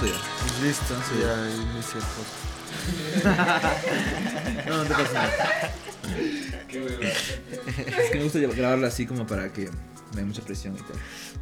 Grabando 0.00 0.06
ya. 0.06 0.64
Listo, 0.64 0.94
Sí. 1.08 1.14
ya 1.20 1.34
inicia 1.72 1.98
el 1.98 2.06
podcast. 2.14 2.42
No, 4.66 4.76
no 4.78 4.84
te 4.84 4.94
pasa 4.94 5.12
nada. 5.12 5.32
Es 6.68 8.10
que 8.10 8.16
me 8.18 8.24
gusta 8.24 8.38
grabarlo 8.40 8.86
así 8.86 9.06
como 9.06 9.26
para 9.26 9.52
que 9.52 9.66
no 9.66 9.72
haya 10.14 10.24
mucha 10.24 10.42
presión 10.42 10.74
y 10.74 10.78
tal. 10.78 10.96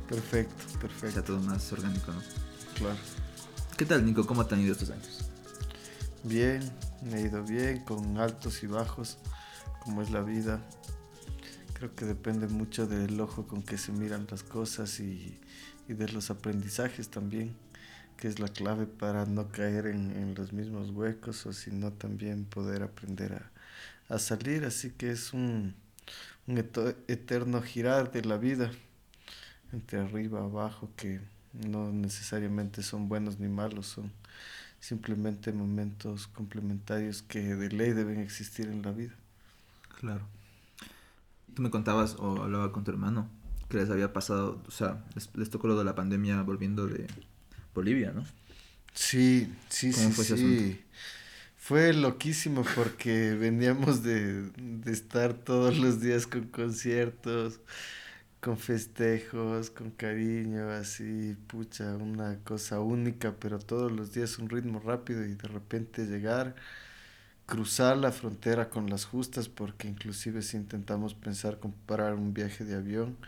Perfecto, 0.09 0.79
perfecto, 0.81 1.23
todo 1.23 1.39
más 1.41 1.73
orgánico, 1.73 2.13
¿no? 2.13 2.21
claro. 2.77 2.97
¿Qué 3.77 3.87
tal, 3.87 4.05
Nico? 4.05 4.27
¿Cómo 4.27 4.45
te 4.47 4.55
han 4.55 4.61
ido 4.61 4.73
estos 4.73 4.91
años? 4.91 5.31
Bien, 6.25 6.61
me 7.03 7.15
ha 7.17 7.21
ido 7.21 7.43
bien, 7.43 7.81
con 7.85 8.19
altos 8.19 8.63
y 8.63 8.67
bajos, 8.67 9.19
como 9.81 10.03
es 10.03 10.11
la 10.11 10.21
vida. 10.21 10.61
Creo 11.75 11.95
que 11.95 12.05
depende 12.05 12.47
mucho 12.49 12.87
del 12.87 13.19
ojo 13.21 13.47
con 13.47 13.63
que 13.63 13.79
se 13.79 13.91
miran 13.93 14.27
las 14.31 14.43
cosas 14.43 15.01
y, 15.01 15.41
y 15.89 15.95
de 15.95 16.09
los 16.09 16.31
aprendizajes 16.31 17.09
también, 17.09 17.57
que 18.23 18.29
es 18.29 18.39
la 18.39 18.47
clave 18.47 18.87
para 18.87 19.27
no 19.27 19.49
caer 19.49 19.87
en, 19.87 20.13
en 20.13 20.37
los 20.37 20.53
mismos 20.53 20.91
huecos 20.91 21.45
o 21.45 21.53
sino 21.53 21.93
también 21.93 22.45
poder 22.45 22.85
aprender 22.85 23.33
a, 23.33 24.15
a 24.15 24.21
salir. 24.21 24.65
Así 24.65 24.91
que 24.91 25.11
es 25.11 25.33
un, 25.33 25.75
un 26.47 26.59
eterno 27.09 27.61
girar 27.63 28.13
de 28.13 28.25
la 28.25 28.39
vida, 28.39 28.71
entre 29.73 29.99
arriba, 29.99 30.39
abajo, 30.39 30.89
que 30.97 31.21
no 31.53 31.91
necesariamente 31.91 32.85
son 32.85 33.09
buenos 33.09 33.41
ni 33.41 33.49
malos, 33.49 33.89
son 33.89 34.13
simplemente 34.79 35.53
momentos 35.53 36.29
complementarios 36.29 37.23
que 37.23 37.57
de 37.57 37.71
ley 37.71 37.91
deben 37.91 38.21
existir 38.21 38.69
en 38.69 38.83
la 38.83 38.93
vida. 38.93 39.17
Claro. 39.99 40.29
Tú 41.57 41.63
me 41.63 41.71
contabas 41.71 42.15
o 42.21 42.41
hablaba 42.41 42.71
con 42.71 42.85
tu 42.85 42.93
hermano 42.93 43.29
que 43.69 43.79
les 43.79 43.91
había 43.91 44.13
pasado, 44.13 44.63
o 44.69 44.71
sea, 44.71 45.03
les 45.35 45.51
tocó 45.51 45.67
lo 45.67 45.77
de 45.77 45.85
la 45.85 45.97
pandemia 45.97 46.41
volviendo 46.43 46.87
de 46.87 47.09
Bolivia, 47.75 48.13
¿no? 48.13 48.25
Sí, 48.95 49.49
sí, 49.69 49.93
¿Cómo 49.93 50.11
sí, 50.11 50.13
fue 50.13 50.25
ese 50.25 50.37
sí. 50.37 50.85
Fue 51.57 51.93
loquísimo 51.95 52.73
porque 52.75 53.35
veníamos 53.41 54.03
de, 54.03 54.51
de 54.57 54.93
estar 54.93 55.35
todos 55.35 55.79
los 55.79 56.01
días 56.01 56.27
con 56.27 56.49
conciertos, 56.49 57.61
con 58.41 58.59
festejos, 58.59 59.71
con 59.71 59.91
cariño, 59.93 60.71
así, 60.71 61.37
pucha, 61.49 61.97
una 61.97 62.39
cosa 62.45 62.81
única, 62.81 63.37
pero 63.41 63.59
todos 63.61 63.93
los 63.93 64.13
días 64.15 64.39
un 64.39 64.51
ritmo 64.51 64.81
rápido 64.81 65.25
y 65.27 65.35
de 65.35 65.49
repente 65.49 66.07
llegar, 66.07 66.57
cruzar 67.47 67.97
la 67.97 68.13
frontera 68.13 68.71
con 68.71 68.89
las 68.91 69.05
justas, 69.05 69.49
porque 69.49 69.89
inclusive 69.89 70.43
si 70.43 70.57
intentamos 70.57 71.15
pensar 71.15 71.59
comparar 71.61 72.15
un 72.15 72.35
viaje 72.35 72.65
de 72.65 72.77
avión 72.77 73.19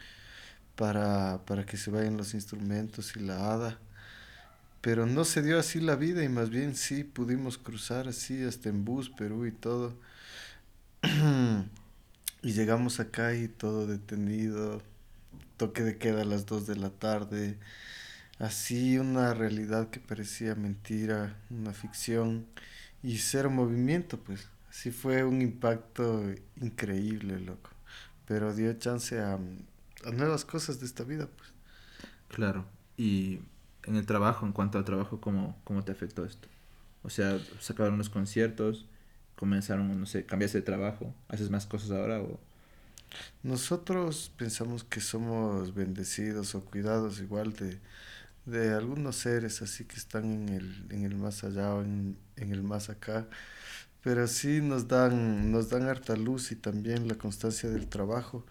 para, 0.76 1.44
para 1.46 1.66
que 1.66 1.76
se 1.76 1.90
vayan 1.90 2.16
los 2.16 2.34
instrumentos 2.34 3.16
y 3.16 3.20
la 3.20 3.52
hada. 3.54 3.78
Pero 4.84 5.06
no 5.06 5.24
se 5.24 5.40
dio 5.40 5.58
así 5.58 5.80
la 5.80 5.96
vida 5.96 6.22
y 6.24 6.28
más 6.28 6.50
bien 6.50 6.76
sí 6.76 7.04
pudimos 7.04 7.56
cruzar 7.56 8.06
así 8.06 8.44
hasta 8.44 8.68
en 8.68 8.84
bus, 8.84 9.08
Perú 9.08 9.46
y 9.46 9.50
todo. 9.50 9.98
y 12.42 12.52
llegamos 12.52 13.00
acá 13.00 13.34
y 13.34 13.48
todo 13.48 13.86
detenido, 13.86 14.82
toque 15.56 15.82
de 15.84 15.96
queda 15.96 16.20
a 16.20 16.26
las 16.26 16.44
2 16.44 16.66
de 16.66 16.76
la 16.76 16.90
tarde, 16.90 17.56
así 18.38 18.98
una 18.98 19.32
realidad 19.32 19.88
que 19.88 20.00
parecía 20.00 20.54
mentira, 20.54 21.34
una 21.48 21.72
ficción 21.72 22.44
y 23.02 23.16
cero 23.16 23.50
movimiento, 23.50 24.18
pues. 24.18 24.48
Así 24.68 24.90
fue 24.90 25.24
un 25.24 25.40
impacto 25.40 26.30
increíble, 26.60 27.40
loco. 27.40 27.70
Pero 28.26 28.52
dio 28.54 28.70
chance 28.74 29.18
a, 29.18 29.38
a 30.04 30.10
nuevas 30.10 30.44
cosas 30.44 30.78
de 30.78 30.84
esta 30.84 31.04
vida, 31.04 31.26
pues. 31.38 31.54
Claro. 32.28 32.66
Y 32.98 33.40
en 33.86 33.96
el 33.96 34.06
trabajo, 34.06 34.46
en 34.46 34.52
cuanto 34.52 34.78
al 34.78 34.84
trabajo, 34.84 35.20
¿cómo, 35.20 35.56
cómo 35.64 35.84
te 35.84 35.92
afectó 35.92 36.24
esto? 36.24 36.48
O 37.02 37.10
sea, 37.10 37.38
sacaron 37.60 37.94
unos 37.94 38.10
conciertos, 38.10 38.86
comenzaron, 39.36 39.98
no 40.00 40.06
sé, 40.06 40.24
cambiaste 40.26 40.58
de 40.58 40.62
trabajo, 40.62 41.14
¿haces 41.28 41.50
más 41.50 41.66
cosas 41.66 41.90
ahora 41.90 42.20
o...? 42.20 42.40
Nosotros 43.42 44.32
pensamos 44.36 44.84
que 44.84 45.00
somos 45.00 45.74
bendecidos 45.74 46.54
o 46.54 46.64
cuidados 46.64 47.20
igual 47.20 47.52
de, 47.54 47.78
de 48.46 48.74
algunos 48.74 49.16
seres 49.16 49.62
así 49.62 49.84
que 49.84 49.96
están 49.96 50.24
en 50.32 50.48
el, 50.50 50.86
en 50.90 51.04
el 51.04 51.16
más 51.16 51.44
allá 51.44 51.74
o 51.74 51.82
en, 51.82 52.16
en 52.36 52.52
el 52.52 52.62
más 52.62 52.90
acá, 52.90 53.28
pero 54.02 54.26
sí 54.28 54.60
nos 54.62 54.88
dan, 54.88 55.52
nos 55.52 55.70
dan 55.70 55.84
harta 55.88 56.16
luz 56.16 56.52
y 56.52 56.56
también 56.56 57.08
la 57.08 57.16
constancia 57.16 57.70
del 57.70 57.88
trabajo. 57.88 58.46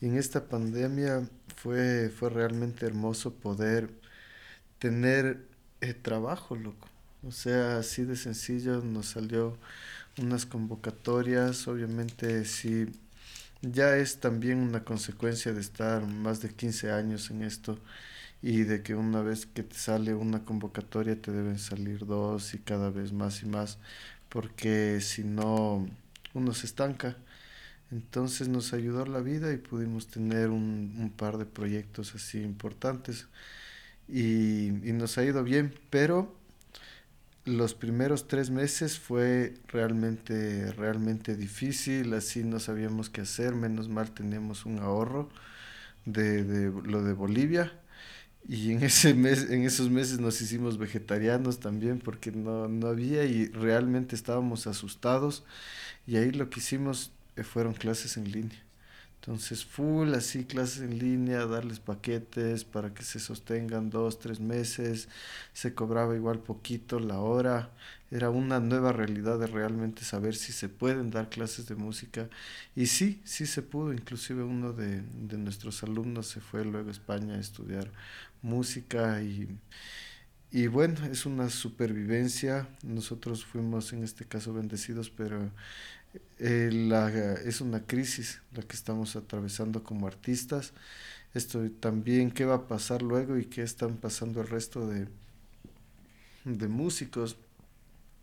Y 0.00 0.06
en 0.06 0.16
esta 0.18 0.48
pandemia 0.48 1.28
fue, 1.56 2.10
fue 2.10 2.30
realmente 2.30 2.86
hermoso 2.86 3.34
poder 3.34 3.90
tener 4.78 5.46
eh, 5.80 5.94
trabajo, 5.94 6.56
loco. 6.56 6.88
O 7.26 7.32
sea, 7.32 7.78
así 7.78 8.04
de 8.04 8.16
sencillo 8.16 8.82
nos 8.82 9.06
salió 9.06 9.58
unas 10.18 10.46
convocatorias, 10.46 11.68
obviamente 11.68 12.44
sí 12.44 12.86
ya 13.62 13.96
es 13.96 14.20
también 14.20 14.58
una 14.58 14.84
consecuencia 14.84 15.52
de 15.52 15.60
estar 15.60 16.06
más 16.06 16.40
de 16.42 16.50
15 16.54 16.92
años 16.92 17.30
en 17.30 17.42
esto 17.42 17.78
y 18.42 18.62
de 18.64 18.82
que 18.82 18.94
una 18.94 19.22
vez 19.22 19.46
que 19.46 19.62
te 19.62 19.76
sale 19.76 20.14
una 20.14 20.44
convocatoria 20.44 21.20
te 21.20 21.32
deben 21.32 21.58
salir 21.58 22.06
dos 22.06 22.54
y 22.54 22.58
cada 22.58 22.90
vez 22.90 23.12
más 23.12 23.42
y 23.42 23.46
más 23.46 23.78
porque 24.28 25.00
si 25.00 25.24
no 25.24 25.88
uno 26.34 26.54
se 26.54 26.66
estanca. 26.66 27.16
Entonces 27.92 28.48
nos 28.48 28.72
ayudó 28.72 29.06
la 29.06 29.20
vida 29.20 29.52
y 29.52 29.58
pudimos 29.58 30.08
tener 30.08 30.50
un, 30.50 30.96
un 30.98 31.10
par 31.10 31.38
de 31.38 31.46
proyectos 31.46 32.14
así 32.14 32.40
importantes 32.42 33.26
y, 34.08 34.68
y 34.88 34.92
nos 34.92 35.18
ha 35.18 35.24
ido 35.24 35.42
bien, 35.44 35.74
pero 35.90 36.34
los 37.44 37.74
primeros 37.74 38.26
tres 38.28 38.50
meses 38.50 38.98
fue 38.98 39.54
realmente, 39.68 40.72
realmente 40.72 41.36
difícil, 41.36 42.12
así 42.14 42.42
no 42.42 42.58
sabíamos 42.58 43.08
qué 43.08 43.20
hacer, 43.22 43.54
menos 43.54 43.88
mal 43.88 44.10
teníamos 44.12 44.66
un 44.66 44.80
ahorro 44.80 45.28
de, 46.06 46.44
de 46.44 46.72
lo 46.88 47.04
de 47.04 47.12
Bolivia 47.14 47.72
y 48.48 48.72
en, 48.72 48.84
ese 48.84 49.14
mes, 49.14 49.50
en 49.50 49.64
esos 49.64 49.90
meses 49.90 50.20
nos 50.20 50.40
hicimos 50.42 50.78
vegetarianos 50.78 51.60
también 51.60 52.00
porque 52.00 52.32
no, 52.32 52.68
no 52.68 52.88
había 52.88 53.24
y 53.24 53.48
realmente 53.48 54.16
estábamos 54.16 54.66
asustados 54.68 55.44
y 56.06 56.16
ahí 56.16 56.32
lo 56.32 56.50
que 56.50 56.60
hicimos 56.60 57.12
eh, 57.36 57.44
fueron 57.44 57.74
clases 57.74 58.16
en 58.18 58.32
línea. 58.32 58.65
Entonces, 59.26 59.64
full 59.64 60.14
así, 60.14 60.44
clases 60.44 60.82
en 60.82 60.98
línea, 61.00 61.46
darles 61.46 61.80
paquetes 61.80 62.64
para 62.64 62.94
que 62.94 63.02
se 63.02 63.18
sostengan 63.18 63.90
dos, 63.90 64.20
tres 64.20 64.38
meses. 64.38 65.08
Se 65.52 65.74
cobraba 65.74 66.14
igual 66.14 66.38
poquito 66.38 67.00
la 67.00 67.18
hora. 67.18 67.72
Era 68.12 68.30
una 68.30 68.60
nueva 68.60 68.92
realidad 68.92 69.38
de 69.40 69.48
realmente 69.48 70.04
saber 70.04 70.36
si 70.36 70.52
se 70.52 70.68
pueden 70.68 71.10
dar 71.10 71.28
clases 71.28 71.66
de 71.66 71.74
música. 71.74 72.30
Y 72.76 72.86
sí, 72.86 73.20
sí 73.24 73.46
se 73.46 73.62
pudo. 73.62 73.92
Inclusive 73.92 74.44
uno 74.44 74.72
de, 74.72 75.02
de 75.02 75.38
nuestros 75.38 75.82
alumnos 75.82 76.28
se 76.28 76.40
fue 76.40 76.64
luego 76.64 76.88
a 76.88 76.92
España 76.92 77.34
a 77.34 77.40
estudiar 77.40 77.90
música 78.42 79.20
y, 79.22 79.48
y 80.50 80.68
bueno, 80.68 81.04
es 81.06 81.26
una 81.26 81.50
supervivencia. 81.50 82.68
Nosotros 82.82 83.44
fuimos 83.44 83.92
en 83.92 84.04
este 84.04 84.24
caso 84.24 84.54
bendecidos, 84.54 85.10
pero 85.10 85.50
eh, 86.38 86.70
la, 86.72 87.08
es 87.34 87.60
una 87.60 87.86
crisis 87.86 88.42
la 88.52 88.62
que 88.62 88.76
estamos 88.76 89.16
atravesando 89.16 89.82
como 89.84 90.06
artistas. 90.06 90.72
Esto 91.34 91.70
también, 91.80 92.30
¿qué 92.30 92.44
va 92.44 92.54
a 92.56 92.68
pasar 92.68 93.02
luego 93.02 93.38
y 93.38 93.46
qué 93.46 93.62
están 93.62 93.96
pasando 93.96 94.40
el 94.40 94.48
resto 94.48 94.88
de, 94.88 95.08
de 96.44 96.68
músicos 96.68 97.36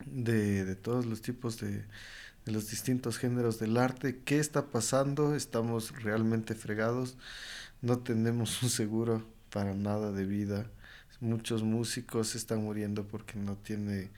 de, 0.06 0.66
de 0.66 0.76
todos 0.76 1.06
los 1.06 1.22
tipos 1.22 1.60
de, 1.60 1.84
de 2.46 2.52
los 2.52 2.70
distintos 2.70 3.18
géneros 3.18 3.60
del 3.60 3.78
arte? 3.78 4.22
¿Qué 4.26 4.40
está 4.40 4.68
pasando? 4.72 5.36
Estamos 5.36 5.92
realmente 6.04 6.56
fregados. 6.56 7.18
No 7.82 8.00
tenemos 8.00 8.64
un 8.64 8.70
seguro 8.70 9.26
para 9.50 9.74
nada 9.74 10.12
de 10.12 10.26
vida. 10.26 10.70
Muchos 11.20 11.64
músicos 11.64 12.36
están 12.36 12.64
muriendo 12.64 13.08
porque 13.08 13.38
no, 13.40 13.56
tiene, 13.56 14.12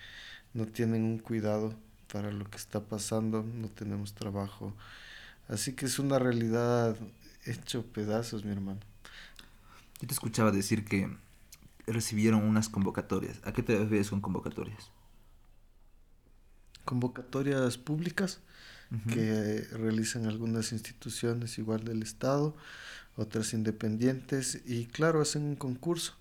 no 0.54 0.66
tienen 0.68 1.04
un 1.04 1.20
cuidado 1.20 1.76
para 2.12 2.32
lo 2.32 2.50
que 2.50 2.58
está 2.58 2.82
pasando, 2.82 3.44
no 3.44 3.70
tenemos 3.70 4.14
trabajo. 4.14 4.74
Así 5.48 5.74
que 5.74 5.86
es 5.86 6.00
una 6.00 6.20
realidad 6.20 6.96
hecho 7.46 7.86
pedazos, 7.86 8.46
mi 8.46 8.52
hermano. 8.52 8.80
Yo 10.02 10.08
te 10.08 10.14
escuchaba 10.14 10.52
decir 10.52 10.86
que 10.86 11.10
recibieron 11.88 12.44
unas 12.44 12.70
convocatorias. 12.70 13.40
¿A 13.44 13.54
qué 13.54 13.64
te 13.64 13.78
refieres 13.78 14.10
con 14.10 14.22
convocatorias? 14.22 14.92
Convocatorias 16.84 17.78
públicas 17.78 18.40
que 19.12 19.68
realizan 19.72 20.26
algunas 20.28 20.72
instituciones 20.72 21.58
igual 21.58 21.84
del 21.84 22.04
Estado, 22.04 22.56
otras 23.18 23.54
independientes 23.54 24.62
y 24.66 24.86
claro, 24.86 25.22
hacen 25.22 25.44
un 25.44 25.56
concurso 25.56 26.14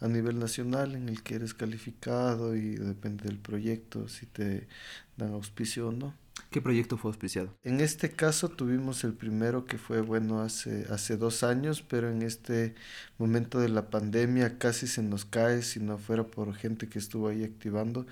a 0.00 0.08
nivel 0.08 0.38
nacional 0.38 0.94
en 0.94 1.08
el 1.08 1.22
que 1.22 1.36
eres 1.36 1.54
calificado 1.54 2.54
y 2.56 2.76
depende 2.76 3.24
del 3.24 3.38
proyecto 3.38 4.08
si 4.08 4.26
te 4.26 4.68
dan 5.16 5.32
auspicio 5.32 5.88
o 5.88 5.92
no. 5.92 6.14
¿Qué 6.50 6.62
proyecto 6.62 6.96
fue 6.96 7.10
auspiciado? 7.10 7.54
En 7.62 7.80
este 7.80 8.10
caso 8.10 8.48
tuvimos 8.48 9.04
el 9.04 9.12
primero 9.12 9.66
que 9.66 9.76
fue 9.76 10.00
bueno 10.00 10.40
hace, 10.40 10.86
hace 10.88 11.16
dos 11.18 11.42
años, 11.42 11.82
pero 11.82 12.10
en 12.10 12.22
este 12.22 12.74
momento 13.18 13.60
de 13.60 13.68
la 13.68 13.90
pandemia 13.90 14.58
casi 14.58 14.86
se 14.86 15.02
nos 15.02 15.26
cae 15.26 15.62
si 15.62 15.78
no 15.80 15.98
fuera 15.98 16.24
por 16.24 16.54
gente 16.54 16.88
que 16.88 16.98
estuvo 16.98 17.28
ahí 17.28 17.44
activando 17.44 18.06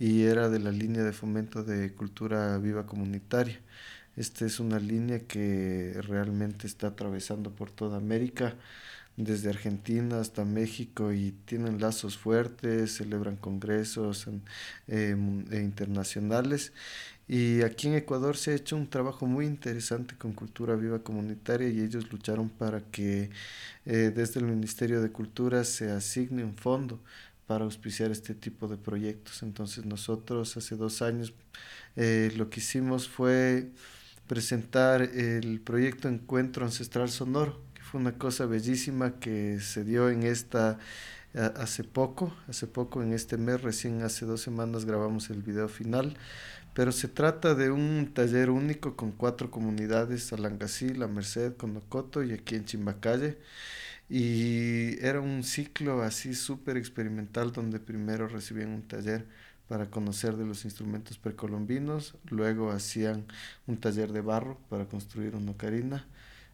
y 0.00 0.22
era 0.22 0.48
de 0.48 0.58
la 0.58 0.72
línea 0.72 1.04
de 1.04 1.12
fomento 1.12 1.62
de 1.62 1.92
cultura 1.92 2.58
viva 2.58 2.86
comunitaria. 2.86 3.60
Esta 4.16 4.46
es 4.46 4.58
una 4.58 4.80
línea 4.80 5.20
que 5.20 6.00
realmente 6.02 6.66
está 6.66 6.88
atravesando 6.88 7.52
por 7.54 7.70
toda 7.70 7.98
América 7.98 8.56
desde 9.16 9.48
Argentina 9.48 10.20
hasta 10.20 10.44
México 10.44 11.12
y 11.12 11.32
tienen 11.46 11.80
lazos 11.80 12.18
fuertes, 12.18 12.96
celebran 12.96 13.36
congresos 13.36 14.26
eh, 14.28 15.16
eh, 15.50 15.60
internacionales. 15.62 16.72
Y 17.28 17.62
aquí 17.62 17.88
en 17.88 17.94
Ecuador 17.94 18.36
se 18.36 18.52
ha 18.52 18.54
hecho 18.54 18.76
un 18.76 18.88
trabajo 18.88 19.26
muy 19.26 19.46
interesante 19.46 20.16
con 20.16 20.32
Cultura 20.32 20.76
Viva 20.76 21.02
Comunitaria 21.02 21.68
y 21.68 21.80
ellos 21.80 22.10
lucharon 22.12 22.50
para 22.50 22.80
que 22.82 23.30
eh, 23.86 24.12
desde 24.14 24.40
el 24.40 24.46
Ministerio 24.46 25.02
de 25.02 25.10
Cultura 25.10 25.64
se 25.64 25.90
asigne 25.90 26.44
un 26.44 26.56
fondo 26.56 27.00
para 27.46 27.64
auspiciar 27.64 28.10
este 28.10 28.34
tipo 28.34 28.68
de 28.68 28.76
proyectos. 28.76 29.42
Entonces 29.42 29.86
nosotros 29.86 30.56
hace 30.56 30.76
dos 30.76 31.02
años 31.02 31.32
lo 31.96 32.50
que 32.50 32.60
hicimos 32.60 33.08
fue 33.08 33.70
presentar 34.26 35.02
el 35.02 35.60
proyecto 35.60 36.08
Encuentro 36.08 36.64
Ancestral 36.66 37.08
Sonoro 37.08 37.65
una 37.96 38.18
cosa 38.18 38.46
bellísima 38.46 39.18
que 39.18 39.60
se 39.60 39.84
dio 39.84 40.10
en 40.10 40.22
esta 40.22 40.78
hace 41.34 41.84
poco, 41.84 42.34
hace 42.48 42.66
poco 42.66 43.02
en 43.02 43.12
este 43.12 43.36
mes, 43.36 43.60
recién 43.62 44.02
hace 44.02 44.24
dos 44.24 44.40
semanas 44.40 44.86
grabamos 44.86 45.28
el 45.30 45.42
video 45.42 45.68
final, 45.68 46.16
pero 46.74 46.92
se 46.92 47.08
trata 47.08 47.54
de 47.54 47.70
un 47.70 48.10
taller 48.14 48.50
único 48.50 48.96
con 48.96 49.12
cuatro 49.12 49.50
comunidades, 49.50 50.32
Alangasí, 50.32 50.94
La 50.94 51.08
Merced, 51.08 51.56
Conocoto 51.56 52.22
y 52.22 52.32
aquí 52.32 52.54
en 52.54 52.64
Chimbacalle. 52.64 53.38
Y 54.08 55.02
era 55.04 55.20
un 55.20 55.42
ciclo 55.42 56.02
así 56.02 56.34
súper 56.34 56.76
experimental 56.76 57.52
donde 57.52 57.80
primero 57.80 58.28
recibían 58.28 58.70
un 58.70 58.82
taller 58.82 59.26
para 59.68 59.90
conocer 59.90 60.36
de 60.36 60.46
los 60.46 60.64
instrumentos 60.64 61.18
precolombinos, 61.18 62.14
luego 62.30 62.70
hacían 62.70 63.24
un 63.66 63.78
taller 63.78 64.12
de 64.12 64.20
barro 64.20 64.58
para 64.68 64.86
construir 64.86 65.34
una 65.34 65.50
ocarina, 65.50 66.06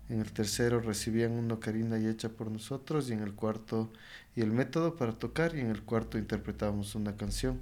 en 0.09 0.21
el 0.21 0.33
tercero 0.33 0.81
recibían 0.81 1.33
una 1.33 1.55
ocarina 1.55 1.99
y 1.99 2.07
hecha 2.07 2.29
por 2.29 2.51
nosotros 2.51 3.09
y 3.09 3.13
en 3.13 3.21
el 3.21 3.35
cuarto 3.35 3.91
y 4.37 4.41
el 4.41 4.51
método 4.51 4.97
para 4.97 5.13
tocar 5.13 5.55
y 5.55 5.61
en 5.61 5.71
el 5.71 5.83
cuarto 5.83 6.19
interpretábamos 6.19 6.95
una 6.95 7.17
canción. 7.17 7.61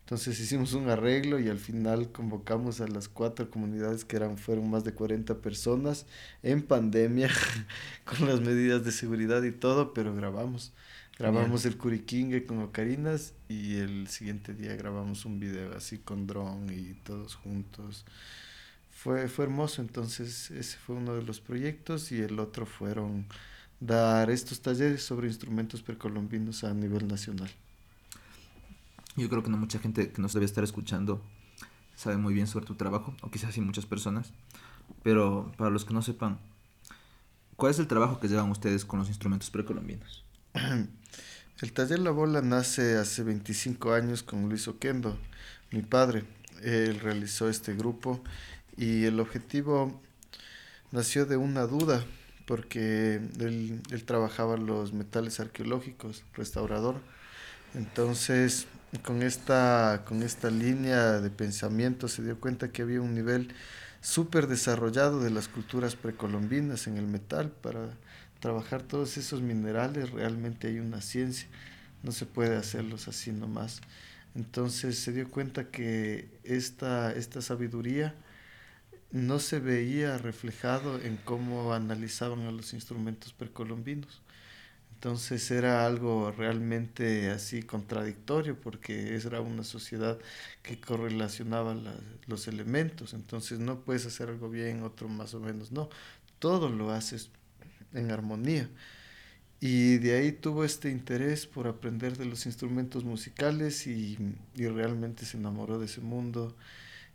Entonces 0.00 0.40
hicimos 0.40 0.72
un 0.72 0.88
arreglo 0.88 1.38
y 1.38 1.48
al 1.48 1.58
final 1.58 2.10
convocamos 2.10 2.80
a 2.80 2.88
las 2.88 3.08
cuatro 3.08 3.48
comunidades 3.48 4.04
que 4.04 4.16
eran 4.16 4.38
fueron 4.38 4.68
más 4.68 4.82
de 4.82 4.92
40 4.92 5.36
personas 5.36 6.04
en 6.42 6.62
pandemia 6.62 7.30
con 8.04 8.26
las 8.26 8.40
medidas 8.40 8.84
de 8.84 8.90
seguridad 8.90 9.42
y 9.44 9.52
todo, 9.52 9.94
pero 9.94 10.14
grabamos. 10.14 10.72
Grabamos 11.16 11.66
el 11.66 11.76
curiquingue 11.76 12.46
con 12.46 12.60
ocarinas 12.62 13.34
y 13.46 13.76
el 13.76 14.08
siguiente 14.08 14.54
día 14.54 14.74
grabamos 14.74 15.26
un 15.26 15.38
video 15.38 15.76
así 15.76 15.98
con 15.98 16.26
dron 16.26 16.72
y 16.72 16.94
todos 17.04 17.34
juntos 17.34 18.06
fue, 19.02 19.28
fue 19.28 19.46
hermoso, 19.46 19.80
entonces 19.80 20.50
ese 20.50 20.76
fue 20.76 20.94
uno 20.94 21.14
de 21.14 21.22
los 21.22 21.40
proyectos 21.40 22.12
y 22.12 22.20
el 22.20 22.38
otro 22.38 22.66
fueron 22.66 23.24
dar 23.80 24.28
estos 24.30 24.60
talleres 24.60 25.02
sobre 25.02 25.26
instrumentos 25.26 25.80
precolombinos 25.80 26.64
a 26.64 26.74
nivel 26.74 27.08
nacional. 27.08 27.50
Yo 29.16 29.30
creo 29.30 29.42
que 29.42 29.48
no 29.48 29.56
mucha 29.56 29.78
gente 29.78 30.12
que 30.12 30.20
nos 30.20 30.34
debe 30.34 30.44
estar 30.44 30.62
escuchando 30.62 31.22
sabe 31.96 32.18
muy 32.18 32.34
bien 32.34 32.46
sobre 32.46 32.66
tu 32.66 32.74
trabajo, 32.74 33.14
o 33.22 33.30
quizás 33.30 33.54
sí 33.54 33.62
muchas 33.62 33.86
personas, 33.86 34.34
pero 35.02 35.50
para 35.56 35.70
los 35.70 35.86
que 35.86 35.94
no 35.94 36.02
sepan, 36.02 36.38
¿cuál 37.56 37.70
es 37.70 37.78
el 37.78 37.86
trabajo 37.86 38.20
que 38.20 38.28
llevan 38.28 38.50
ustedes 38.50 38.84
con 38.84 38.98
los 38.98 39.08
instrumentos 39.08 39.50
precolombinos? 39.50 40.24
El 41.62 41.72
taller 41.74 41.98
La 41.98 42.10
Bola 42.10 42.40
nace 42.40 42.96
hace 42.96 43.22
25 43.22 43.92
años 43.92 44.22
con 44.22 44.48
Luis 44.48 44.66
Oquendo, 44.66 45.18
mi 45.70 45.82
padre. 45.82 46.24
Él 46.62 47.00
realizó 47.00 47.50
este 47.50 47.74
grupo 47.74 48.22
y 48.80 49.04
el 49.04 49.20
objetivo 49.20 50.00
nació 50.90 51.26
de 51.26 51.36
una 51.36 51.66
duda, 51.66 52.02
porque 52.46 53.16
él, 53.38 53.82
él 53.90 54.04
trabajaba 54.04 54.56
los 54.56 54.94
metales 54.94 55.38
arqueológicos, 55.38 56.24
restaurador. 56.32 56.96
Entonces, 57.74 58.66
con 59.04 59.22
esta, 59.22 60.02
con 60.06 60.22
esta 60.22 60.48
línea 60.48 61.20
de 61.20 61.28
pensamiento 61.28 62.08
se 62.08 62.22
dio 62.22 62.40
cuenta 62.40 62.72
que 62.72 62.80
había 62.80 63.02
un 63.02 63.14
nivel 63.14 63.52
súper 64.00 64.46
desarrollado 64.46 65.20
de 65.20 65.28
las 65.28 65.48
culturas 65.48 65.94
precolombinas 65.94 66.86
en 66.86 66.96
el 66.96 67.06
metal. 67.06 67.50
Para 67.50 67.90
trabajar 68.40 68.82
todos 68.82 69.18
esos 69.18 69.42
minerales 69.42 70.08
realmente 70.08 70.68
hay 70.68 70.78
una 70.78 71.02
ciencia, 71.02 71.48
no 72.02 72.12
se 72.12 72.24
puede 72.24 72.56
hacerlos 72.56 73.08
así 73.08 73.30
nomás. 73.30 73.82
Entonces 74.34 74.98
se 74.98 75.12
dio 75.12 75.30
cuenta 75.30 75.64
que 75.64 76.30
esta, 76.44 77.12
esta 77.12 77.42
sabiduría 77.42 78.14
no 79.12 79.38
se 79.40 79.58
veía 79.60 80.18
reflejado 80.18 81.00
en 81.00 81.16
cómo 81.16 81.72
analizaban 81.74 82.42
a 82.42 82.52
los 82.52 82.72
instrumentos 82.74 83.32
precolombinos. 83.32 84.22
Entonces 84.94 85.50
era 85.50 85.86
algo 85.86 86.30
realmente 86.30 87.30
así 87.30 87.62
contradictorio 87.62 88.60
porque 88.60 89.16
era 89.16 89.40
una 89.40 89.64
sociedad 89.64 90.18
que 90.62 90.80
correlacionaba 90.80 91.74
los 92.26 92.48
elementos. 92.48 93.14
Entonces 93.14 93.58
no 93.60 93.80
puedes 93.80 94.06
hacer 94.06 94.28
algo 94.28 94.50
bien, 94.50 94.82
otro 94.82 95.08
más 95.08 95.34
o 95.34 95.40
menos. 95.40 95.72
No, 95.72 95.88
todo 96.38 96.68
lo 96.68 96.90
haces 96.92 97.30
en 97.94 98.10
armonía. 98.10 98.68
Y 99.60 99.98
de 99.98 100.16
ahí 100.18 100.32
tuvo 100.32 100.64
este 100.64 100.90
interés 100.90 101.46
por 101.46 101.66
aprender 101.68 102.16
de 102.16 102.26
los 102.26 102.46
instrumentos 102.46 103.04
musicales 103.04 103.86
y, 103.86 104.18
y 104.54 104.66
realmente 104.68 105.26
se 105.26 105.36
enamoró 105.38 105.78
de 105.78 105.86
ese 105.86 106.00
mundo. 106.02 106.56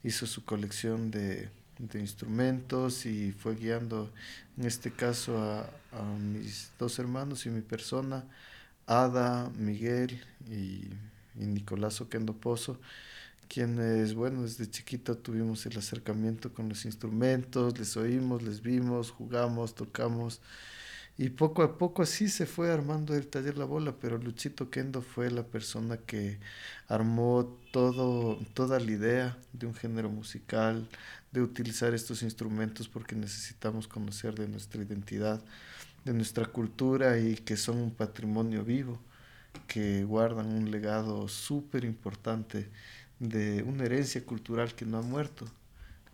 Hizo 0.04 0.28
su 0.28 0.46
colección 0.46 1.12
de, 1.12 1.50
de 1.80 2.00
instrumentos 2.00 3.06
y 3.06 3.32
fue 3.32 3.56
guiando 3.56 4.12
en 4.58 4.66
este 4.66 4.92
caso 4.92 5.38
a, 5.38 5.70
mis 6.20 6.72
dos 6.78 7.00
hermanos 7.00 7.46
y 7.46 7.50
mi 7.50 7.62
persona, 7.62 8.26
Ada, 8.86 9.50
Miguel 9.58 10.22
y, 10.50 10.90
y 11.40 11.46
Nicolás 11.46 12.02
Oquendo 12.02 12.34
Pozo, 12.34 12.78
quienes, 13.48 14.14
bueno, 14.14 14.44
desde 14.44 14.70
chiquito 14.70 15.18
tuvimos 15.18 15.66
el 15.66 15.78
acercamiento 15.78 16.54
con 16.54 16.68
los 16.70 16.86
instrumentos, 16.86 17.78
les 17.78 17.96
oímos, 17.96 18.44
les 18.44 18.62
vimos, 18.62 19.12
jugamos, 19.12 19.76
tocamos. 19.76 20.42
Y 21.18 21.30
poco 21.30 21.64
a 21.64 21.78
poco 21.78 22.02
así 22.02 22.28
se 22.28 22.46
fue 22.46 22.72
armando 22.72 23.16
el 23.16 23.28
taller 23.28 23.58
La 23.58 23.64
Bola, 23.66 23.96
pero 24.00 24.18
Luchito 24.18 24.70
Kendo 24.70 25.02
fue 25.02 25.32
la 25.32 25.44
persona 25.44 25.98
que 25.98 26.40
armó 26.90 27.58
todo, 27.72 28.38
toda 28.54 28.80
la 28.80 28.92
idea 28.92 29.38
de 29.54 29.66
un 29.66 29.74
género 29.74 30.10
musical, 30.10 30.90
de 31.32 31.42
utilizar 31.42 31.94
estos 31.94 32.22
instrumentos 32.22 32.90
porque 32.90 33.16
necesitamos 33.16 33.88
conocer 33.88 34.36
de 34.36 34.50
nuestra 34.50 34.82
identidad, 34.84 35.42
de 36.04 36.14
nuestra 36.14 36.46
cultura 36.48 37.18
y 37.18 37.36
que 37.38 37.56
son 37.58 37.78
un 37.78 37.92
patrimonio 37.92 38.66
vivo, 38.66 39.00
que 39.68 40.04
guardan 40.04 40.48
un 40.54 40.70
legado 40.72 41.28
súper 41.30 41.86
importante 41.86 42.70
de 43.20 43.64
una 43.64 43.86
herencia 43.86 44.26
cultural 44.26 44.76
que 44.76 44.86
no 44.86 44.98
ha 44.98 45.02
muerto. 45.02 45.46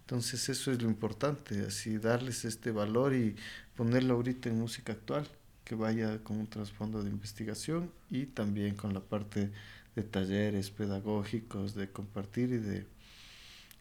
Entonces 0.01 0.49
eso 0.49 0.71
es 0.71 0.81
lo 0.81 0.89
importante, 0.89 1.65
así 1.65 1.97
darles 1.97 2.43
este 2.45 2.71
valor 2.71 3.13
y 3.15 3.35
ponerlo 3.81 4.13
ahorita 4.13 4.47
en 4.47 4.59
música 4.59 4.93
actual, 4.93 5.27
que 5.63 5.73
vaya 5.73 6.23
con 6.23 6.37
un 6.37 6.45
trasfondo 6.45 7.01
de 7.01 7.09
investigación 7.09 7.89
y 8.11 8.27
también 8.27 8.75
con 8.75 8.93
la 8.93 8.99
parte 8.99 9.49
de 9.95 10.03
talleres 10.03 10.69
pedagógicos, 10.69 11.73
de 11.73 11.89
compartir 11.89 12.51
y 12.51 12.57
de 12.57 12.85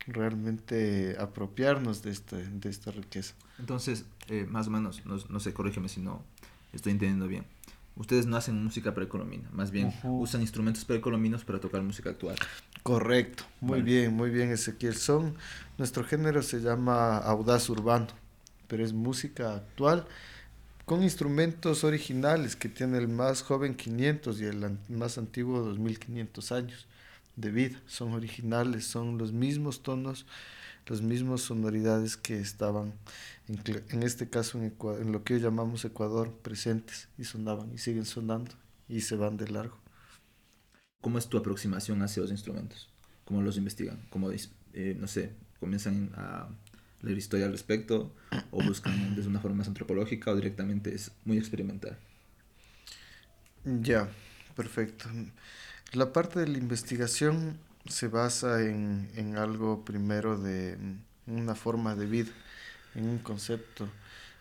realmente 0.06 1.16
apropiarnos 1.20 2.02
de, 2.02 2.12
este, 2.12 2.36
de 2.36 2.70
esta 2.70 2.90
riqueza. 2.92 3.34
Entonces, 3.58 4.06
eh, 4.28 4.46
más 4.48 4.68
o 4.68 4.70
menos, 4.70 5.04
no, 5.04 5.18
no 5.28 5.38
sé, 5.38 5.52
corrígeme 5.52 5.90
si 5.90 6.00
no 6.00 6.24
estoy 6.72 6.92
entendiendo 6.92 7.28
bien 7.28 7.44
ustedes 7.96 8.24
no 8.24 8.36
hacen 8.36 8.62
música 8.64 8.94
precolombina, 8.94 9.48
más 9.52 9.70
bien 9.70 9.92
usan 10.04 10.40
instrumentos 10.40 10.84
precolombinos 10.86 11.44
para 11.44 11.60
tocar 11.60 11.82
música 11.82 12.10
actual. 12.10 12.36
Correcto, 12.82 13.44
muy 13.60 13.82
bien, 13.82 14.14
muy 14.14 14.30
bien 14.30 14.50
Ezequiel. 14.50 14.94
Son, 14.94 15.34
nuestro 15.76 16.02
género 16.04 16.42
se 16.42 16.60
llama 16.60 17.18
audaz 17.18 17.68
urbano, 17.68 18.06
pero 18.70 18.84
es 18.84 18.94
música 18.94 19.56
actual 19.56 20.06
con 20.86 21.02
instrumentos 21.02 21.84
originales 21.84 22.56
que 22.56 22.68
tiene 22.68 22.98
el 22.98 23.08
más 23.08 23.42
joven 23.42 23.74
500 23.74 24.40
y 24.40 24.44
el 24.44 24.78
más 24.88 25.18
antiguo 25.18 25.60
2500 25.60 26.52
años 26.52 26.86
de 27.36 27.50
vida. 27.50 27.80
Son 27.86 28.12
originales, 28.12 28.86
son 28.86 29.18
los 29.18 29.32
mismos 29.32 29.82
tonos 29.82 30.24
las 30.90 31.02
mismas 31.02 31.42
sonoridades 31.42 32.16
que 32.16 32.40
estaban, 32.40 32.92
en, 33.46 34.02
este 34.02 34.28
caso 34.28 34.58
en, 34.58 34.74
en 35.00 35.12
lo 35.12 35.22
que 35.22 35.34
hoy 35.34 35.40
llamamos 35.40 35.84
Ecuador, 35.84 36.32
presentes 36.42 37.08
y 37.16 37.22
sonaban 37.22 37.72
y 37.72 37.78
siguen 37.78 38.04
sonando 38.04 38.50
y 38.88 39.02
se 39.02 39.14
van 39.14 39.36
de 39.36 39.48
largo. 39.48 39.78
¿Cómo 41.00 41.18
es 41.18 41.28
tu 41.28 41.38
aproximación 41.38 42.02
hacia 42.02 42.22
los 42.22 42.32
instrumentos? 42.32 42.88
¿Cómo 43.24 43.40
los 43.40 43.56
investigan? 43.56 44.04
¿Cómo, 44.10 44.32
eh, 44.32 44.96
no 44.98 45.06
sé, 45.06 45.32
comienzan 45.60 46.10
a 46.16 46.48
leer 47.02 47.18
historia 47.18 47.46
al 47.46 47.52
respecto 47.52 48.12
o 48.50 48.62
buscan 48.62 49.14
desde 49.16 49.28
una 49.28 49.40
forma 49.40 49.58
más 49.58 49.68
antropológica 49.68 50.30
o 50.30 50.36
directamente 50.36 50.94
es 50.94 51.12
muy 51.24 51.38
experimental. 51.38 51.96
Ya, 53.64 54.08
perfecto. 54.56 55.08
La 55.92 56.12
parte 56.12 56.40
de 56.40 56.48
la 56.48 56.58
investigación 56.58 57.58
se 57.86 58.08
basa 58.08 58.62
en, 58.62 59.10
en 59.16 59.36
algo 59.36 59.84
primero 59.84 60.38
de 60.38 60.78
una 61.26 61.54
forma 61.54 61.94
de 61.94 62.06
vida, 62.06 62.30
en 62.94 63.06
un 63.06 63.18
concepto. 63.18 63.88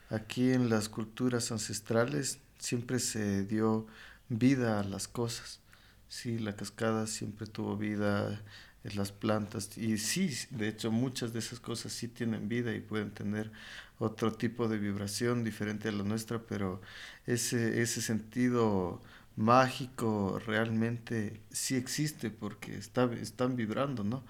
Aquí 0.10 0.52
en 0.52 0.70
las 0.70 0.90
culturas 0.90 1.52
ancestrales 1.52 2.40
siempre 2.58 3.00
se 3.00 3.44
dio 3.46 3.88
vida 4.30 4.80
a 4.80 4.84
las 4.84 5.08
cosas. 5.08 5.60
Sí, 6.08 6.40
la 6.40 6.56
cascada 6.56 7.08
siempre 7.08 7.46
tuvo 7.46 7.78
vida, 7.78 8.42
las 8.84 9.12
plantas, 9.12 9.78
y 9.78 9.98
sí, 9.98 10.32
de 10.52 10.70
hecho 10.70 10.92
muchas 10.92 11.34
de 11.34 11.40
esas 11.40 11.60
cosas 11.60 11.92
sí 11.94 12.08
tienen 12.08 12.48
vida 12.50 12.74
y 12.74 12.80
pueden 12.80 13.12
tener 13.12 13.52
otro 14.00 14.32
tipo 14.34 14.68
de 14.68 14.78
vibración 14.78 15.44
diferente 15.44 15.90
a 15.90 15.92
la 15.92 16.04
nuestra, 16.04 16.40
pero 16.40 16.82
ese, 17.26 17.82
ese 17.82 18.02
sentido 18.02 19.02
mágico 19.36 20.40
realmente 20.46 21.42
sí 21.52 21.76
existe 21.76 22.30
porque 22.30 22.78
está, 22.78 23.06
están 23.14 23.56
vibrando, 23.56 24.04
¿no? 24.04 24.24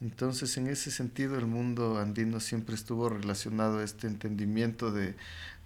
Entonces, 0.00 0.56
en 0.58 0.66
ese 0.68 0.90
sentido, 0.90 1.38
el 1.38 1.46
mundo 1.46 1.98
andino 1.98 2.40
siempre 2.40 2.74
estuvo 2.74 3.08
relacionado 3.08 3.78
a 3.78 3.84
este 3.84 4.06
entendimiento 4.06 4.92
de, 4.92 5.16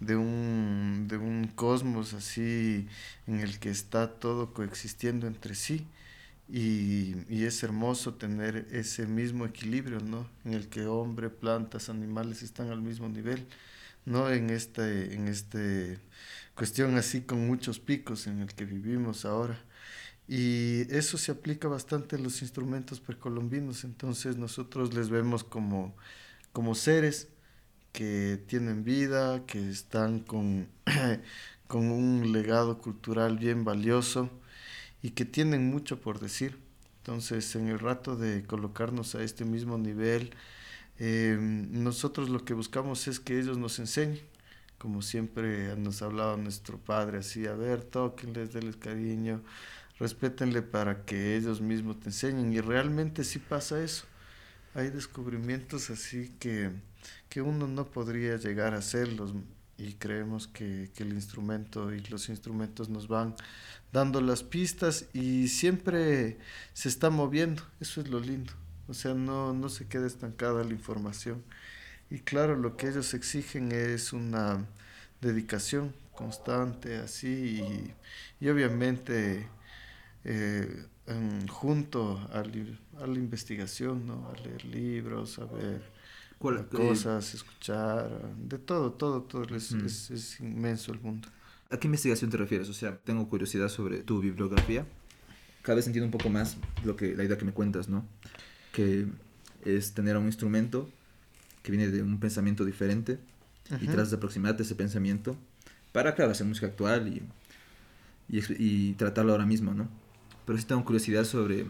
de, 0.00 0.16
un, 0.16 1.06
de 1.08 1.16
un 1.16 1.49
cosmos 1.49 2.14
así 2.14 2.87
en 3.26 3.40
el 3.40 3.58
que 3.58 3.70
está 3.70 4.18
todo 4.18 4.52
coexistiendo 4.54 5.26
entre 5.26 5.54
sí. 5.54 5.87
Y, 6.50 7.14
y, 7.28 7.45
es 7.45 7.62
hermoso 7.62 8.14
tener 8.14 8.69
ese 8.73 9.07
mismo 9.07 9.45
equilibrio, 9.45 10.00
¿no? 10.00 10.26
En 10.47 10.55
el 10.55 10.69
que 10.69 10.87
hombre, 10.87 11.28
plantas, 11.28 11.90
animales 11.90 12.43
están 12.43 12.71
al 12.71 12.81
mismo 12.81 13.09
nivel, 13.09 13.47
¿no? 14.07 14.31
En 14.31 14.49
este, 14.50 15.14
en 15.14 15.28
este 15.28 16.00
cuestión 16.55 16.97
así 16.97 17.23
con 17.23 17.47
muchos 17.47 17.78
picos 17.81 18.26
en 18.26 18.40
el 18.40 18.55
que 18.55 18.64
vivimos 18.64 19.25
ahora. 19.26 19.62
Y 20.28 20.83
eso 20.95 21.19
se 21.19 21.33
aplica 21.33 21.69
bastante 21.69 22.17
en 22.17 22.23
los 22.25 22.43
instrumentos 22.43 23.00
precolombinos, 23.00 23.85
entonces 23.85 24.37
nosotros 24.37 24.95
les 24.95 25.11
vemos 25.11 25.45
como, 25.45 25.97
como 26.52 26.75
seres 26.75 27.28
que 27.93 28.43
tienen 28.47 28.85
vida, 28.85 29.47
que 29.47 29.71
están 29.71 30.21
con, 30.21 30.69
con 31.69 31.90
un 31.90 32.33
legado 32.33 32.78
cultural 32.78 33.38
bien 33.38 33.64
valioso 33.64 34.31
y 35.02 35.11
que 35.11 35.25
tienen 35.25 35.71
mucho 35.71 36.00
por 36.00 36.21
decir. 36.21 36.59
Entonces, 36.99 37.55
en 37.57 37.69
el 37.69 37.78
rato 37.78 38.17
de 38.17 38.45
colocarnos 38.45 39.14
a 39.14 39.23
este 39.23 39.45
mismo 39.45 39.78
nivel, 39.78 40.35
eh, 40.99 41.38
nosotros 41.40 42.28
lo 42.28 42.45
que 42.45 42.55
buscamos 42.55 43.07
es 43.09 43.21
que 43.21 43.38
ellos 43.38 43.57
nos 43.57 43.78
enseñen, 43.78 44.21
como 44.78 45.02
siempre 45.02 45.76
nos 45.76 46.02
hablaba 46.02 46.37
nuestro 46.37 46.78
padre, 46.78 47.19
así, 47.19 47.47
a 47.47 47.55
ver, 47.55 47.83
tóquenles, 47.85 48.52
denles 48.52 48.76
cariño, 48.76 49.43
respétenle 49.99 50.62
para 50.62 51.05
que 51.05 51.37
ellos 51.37 51.61
mismos 51.61 52.00
te 52.00 52.09
enseñen. 52.11 52.52
Y 52.52 52.61
realmente 52.61 53.25
sí 53.25 53.38
pasa 53.38 53.83
eso. 53.83 54.05
Hay 54.75 54.90
descubrimientos 54.90 55.90
así 55.90 56.33
que, 56.38 56.71
que 57.28 57.43
uno 57.43 57.67
no 57.67 57.87
podría 57.87 58.37
llegar 58.37 58.75
a 58.75 58.78
hacerlos 58.78 59.35
y 59.78 59.94
creemos 59.94 60.49
que, 60.49 60.90
que, 60.94 61.04
el 61.04 61.12
instrumento 61.12 61.94
y 61.94 62.00
los 62.02 62.28
instrumentos 62.28 62.88
nos 62.88 63.08
van 63.08 63.35
dando 63.92 64.20
las 64.20 64.42
pistas 64.42 65.06
y 65.14 65.49
siempre 65.49 66.38
se 66.75 66.88
está 66.88 67.11
moviendo. 67.11 67.62
Eso 67.80 68.00
es 68.00 68.08
lo 68.08 68.20
lindo. 68.20 68.52
O 68.88 68.94
sea, 68.94 69.14
no, 69.14 69.52
no 69.52 69.68
se 69.68 69.87
queda 69.87 70.06
estancada 70.06 70.64
la 70.64 70.73
información. 70.73 71.42
Y 72.11 72.20
claro, 72.20 72.56
lo 72.56 72.76
que 72.76 72.88
ellos 72.88 73.14
exigen 73.14 73.70
es 73.73 74.12
una 74.12 74.66
dedicación 75.20 75.94
constante, 76.14 76.97
así, 76.97 77.62
y, 78.40 78.44
y 78.44 78.49
obviamente 78.49 79.47
eh, 80.25 80.87
junto 81.49 82.18
a, 82.32 82.40
a, 82.40 83.06
la 83.06 83.14
investigación, 83.14 84.06
¿no? 84.06 84.28
a 84.28 84.35
leer 84.42 84.64
libros, 84.64 85.38
a 85.38 85.44
ver 85.44 85.98
cosas, 86.38 87.35
escuchar, 87.35 88.09
de 88.37 88.59
todo, 88.59 88.92
todo, 88.92 89.23
todo. 89.23 89.54
Es, 89.54 89.73
es, 89.73 90.11
es, 90.11 90.40
inmenso 90.40 90.92
el 90.92 91.00
mundo. 91.00 91.28
¿A 91.71 91.76
qué 91.76 91.87
investigación 91.87 92.30
te 92.30 92.37
refieres? 92.37 92.68
O 92.68 92.75
sea, 92.75 92.97
tengo 92.97 93.28
curiosidad 93.28 93.68
sobre 93.68 94.02
tu 94.02 94.21
bibliografía. 94.21 94.87
Cada 95.62 95.76
vez 95.76 95.87
entiendo 95.87 96.07
un 96.07 96.12
poco 96.12 96.30
más 96.30 96.57
lo 96.85 96.97
que, 96.97 97.14
la 97.14 97.25
idea 97.25 97.37
que 97.37 97.45
me 97.45 97.52
cuentas, 97.52 97.88
¿no? 97.88 98.07
Que 98.73 99.07
es 99.64 99.92
tener 99.92 100.16
un 100.16 100.26
instrumento 100.26 100.88
que 101.62 101.73
viene 101.73 101.88
de 101.88 102.02
un 102.02 102.18
pensamiento 102.21 102.64
diferente 102.64 103.18
y 103.80 103.87
tratas 103.87 104.11
de 104.11 104.16
aproximarte 104.16 104.62
a 104.62 104.64
ese 104.64 104.75
pensamiento 104.75 105.37
para, 105.92 106.14
claro, 106.14 106.30
hacer 106.30 106.47
música 106.47 106.68
actual 106.68 107.09
y, 107.09 107.23
y, 108.28 108.42
y 108.59 108.92
tratarlo 108.95 109.33
ahora 109.33 109.45
mismo, 109.45 109.75
¿no? 109.75 109.88
pero 110.49 110.59
sí 110.59 110.64
tengo 110.64 110.83
curiosidad 110.83 111.25
sobre 111.25 111.66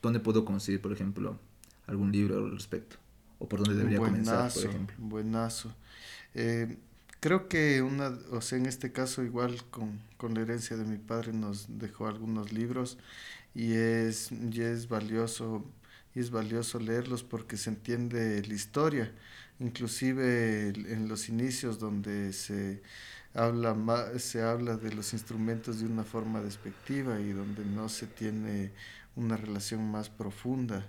dónde 0.00 0.20
puedo 0.20 0.44
conseguir, 0.44 0.80
por 0.80 0.92
ejemplo, 0.92 1.40
algún 1.88 2.12
libro 2.12 2.38
al 2.38 2.52
respecto, 2.52 2.98
o 3.38 3.48
por 3.48 3.60
dónde 3.60 3.76
debería 3.76 3.98
comenzar, 3.98 4.52
por 4.52 4.64
ejemplo. 4.64 4.96
Buenazo. 4.98 5.74
Eh, 6.34 6.76
creo 7.20 7.48
que 7.48 7.82
una, 7.82 8.08
o 8.30 8.40
sea, 8.40 8.58
en 8.58 8.66
este 8.66 8.92
caso 8.92 9.22
igual 9.22 9.62
con, 9.70 10.00
con, 10.16 10.34
la 10.34 10.42
herencia 10.42 10.76
de 10.76 10.84
mi 10.84 10.98
padre 10.98 11.32
nos 11.32 11.66
dejó 11.78 12.06
algunos 12.06 12.52
libros 12.52 12.98
y 13.54 13.72
es, 13.72 14.30
y 14.32 14.60
es 14.60 14.88
valioso 14.88 15.64
y 16.14 16.20
es 16.20 16.30
valioso 16.30 16.80
leerlos 16.80 17.22
porque 17.22 17.58
se 17.58 17.68
entiende 17.68 18.42
la 18.42 18.54
historia, 18.54 19.12
inclusive 19.60 20.68
en 20.68 21.08
los 21.08 21.28
inicios 21.28 21.78
donde 21.78 22.32
se 22.32 22.82
habla 23.34 24.18
se 24.18 24.42
habla 24.42 24.78
de 24.78 24.94
los 24.94 25.12
instrumentos 25.12 25.80
de 25.80 25.86
una 25.86 26.04
forma 26.04 26.40
despectiva 26.40 27.20
y 27.20 27.32
donde 27.32 27.66
no 27.66 27.90
se 27.90 28.06
tiene 28.06 28.72
una 29.14 29.36
relación 29.36 29.90
más 29.90 30.08
profunda. 30.08 30.86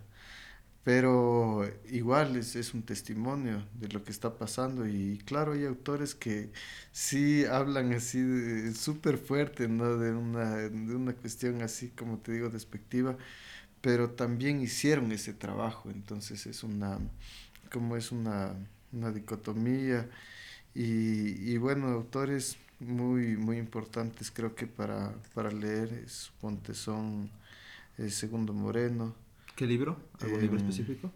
Pero 0.87 1.69
igual 1.89 2.37
es, 2.37 2.55
es 2.55 2.73
un 2.73 2.81
testimonio 2.83 3.67
de 3.73 3.89
lo 3.89 4.03
que 4.05 4.11
está 4.11 4.37
pasando 4.37 4.87
y 4.87 5.17
claro, 5.25 5.51
hay 5.51 5.65
autores 5.65 6.15
que 6.15 6.51
sí 6.93 7.43
hablan 7.45 7.91
así 7.93 8.73
súper 8.73 9.17
fuerte, 9.17 9.67
¿no? 9.67 9.97
De 9.97 10.11
una, 10.13 10.55
de 10.55 10.95
una 10.95 11.13
cuestión 11.13 11.61
así, 11.61 11.89
como 11.89 12.19
te 12.19 12.31
digo, 12.31 12.49
despectiva, 12.49 13.17
pero 13.81 14.11
también 14.11 14.61
hicieron 14.61 15.11
ese 15.11 15.33
trabajo, 15.33 15.89
entonces 15.91 16.45
es 16.47 16.63
una, 16.63 16.99
como 17.71 17.97
es 17.97 18.11
una, 18.11 18.55
una 18.93 19.11
dicotomía 19.11 20.09
y, 20.75 21.51
y, 21.53 21.57
bueno, 21.57 21.87
autores 21.89 22.57
muy, 22.79 23.37
muy 23.37 23.57
importantes 23.57 24.31
creo 24.31 24.55
que 24.55 24.67
para, 24.67 25.13
para 25.33 25.51
leer, 25.51 26.09
suponte 26.09 26.73
son 26.75 27.31
eh, 27.97 28.09
Segundo 28.09 28.53
Moreno. 28.53 29.15
¿Qué 29.57 29.65
libro? 29.65 29.97
¿Algún 30.21 30.39
libro 30.39 30.59
em, 30.59 30.69
específico? 30.69 31.11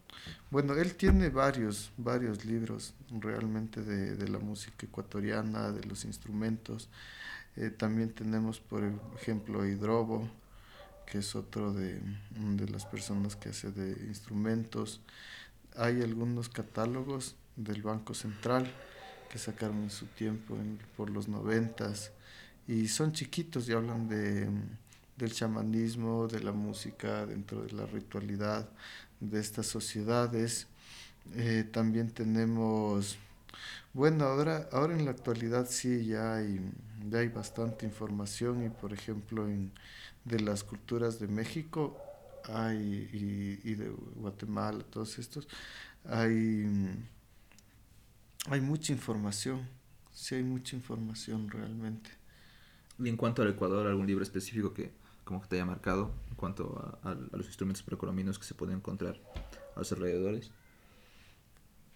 Bueno, 0.50 0.74
él 0.74 0.95
tiene 0.95 1.29
varios, 1.29 1.91
varios 1.95 2.43
libros 2.43 2.95
realmente 3.12 3.83
de, 3.83 4.15
de 4.15 4.27
la 4.27 4.39
música 4.39 4.88
ecuatoriana, 4.88 5.71
de 5.71 5.83
los 5.83 6.05
instrumentos. 6.05 6.89
Eh, 7.55 7.69
también 7.69 8.10
tenemos, 8.10 8.60
por 8.60 8.83
ejemplo, 9.15 9.63
Hidrobo, 9.63 10.27
que 11.05 11.19
es 11.19 11.36
otro 11.36 11.71
de, 11.71 12.01
de 12.31 12.67
las 12.67 12.88
personas 12.88 13.36
que 13.36 13.50
hace 13.50 13.71
de 13.71 13.91
instrumentos. 14.07 15.01
Hay 15.75 16.01
algunos 16.01 16.50
catálogos 16.50 17.36
del 17.55 17.83
Banco 17.83 18.15
Central 18.15 18.65
que 19.29 19.38
sacaron 19.38 19.83
en 19.83 19.91
su 19.91 20.07
tiempo 20.07 20.57
por 20.98 21.12
los 21.12 21.27
noventas 21.27 22.12
y 22.67 22.88
son 22.88 23.12
chiquitos 23.12 23.69
y 23.69 23.74
hablan 23.74 24.10
de, 24.10 24.50
del 25.21 25.33
chamanismo, 25.33 26.27
de 26.27 26.39
la 26.41 26.51
música 26.51 27.25
dentro 27.25 27.63
de 27.63 27.71
la 27.71 27.85
ritualidad 27.85 28.69
de 29.19 29.39
estas 29.39 29.67
sociedades. 29.67 30.67
Eh, 31.35 31.63
también 31.71 32.09
tenemos, 32.09 33.17
bueno, 33.93 34.25
ahora, 34.25 34.67
ahora 34.71 34.93
en 34.97 35.05
la 35.05 35.11
actualidad 35.11 35.67
sí 35.69 36.05
ya 36.05 36.35
hay, 36.35 36.59
ya 37.09 37.19
hay 37.19 37.27
bastante 37.29 37.85
información 37.85 38.65
y 38.65 38.69
por 38.69 38.93
ejemplo 38.93 39.47
en, 39.47 39.71
de 40.25 40.39
las 40.39 40.63
culturas 40.63 41.19
de 41.19 41.27
México 41.27 41.97
hay, 42.45 43.07
y, 43.13 43.69
y 43.69 43.75
de 43.75 43.89
Guatemala, 44.15 44.83
todos 44.89 45.19
estos, 45.19 45.47
hay 46.05 46.67
hay 48.49 48.59
mucha 48.59 48.91
información, 48.91 49.67
sí 50.11 50.35
hay 50.35 50.43
mucha 50.43 50.75
información 50.75 51.47
realmente. 51.49 52.09
Y 52.97 53.07
en 53.07 53.17
cuanto 53.17 53.41
al 53.43 53.49
Ecuador, 53.49 53.85
¿algún 53.87 54.07
libro 54.07 54.23
específico 54.23 54.73
que 54.73 54.91
como 55.23 55.41
que 55.41 55.47
te 55.47 55.55
haya 55.55 55.65
marcado 55.65 56.11
en 56.29 56.35
cuanto 56.35 56.99
a, 57.03 57.09
a, 57.09 57.15
los 57.37 57.47
instrumentos 57.47 57.83
precolombinos 57.83 58.39
que 58.39 58.45
se 58.45 58.53
pueden 58.53 58.77
encontrar 58.77 59.19
a 59.75 59.79
los 59.79 59.91
alrededores? 59.91 60.51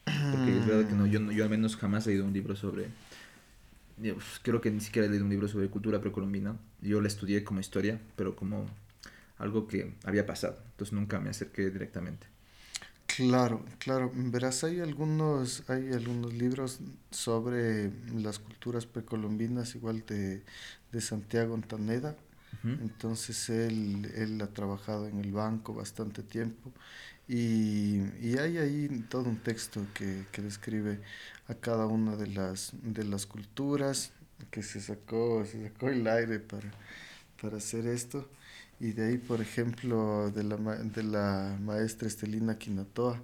Porque 0.05 0.58
es 0.60 0.65
verdad 0.65 0.88
que 0.88 0.96
no, 0.96 1.05
yo, 1.08 1.20
yo 1.32 1.44
al 1.44 1.50
menos 1.50 1.75
jamás 1.75 2.05
he 2.05 2.12
leído 2.12 2.25
un 2.25 2.34
libro 2.34 2.55
sobre... 2.55 2.89
Creo 4.44 4.62
que 4.62 4.70
ni 4.70 4.82
siquiera 4.82 5.08
he 5.08 5.10
leído 5.10 5.24
un 5.24 5.32
libro 5.32 5.48
sobre 5.48 5.70
cultura 5.70 6.00
precolombina. 6.01 6.58
Yo 6.82 7.01
la 7.01 7.08
estudié 7.08 7.44
como 7.44 7.60
historia, 7.60 8.00
pero 8.15 8.36
como 8.36 8.65
algo 9.38 9.67
que 9.67 9.96
había 10.03 10.25
pasado. 10.25 10.58
Entonces 10.72 10.94
nunca 10.94 11.20
me 11.20 11.29
acerqué 11.29 11.70
directamente. 11.70 12.27
Claro, 13.08 13.63
claro. 13.79 14.12
Verás, 14.13 14.63
hay 14.63 14.82
algunos, 14.82 15.63
hay 15.70 15.94
algunos 15.94 16.34
libros 16.34 16.79
sobre 17.12 17.91
las 18.13 18.39
culturas 18.39 18.86
precolombinas, 18.86 19.75
igual 19.75 20.05
de, 20.05 20.44
de 20.91 21.01
Santiago 21.01 21.53
Entonces 22.64 23.50
él, 23.50 24.12
él 24.16 24.42
ha 24.42 24.48
trabajado 24.48 25.08
en 25.08 25.20
el 25.20 25.32
banco 25.32 25.74
bastante 25.74 26.24
tiempo 26.24 26.72
y, 27.28 28.02
y 28.22 28.38
hay 28.40 28.58
ahí 28.58 29.06
todo 29.10 29.24
un 29.24 29.38
texto 29.38 29.86
que, 29.94 30.26
que, 30.32 30.42
describe 30.42 31.02
a 31.48 31.56
cada 31.56 31.88
una 31.88 32.16
de 32.16 32.28
las, 32.28 32.74
de 32.84 33.04
las 33.04 33.26
culturas 33.26 34.12
que 34.52 34.62
se 34.62 34.80
sacó, 34.80 35.44
se 35.46 35.64
sacó 35.64 35.90
el 35.90 36.08
aire 36.08 36.40
para, 36.40 36.72
para 37.42 37.58
hacer 37.58 37.88
esto. 37.88 38.30
Y 38.80 38.92
de 38.92 39.08
ahí, 39.08 39.18
por 39.18 39.42
ejemplo, 39.42 40.30
de 40.32 40.44
la, 40.44 40.58
de 40.58 41.04
la 41.04 41.58
maestra 41.62 42.08
Estelina 42.08 42.58
Quinatoa, 42.58 43.22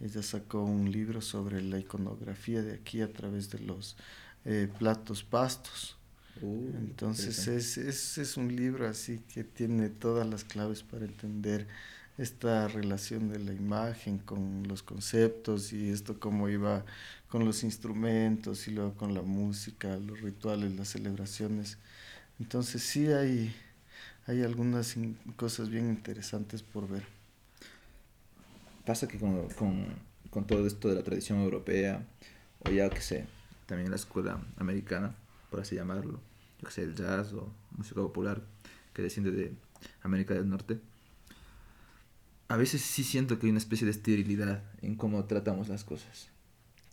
ella 0.00 0.22
sacó 0.22 0.62
un 0.62 0.90
libro 0.90 1.20
sobre 1.20 1.62
la 1.62 1.78
iconografía 1.78 2.62
de 2.62 2.74
aquí 2.74 3.00
a 3.02 3.12
través 3.12 3.50
de 3.50 3.60
los 3.60 3.96
eh, 4.44 4.68
platos 4.78 5.22
pastos. 5.24 5.96
Uh, 6.40 6.70
Entonces 6.78 7.46
es, 7.46 7.76
es, 7.76 8.18
es, 8.18 8.36
un 8.36 8.54
libro 8.56 8.88
así 8.88 9.20
que 9.32 9.44
tiene 9.44 9.90
todas 9.90 10.26
las 10.26 10.44
claves 10.44 10.82
para 10.82 11.04
entender 11.04 11.66
esta 12.18 12.68
relación 12.68 13.28
de 13.28 13.38
la 13.38 13.52
imagen 13.52 14.18
con 14.18 14.66
los 14.66 14.82
conceptos 14.82 15.72
y 15.72 15.90
esto 15.90 16.18
cómo 16.18 16.48
iba 16.48 16.84
con 17.28 17.44
los 17.44 17.64
instrumentos 17.64 18.66
y 18.68 18.72
luego 18.72 18.94
con 18.94 19.14
la 19.14 19.22
música, 19.22 19.96
los 19.96 20.20
rituales, 20.20 20.74
las 20.76 20.88
celebraciones. 20.88 21.78
Entonces 22.38 22.82
sí 22.82 23.06
hay, 23.06 23.54
hay 24.26 24.42
algunas 24.42 24.96
cosas 25.36 25.68
bien 25.68 25.88
interesantes 25.88 26.62
por 26.62 26.88
ver. 26.88 27.04
Pasa 28.84 29.06
que 29.06 29.18
con, 29.18 29.48
con, 29.50 29.86
con 30.30 30.46
todo 30.46 30.66
esto 30.66 30.88
de 30.88 30.96
la 30.96 31.02
tradición 31.02 31.40
europea, 31.40 32.04
o 32.64 32.70
ya 32.70 32.90
que 32.90 33.00
sé, 33.00 33.26
también 33.66 33.90
la 33.90 33.96
escuela 33.96 34.40
americana, 34.56 35.14
por 35.52 35.60
así 35.60 35.76
llamarlo, 35.76 36.20
yo 36.58 36.66
que 36.66 36.72
sé, 36.72 36.82
el 36.82 36.96
jazz 36.96 37.32
o 37.34 37.54
música 37.76 38.00
popular 38.00 38.42
que 38.94 39.02
desciende 39.02 39.30
de 39.30 39.52
América 40.02 40.34
del 40.34 40.48
Norte, 40.48 40.80
a 42.48 42.56
veces 42.56 42.80
sí 42.80 43.04
siento 43.04 43.38
que 43.38 43.46
hay 43.46 43.50
una 43.50 43.58
especie 43.58 43.84
de 43.84 43.90
esterilidad 43.90 44.64
en 44.80 44.96
cómo 44.96 45.24
tratamos 45.26 45.68
las 45.68 45.84
cosas. 45.84 46.30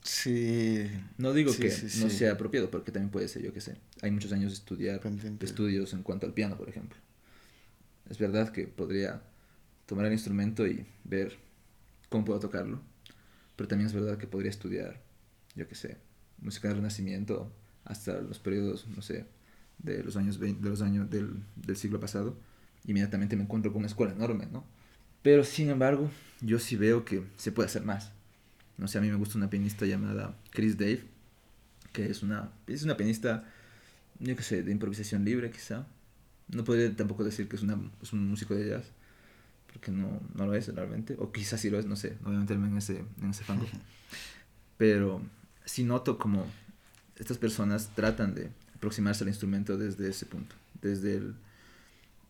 Sí. 0.03 0.89
No 1.17 1.33
digo 1.33 1.53
que 1.55 1.69
no 1.99 2.09
sea 2.09 2.33
apropiado, 2.33 2.69
porque 2.69 2.91
también 2.91 3.11
puede 3.11 3.27
ser, 3.27 3.43
yo 3.43 3.53
que 3.53 3.61
sé. 3.61 3.77
Hay 4.01 4.11
muchos 4.11 4.31
años 4.33 4.51
de 4.51 4.55
estudiar, 4.55 5.01
estudios 5.41 5.93
en 5.93 6.03
cuanto 6.03 6.25
al 6.25 6.33
piano, 6.33 6.57
por 6.57 6.69
ejemplo. 6.69 6.99
Es 8.09 8.17
verdad 8.17 8.51
que 8.51 8.67
podría 8.67 9.21
tomar 9.85 10.05
el 10.05 10.13
instrumento 10.13 10.67
y 10.67 10.85
ver 11.05 11.37
cómo 12.09 12.25
puedo 12.25 12.39
tocarlo, 12.39 12.81
pero 13.55 13.69
también 13.69 13.87
es 13.87 13.93
verdad 13.93 14.17
que 14.17 14.27
podría 14.27 14.51
estudiar, 14.51 15.01
yo 15.55 15.67
que 15.67 15.75
sé, 15.75 15.97
música 16.41 16.67
del 16.67 16.77
Renacimiento 16.77 17.51
hasta 17.85 18.19
los 18.21 18.39
periodos, 18.39 18.87
no 18.87 19.01
sé, 19.01 19.25
de 19.79 20.03
los 20.03 20.15
años 20.17 20.37
20, 20.37 20.63
de 20.63 20.69
los 20.69 20.81
años 20.81 21.09
del, 21.09 21.43
del 21.55 21.75
siglo 21.75 21.99
pasado. 21.99 22.35
Inmediatamente 22.85 23.35
me 23.35 23.43
encuentro 23.43 23.71
con 23.71 23.79
una 23.79 23.87
escuela 23.87 24.13
enorme, 24.13 24.47
¿no? 24.51 24.63
Pero 25.21 25.43
sin 25.43 25.69
embargo, 25.69 26.09
yo 26.41 26.59
sí 26.59 26.75
veo 26.75 27.05
que 27.05 27.23
se 27.37 27.51
puede 27.51 27.67
hacer 27.67 27.83
más. 27.83 28.11
No 28.77 28.87
sé, 28.87 28.97
a 28.97 29.01
mí 29.01 29.09
me 29.09 29.15
gusta 29.15 29.37
una 29.37 29.49
pianista 29.49 29.85
llamada 29.85 30.35
Chris 30.51 30.77
Dave, 30.77 31.03
que 31.91 32.09
es 32.09 32.23
una, 32.23 32.51
es 32.67 32.83
una 32.83 32.95
pianista, 32.95 33.43
yo 34.19 34.35
qué 34.35 34.43
sé, 34.43 34.63
de 34.63 34.71
improvisación 34.71 35.25
libre 35.25 35.51
quizá. 35.51 35.85
No 36.47 36.63
podría 36.63 36.95
tampoco 36.95 37.23
decir 37.23 37.47
que 37.47 37.57
es, 37.57 37.61
una, 37.61 37.77
es 38.01 38.13
un 38.13 38.27
músico 38.27 38.55
de 38.55 38.69
jazz, 38.69 38.85
porque 39.71 39.91
no, 39.91 40.21
no 40.33 40.45
lo 40.45 40.55
es 40.55 40.73
realmente. 40.73 41.15
O 41.19 41.31
quizás 41.31 41.59
sí 41.59 41.69
lo 41.69 41.77
es, 41.77 41.85
no 41.85 41.95
sé, 41.95 42.17
no 42.21 42.29
voy 42.29 42.37
a 42.37 42.39
meterme 42.39 42.67
en 42.67 42.77
ese, 42.77 43.03
en 43.21 43.29
ese 43.29 43.43
fango. 43.43 43.67
Pero 44.77 45.21
sí 45.65 45.83
noto 45.83 46.17
como 46.17 46.45
estas 47.19 47.37
personas 47.37 47.89
tratan 47.95 48.33
de 48.33 48.49
aproximarse 48.75 49.23
al 49.23 49.29
instrumento 49.29 49.77
desde 49.77 50.09
ese 50.09 50.25
punto, 50.25 50.55
desde 50.81 51.17
el, 51.17 51.35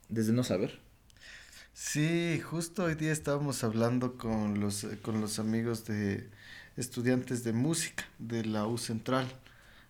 desde 0.10 0.34
no 0.34 0.43
saber 0.43 0.80
Sí, 1.82 2.41
justo 2.41 2.84
hoy 2.84 2.95
día 2.95 3.13
estábamos 3.13 3.63
hablando 3.63 4.17
con 4.17 4.60
los, 4.60 4.86
con 5.02 5.21
los 5.21 5.39
amigos 5.39 5.86
de 5.86 6.30
estudiantes 6.75 7.45
de 7.45 7.54
música 7.54 8.04
de 8.19 8.43
la 8.43 8.67
U 8.67 8.78
Central. 8.78 9.28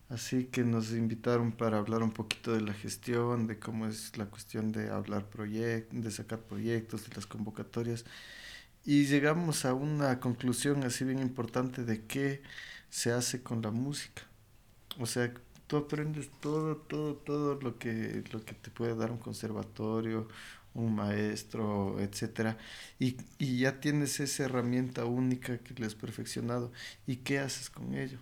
Así 0.08 0.46
que 0.46 0.64
nos 0.64 0.92
invitaron 0.92 1.52
para 1.52 1.80
hablar 1.80 2.04
un 2.04 2.12
poquito 2.12 2.54
de 2.54 2.62
la 2.62 2.74
gestión, 2.74 3.48
de 3.48 3.58
cómo 3.58 3.88
es 3.88 4.16
la 4.18 4.28
cuestión 4.28 4.72
de 4.72 4.92
hablar 4.92 5.26
proyectos, 5.30 6.04
de 6.04 6.12
sacar 6.12 6.40
proyectos, 6.42 7.10
de 7.10 7.16
las 7.16 7.26
convocatorias. 7.26 8.06
Y 8.86 9.06
llegamos 9.06 9.66
a 9.66 9.74
una 9.74 10.20
conclusión 10.20 10.84
así 10.84 11.06
bien 11.06 11.20
importante 11.20 11.84
de 11.86 12.06
qué 12.06 12.44
se 12.92 13.12
hace 13.12 13.42
con 13.42 13.64
la 13.64 13.72
música. 13.72 14.29
O 14.98 15.06
sea, 15.06 15.34
tú 15.68 15.78
aprendes 15.78 16.30
todo, 16.42 16.78
todo, 16.78 17.16
todo 17.16 17.56
lo 17.62 17.78
que, 17.78 18.24
lo 18.32 18.44
que 18.44 18.54
te 18.56 18.72
puede 18.72 18.96
dar 18.96 19.12
un 19.12 19.18
conservatorio, 19.20 20.28
un 20.74 20.96
maestro, 20.96 22.00
etcétera, 22.00 22.58
y, 23.00 23.18
y, 23.40 23.60
ya 23.60 23.80
tienes 23.80 24.20
esa 24.20 24.44
herramienta 24.46 25.06
única 25.06 25.58
que 25.60 25.74
le 25.76 25.86
has 25.86 25.96
perfeccionado. 25.96 26.72
¿Y 27.08 27.18
qué 27.18 27.40
haces 27.40 27.70
con 27.70 27.96
ello? 27.96 28.20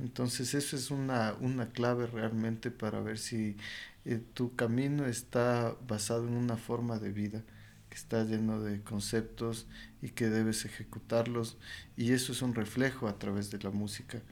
Entonces 0.00 0.54
eso 0.54 0.76
es 0.76 0.90
una, 0.90 1.34
una 1.40 1.68
clave 1.68 2.06
realmente 2.06 2.70
para 2.70 3.00
ver 3.00 3.18
si 3.18 3.56
eh, 4.04 4.22
tu 4.32 4.54
camino 4.56 5.06
está 5.06 5.76
basado 5.86 6.26
en 6.26 6.34
una 6.34 6.56
forma 6.56 6.98
de 6.98 7.12
vida 7.12 7.42
que 7.90 7.96
está 7.96 8.24
lleno 8.24 8.60
de 8.62 8.82
conceptos 8.82 9.66
y 10.00 10.10
que 10.10 10.28
debes 10.30 10.64
ejecutarlos 10.64 11.58
y 11.96 12.12
eso 12.12 12.32
es 12.32 12.42
un 12.42 12.54
reflejo 12.54 13.08
a 13.08 13.18
través 13.18 13.50
de 13.50 13.58
la 13.58 13.70
música. 13.70 14.22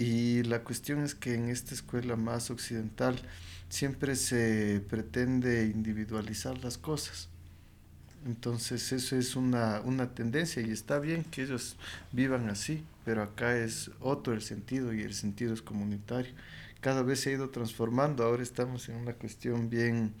Y 0.00 0.44
la 0.44 0.64
cuestión 0.64 1.04
es 1.04 1.14
que 1.14 1.34
en 1.34 1.50
esta 1.50 1.74
escuela 1.74 2.16
más 2.16 2.50
occidental 2.50 3.20
siempre 3.68 4.16
se 4.16 4.82
pretende 4.88 5.66
individualizar 5.66 6.56
las 6.64 6.78
cosas. 6.78 7.28
Entonces 8.24 8.92
eso 8.92 9.14
es 9.14 9.36
una, 9.36 9.82
una 9.82 10.14
tendencia 10.14 10.62
y 10.62 10.70
está 10.70 11.00
bien 11.00 11.22
que 11.24 11.42
ellos 11.42 11.76
vivan 12.12 12.48
así, 12.48 12.82
pero 13.04 13.22
acá 13.22 13.54
es 13.58 13.90
otro 14.00 14.32
el 14.32 14.40
sentido 14.40 14.94
y 14.94 15.02
el 15.02 15.12
sentido 15.12 15.52
es 15.52 15.60
comunitario. 15.60 16.32
Cada 16.80 17.02
vez 17.02 17.20
se 17.20 17.28
ha 17.28 17.32
ido 17.34 17.50
transformando, 17.50 18.24
ahora 18.24 18.42
estamos 18.42 18.88
en 18.88 18.96
una 18.96 19.12
cuestión 19.12 19.68
bien, 19.68 20.14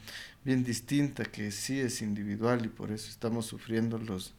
bien 0.44 0.62
distinta 0.62 1.24
que 1.24 1.50
sí 1.52 1.80
es 1.80 2.02
individual 2.02 2.66
y 2.66 2.68
por 2.68 2.92
eso 2.92 3.08
estamos 3.08 3.46
sufriendo 3.46 3.96
los, 3.96 4.34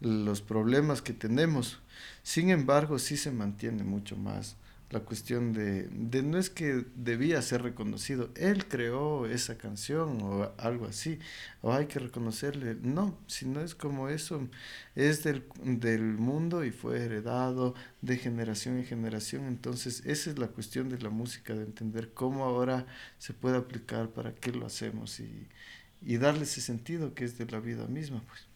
los 0.00 0.40
problemas 0.40 1.02
que 1.02 1.12
tenemos. 1.12 1.80
Sin 2.22 2.48
embargo, 2.48 2.98
sí 2.98 3.18
se 3.18 3.30
mantiene 3.30 3.84
mucho 3.84 4.16
más 4.16 4.56
la 4.90 5.00
cuestión 5.00 5.52
de, 5.52 5.88
de, 5.88 6.22
no 6.22 6.38
es 6.38 6.48
que 6.48 6.84
debía 6.94 7.42
ser 7.42 7.62
reconocido, 7.62 8.30
él 8.36 8.66
creó 8.68 9.26
esa 9.26 9.58
canción 9.58 10.22
o 10.22 10.52
algo 10.58 10.86
así, 10.86 11.18
o 11.60 11.72
hay 11.72 11.86
que 11.86 11.98
reconocerle, 11.98 12.76
no, 12.80 13.18
sino 13.26 13.60
es 13.60 13.74
como 13.74 14.08
eso, 14.08 14.48
es 14.94 15.24
del, 15.24 15.44
del 15.64 16.02
mundo 16.02 16.64
y 16.64 16.70
fue 16.70 17.02
heredado 17.04 17.74
de 18.00 18.16
generación 18.16 18.78
en 18.78 18.84
generación, 18.84 19.46
entonces 19.46 20.02
esa 20.06 20.30
es 20.30 20.38
la 20.38 20.48
cuestión 20.48 20.88
de 20.88 21.00
la 21.00 21.10
música, 21.10 21.54
de 21.54 21.64
entender 21.64 22.12
cómo 22.14 22.44
ahora 22.44 22.86
se 23.18 23.32
puede 23.32 23.56
aplicar, 23.56 24.10
para 24.10 24.34
qué 24.34 24.52
lo 24.52 24.66
hacemos 24.66 25.18
y, 25.18 25.48
y 26.00 26.16
darle 26.18 26.44
ese 26.44 26.60
sentido 26.60 27.12
que 27.14 27.24
es 27.24 27.38
de 27.38 27.46
la 27.46 27.58
vida 27.58 27.86
misma. 27.88 28.22
pues 28.26 28.46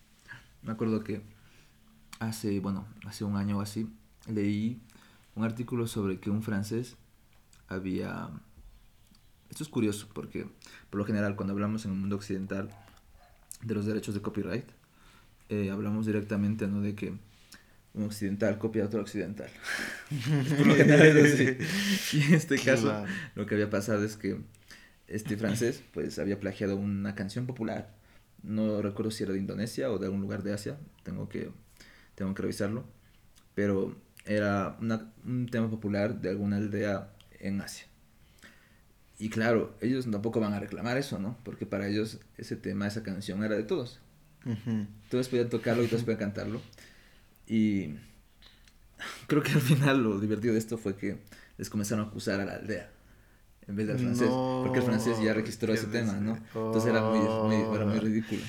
Me 0.62 0.70
acuerdo 0.70 1.02
que 1.02 1.22
hace, 2.20 2.60
bueno, 2.60 2.86
hace 3.04 3.24
un 3.24 3.36
año 3.36 3.58
o 3.58 3.60
así, 3.62 3.88
leí 4.28 4.80
un 5.40 5.46
artículo 5.46 5.86
sobre 5.86 6.20
que 6.20 6.30
un 6.30 6.42
francés 6.42 6.96
había... 7.66 8.30
Esto 9.48 9.64
es 9.64 9.68
curioso 9.68 10.08
porque 10.12 10.46
por 10.90 10.98
lo 10.98 11.04
general 11.04 11.34
cuando 11.34 11.52
hablamos 11.54 11.84
en 11.84 11.92
el 11.92 11.96
mundo 11.96 12.16
occidental 12.16 12.70
de 13.62 13.74
los 13.74 13.86
derechos 13.86 14.14
de 14.14 14.22
copyright, 14.22 14.66
eh, 15.48 15.70
hablamos 15.70 16.06
directamente 16.06 16.68
¿no? 16.68 16.82
de 16.82 16.94
que 16.94 17.14
un 17.94 18.04
occidental 18.04 18.58
copia 18.58 18.84
a 18.84 18.86
otro 18.86 19.00
occidental. 19.00 19.48
por 20.56 20.66
lo 20.66 20.76
general 20.76 21.16
Y 22.12 22.22
en 22.22 22.34
este 22.34 22.58
caso 22.58 23.04
lo 23.34 23.46
que 23.46 23.54
había 23.54 23.70
pasado 23.70 24.04
es 24.04 24.16
que 24.16 24.38
este 25.08 25.36
francés 25.36 25.82
pues 25.92 26.18
había 26.18 26.38
plagiado 26.38 26.76
una 26.76 27.14
canción 27.14 27.46
popular. 27.46 27.96
No 28.42 28.82
recuerdo 28.82 29.10
si 29.10 29.24
era 29.24 29.32
de 29.32 29.38
Indonesia 29.38 29.90
o 29.90 29.98
de 29.98 30.06
algún 30.06 30.20
lugar 30.20 30.42
de 30.42 30.52
Asia, 30.52 30.78
tengo 31.02 31.28
que, 31.28 31.50
tengo 32.14 32.32
que 32.34 32.42
revisarlo. 32.42 32.84
Pero 33.54 33.96
era 34.24 34.76
un 35.24 35.48
tema 35.50 35.70
popular 35.70 36.20
de 36.20 36.30
alguna 36.30 36.56
aldea 36.56 37.10
en 37.38 37.60
Asia. 37.60 37.86
Y 39.18 39.28
claro, 39.28 39.76
ellos 39.80 40.10
tampoco 40.10 40.40
van 40.40 40.54
a 40.54 40.60
reclamar 40.60 40.96
eso, 40.96 41.18
¿no? 41.18 41.36
Porque 41.44 41.66
para 41.66 41.86
ellos 41.86 42.20
ese 42.38 42.56
tema, 42.56 42.86
esa 42.86 43.02
canción 43.02 43.44
era 43.44 43.54
de 43.54 43.64
todos. 43.64 44.00
Todos 45.10 45.28
podían 45.28 45.50
tocarlo 45.50 45.84
y 45.84 45.88
todos 45.88 46.04
podían 46.04 46.20
cantarlo. 46.20 46.62
Y 47.46 47.96
creo 49.26 49.42
que 49.42 49.52
al 49.52 49.60
final 49.60 50.02
lo 50.02 50.18
divertido 50.18 50.54
de 50.54 50.58
esto 50.58 50.78
fue 50.78 50.96
que 50.96 51.18
les 51.58 51.68
comenzaron 51.68 52.06
a 52.06 52.08
acusar 52.08 52.40
a 52.40 52.46
la 52.46 52.54
aldea 52.54 52.90
en 53.68 53.76
vez 53.76 53.86
del 53.86 53.98
francés. 53.98 54.28
porque 54.28 54.78
el 54.78 54.84
francés 54.84 55.20
ya 55.22 55.32
registró 55.34 55.72
ese 55.72 55.86
tema, 55.86 56.14
¿no? 56.14 56.36
Entonces 56.54 56.90
era 56.90 57.02
muy, 57.02 57.18
muy, 57.18 57.76
era 57.76 57.86
muy 57.86 57.98
ridículo. 57.98 58.40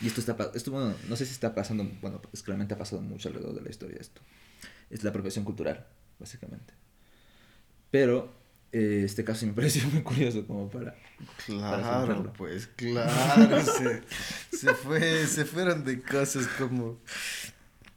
Y 0.00 0.08
esto 0.08 0.20
está, 0.20 0.36
esto, 0.54 0.70
bueno, 0.70 0.94
no 1.08 1.16
sé 1.16 1.24
si 1.24 1.32
está 1.32 1.54
pasando, 1.54 1.88
bueno, 2.00 2.20
pues 2.20 2.42
claramente 2.42 2.74
ha 2.74 2.78
pasado 2.78 3.00
mucho 3.00 3.28
alrededor 3.28 3.54
de 3.54 3.62
la 3.62 3.70
historia 3.70 3.96
esto. 4.00 4.20
Es 4.90 5.02
la 5.02 5.10
apropiación 5.10 5.44
cultural, 5.44 5.86
básicamente. 6.18 6.74
Pero 7.90 8.32
eh, 8.72 9.02
este 9.04 9.24
caso 9.24 9.46
me 9.46 9.52
pareció 9.54 9.88
muy 9.88 10.02
curioso 10.02 10.46
como 10.46 10.68
para... 10.68 10.94
Claro, 11.46 12.32
pues 12.36 12.66
claro, 12.66 13.62
se, 13.62 14.02
se, 14.54 14.74
fue, 14.74 15.26
se 15.26 15.46
fueron 15.46 15.82
de 15.82 16.02
cosas 16.02 16.46
como, 16.58 17.00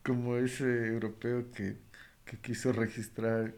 como 0.04 0.38
ese 0.38 0.88
europeo 0.88 1.52
que, 1.52 1.76
que 2.24 2.38
quiso 2.38 2.72
registrar 2.72 3.54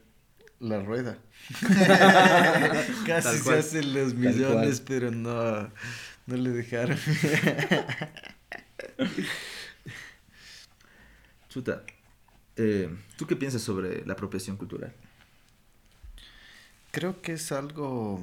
la 0.62 0.82
rueda. 0.82 1.18
Casi 3.06 3.38
se 3.38 3.54
hacen 3.54 3.94
los 3.94 4.14
millones, 4.14 4.82
pero 4.82 5.12
no, 5.12 5.72
no 6.26 6.38
le 6.38 6.50
dejaron. 6.52 6.98
Chuta, 11.50 11.84
eh, 12.56 12.90
¿tú 13.18 13.28
qué 13.28 13.36
piensas 13.36 13.62
sobre 13.62 14.06
la 14.06 14.14
apropiación 14.14 14.58
cultural? 14.58 14.94
Creo 16.92 17.22
que 17.22 17.34
es 17.34 17.52
algo... 17.52 18.22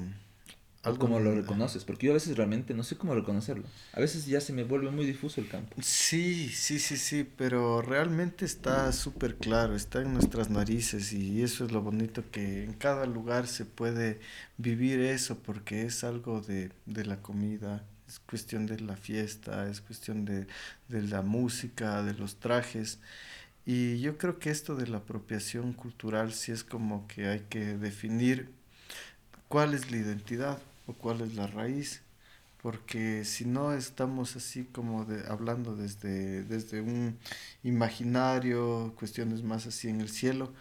algo 0.83 0.97
¿O 0.97 0.99
cómo 0.99 1.19
lo 1.19 1.33
reconoces? 1.33 1.83
Porque 1.83 2.07
yo 2.07 2.11
a 2.11 2.15
veces 2.15 2.37
realmente 2.37 2.73
no 2.73 2.83
sé 2.83 2.97
cómo 2.97 3.15
reconocerlo. 3.15 3.65
A 3.93 3.99
veces 3.99 4.25
ya 4.25 4.41
se 4.41 4.53
me 4.53 4.63
vuelve 4.63 4.91
muy 4.91 5.05
difuso 5.05 5.41
el 5.41 5.47
campo. 5.47 5.75
Sí, 5.81 6.49
sí, 6.49 6.79
sí, 6.79 6.97
sí, 6.97 7.27
pero 7.37 7.81
realmente 7.81 8.45
está 8.45 8.91
súper 8.91 9.37
claro, 9.37 9.75
está 9.75 10.01
en 10.01 10.13
nuestras 10.13 10.49
narices 10.49 11.13
y 11.13 11.41
eso 11.41 11.65
es 11.65 11.71
lo 11.71 11.81
bonito 11.81 12.23
que 12.31 12.63
en 12.63 12.73
cada 12.73 13.05
lugar 13.05 13.47
se 13.47 13.65
puede 13.65 14.19
vivir 14.57 14.99
eso 14.99 15.39
porque 15.39 15.83
es 15.83 16.03
algo 16.03 16.41
de, 16.41 16.71
de 16.85 17.05
la 17.05 17.21
comida, 17.21 17.85
es 18.09 18.19
cuestión 18.19 18.65
de 18.65 18.79
la 18.79 18.97
fiesta, 18.97 19.69
es 19.69 19.81
cuestión 19.81 20.25
de, 20.25 20.47
de 20.89 21.01
la 21.03 21.21
música, 21.21 22.03
de 22.03 22.13
los 22.15 22.37
trajes. 22.39 22.99
Y 23.65 23.99
yo 24.01 24.17
creo 24.17 24.39
que 24.39 24.49
esto 24.49 24.75
de 24.75 24.87
la 24.87 24.97
apropiación 24.99 25.73
cultural 25.73 26.33
sí 26.33 26.51
es 26.51 26.63
como 26.63 27.07
que 27.07 27.27
hay 27.27 27.41
que 27.49 27.77
definir 27.77 28.49
cuál 29.47 29.73
es 29.73 29.91
la 29.91 29.97
identidad 29.97 30.59
o 30.87 30.93
cuál 30.93 31.21
es 31.21 31.35
la 31.35 31.47
raíz, 31.47 32.01
porque 32.61 33.25
si 33.25 33.45
no 33.45 33.73
estamos 33.73 34.35
así 34.35 34.65
como 34.65 35.05
de, 35.05 35.27
hablando 35.27 35.75
desde, 35.75 36.43
desde 36.43 36.81
un 36.81 37.17
imaginario, 37.63 38.93
cuestiones 38.97 39.43
más 39.43 39.67
así 39.67 39.89
en 39.89 40.01
el 40.01 40.09
cielo, 40.09 40.53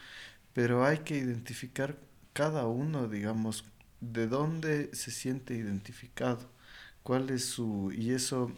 pero 0.55 0.85
hay 0.85 0.99
que 0.99 1.17
identificar 1.19 1.97
cada 2.35 2.67
uno, 2.67 3.09
digamos, 3.09 3.65
de 4.01 4.27
dónde 4.29 4.91
se 4.95 5.11
siente 5.11 5.55
identificado, 5.55 6.51
cuál 7.09 7.31
es 7.31 7.47
su, 7.47 7.91
y 7.97 8.11
eso, 8.11 8.53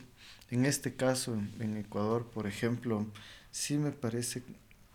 en 0.50 0.66
este 0.66 0.96
caso, 0.96 1.40
en 1.60 1.76
Ecuador, 1.76 2.28
por 2.34 2.48
ejemplo, 2.48 3.06
sí 3.52 3.78
me 3.78 3.92
parece, 3.92 4.42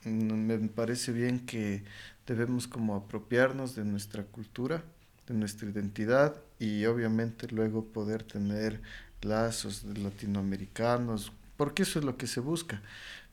me 0.04 0.58
parece 0.68 1.14
bien 1.14 1.46
que 1.46 1.86
debemos 2.28 2.68
como 2.68 2.96
apropiarnos 2.96 3.74
de 3.74 3.86
nuestra 3.86 4.24
cultura, 4.24 4.84
de 5.26 5.36
nuestra 5.36 5.70
identidad 5.70 6.36
y 6.60 6.84
obviamente 6.84 7.48
luego 7.48 7.86
poder 7.86 8.24
tener 8.24 8.82
lazos 9.22 9.86
latinoamericanos, 9.86 11.32
porque 11.56 11.84
eso 11.84 12.00
es 12.00 12.04
lo 12.04 12.18
que 12.18 12.28
se 12.28 12.42
busca. 12.42 12.82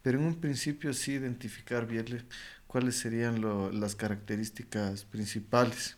Pero 0.02 0.20
en 0.20 0.26
un 0.26 0.36
principio 0.36 0.94
sí 0.94 1.14
identificar 1.14 1.88
bien 1.88 2.24
cuáles 2.68 2.94
serían 2.94 3.40
lo, 3.40 3.72
las 3.72 3.96
características 3.96 5.04
principales. 5.04 5.96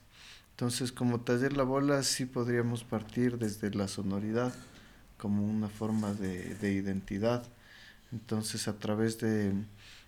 Entonces, 0.55 0.93
como 0.93 1.21
taller 1.21 1.57
la 1.57 1.65
bola, 1.65 2.03
sí 2.05 2.27
podríamos 2.27 2.85
partir 2.85 3.39
desde 3.39 3.71
la 3.75 3.89
sonoridad 3.89 4.55
como 5.19 5.45
una 5.45 5.69
forma 5.69 6.15
de, 6.15 6.55
de 6.57 6.73
identidad. 6.73 7.45
Entonces, 8.13 8.69
a 8.69 8.79
través 8.79 9.19
de, 9.21 9.53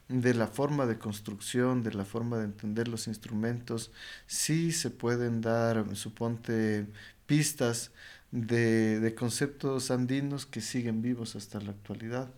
de 0.08 0.34
la 0.34 0.46
forma 0.46 0.86
de 0.86 0.98
construcción, 0.98 1.82
de 1.82 1.94
la 1.94 2.04
forma 2.04 2.38
de 2.38 2.44
entender 2.44 2.88
los 2.88 3.08
instrumentos, 3.08 3.92
sí 4.26 4.72
se 4.72 4.90
pueden 4.90 5.40
dar, 5.40 5.96
suponte, 5.96 6.86
pistas 7.26 7.90
de, 8.30 9.00
de 9.00 9.14
conceptos 9.14 9.90
andinos 9.90 10.46
que 10.46 10.60
siguen 10.60 11.02
vivos 11.02 11.36
hasta 11.36 11.60
la 11.60 11.70
actualidad. 11.72 12.30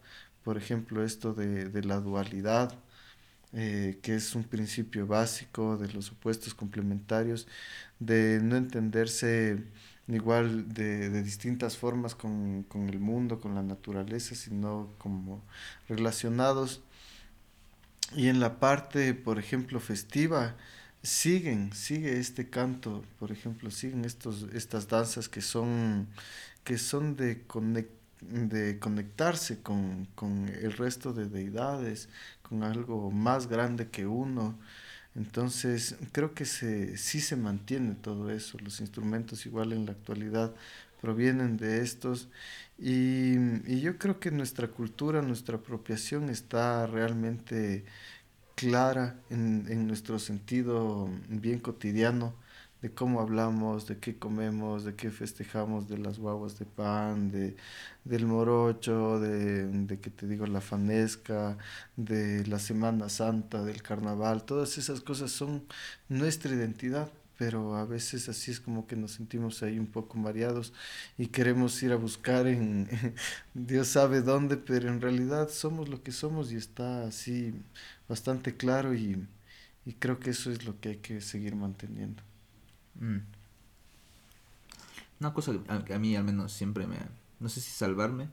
Por 0.44 0.56
ejemplo, 0.56 1.04
esto 1.04 1.34
de, 1.34 1.66
de 1.68 1.84
la 1.84 2.00
dualidad, 2.00 2.72
eh, 3.52 3.98
que 4.02 4.14
es 4.14 4.34
un 4.34 4.44
principio 4.44 5.06
básico 5.06 5.76
de 5.78 5.88
los 5.92 6.12
opuestos 6.12 6.54
complementarios, 6.54 7.46
de 7.98 8.40
no 8.42 8.56
entenderse 8.56 9.64
igual 10.08 10.72
de, 10.72 11.10
de 11.10 11.22
distintas 11.22 11.76
formas 11.76 12.14
con, 12.14 12.64
con, 12.64 12.88
el 12.88 12.98
mundo, 12.98 13.40
con 13.40 13.54
la 13.54 13.62
naturaleza, 13.62 14.34
sino 14.34 14.90
como 14.98 15.42
relacionados. 15.88 16.82
Y 18.16 18.28
en 18.28 18.40
la 18.40 18.58
parte, 18.58 19.14
por 19.14 19.38
ejemplo, 19.38 19.80
festiva, 19.80 20.56
siguen, 21.02 21.72
sigue 21.72 22.18
este 22.18 22.48
canto, 22.50 23.04
por 23.18 23.32
ejemplo, 23.32 23.70
siguen 23.70 24.04
estos, 24.04 24.46
estas 24.54 24.88
danzas 24.88 25.28
que 25.28 25.42
son, 25.42 26.08
que 26.64 26.78
son 26.78 27.16
de, 27.16 27.44
de 28.20 28.78
conectarse 28.78 29.62
con, 29.62 30.06
con 30.14 30.48
el 30.48 30.72
resto 30.72 31.12
de 31.12 31.26
deidades, 31.28 32.08
con 32.48 32.62
algo 32.64 33.10
más 33.10 33.48
grande 33.48 33.88
que 33.90 34.06
uno. 34.06 34.58
Entonces, 35.14 35.96
creo 36.12 36.34
que 36.34 36.44
se, 36.44 36.96
sí 36.96 37.20
se 37.20 37.36
mantiene 37.36 37.94
todo 37.96 38.30
eso. 38.30 38.58
Los 38.60 38.80
instrumentos 38.80 39.46
igual 39.46 39.72
en 39.72 39.86
la 39.86 39.92
actualidad 39.92 40.54
provienen 41.00 41.56
de 41.56 41.80
estos. 41.82 42.28
Y, 42.78 43.34
y 43.66 43.80
yo 43.80 43.98
creo 43.98 44.20
que 44.20 44.30
nuestra 44.30 44.68
cultura, 44.68 45.22
nuestra 45.22 45.56
apropiación 45.56 46.30
está 46.30 46.86
realmente 46.86 47.84
clara 48.54 49.20
en, 49.30 49.66
en 49.68 49.86
nuestro 49.86 50.18
sentido 50.18 51.08
bien 51.28 51.60
cotidiano 51.60 52.34
de 52.82 52.92
cómo 52.94 53.20
hablamos, 53.20 53.86
de 53.86 53.98
qué 53.98 54.18
comemos, 54.18 54.84
de 54.84 54.94
qué 54.94 55.10
festejamos, 55.10 55.88
de 55.88 55.98
las 55.98 56.18
guaguas 56.18 56.58
de 56.58 56.64
pan, 56.66 57.30
de, 57.30 57.56
del 58.04 58.26
morocho, 58.26 59.20
de, 59.20 59.66
de 59.66 60.00
que 60.00 60.10
te 60.10 60.26
digo 60.26 60.46
la 60.46 60.60
fanesca, 60.60 61.58
de 61.96 62.46
la 62.46 62.58
Semana 62.58 63.08
Santa, 63.08 63.62
del 63.64 63.82
carnaval, 63.82 64.44
todas 64.44 64.78
esas 64.78 65.00
cosas 65.00 65.30
son 65.30 65.64
nuestra 66.08 66.52
identidad 66.54 67.10
pero 67.36 67.76
a 67.76 67.84
veces 67.84 68.28
así 68.28 68.50
es 68.50 68.58
como 68.58 68.86
que 68.88 68.96
nos 68.96 69.12
sentimos 69.12 69.62
ahí 69.62 69.78
un 69.78 69.86
poco 69.86 70.18
mareados 70.18 70.72
y 71.16 71.28
queremos 71.28 71.80
ir 71.84 71.92
a 71.92 71.96
buscar 71.96 72.46
en 72.48 72.88
Dios 73.54 73.88
sabe 73.88 74.22
dónde, 74.22 74.56
pero 74.56 74.88
en 74.88 75.00
realidad 75.00 75.48
somos 75.48 75.88
lo 75.88 76.02
que 76.02 76.10
somos 76.12 76.50
y 76.52 76.56
está 76.56 77.04
así 77.06 77.54
bastante 78.08 78.56
claro 78.56 78.92
y, 78.94 79.24
y 79.86 79.92
creo 79.94 80.18
que 80.20 80.30
eso 80.30 80.50
es 80.50 80.64
lo 80.64 80.80
que 80.80 80.90
hay 80.90 80.96
que 80.96 81.20
seguir 81.20 81.54
manteniendo. 81.56 82.22
Mm. 82.98 83.18
Una 85.20 85.34
cosa 85.34 85.52
que 85.84 85.94
a 85.94 85.98
mí 85.98 86.14
al 86.14 86.24
menos 86.24 86.52
siempre 86.52 86.86
me, 86.86 86.96
no 87.40 87.48
sé 87.48 87.60
si 87.60 87.70
salvarme, 87.70 88.28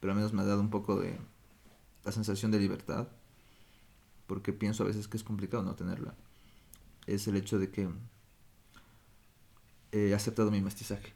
pero 0.00 0.12
al 0.12 0.16
menos 0.16 0.32
me 0.32 0.42
ha 0.42 0.44
dado 0.44 0.60
un 0.60 0.70
poco 0.70 1.00
de 1.00 1.18
la 2.04 2.12
sensación 2.12 2.50
de 2.50 2.60
libertad, 2.60 3.08
porque 4.26 4.52
pienso 4.52 4.84
a 4.84 4.86
veces 4.86 5.08
que 5.08 5.16
es 5.16 5.24
complicado 5.24 5.62
no 5.62 5.74
tenerla 5.74 6.14
es 7.06 7.26
el 7.26 7.36
hecho 7.36 7.58
de 7.58 7.70
que 7.70 7.88
he 9.92 10.14
aceptado 10.14 10.50
mi 10.50 10.60
mestizaje. 10.60 11.12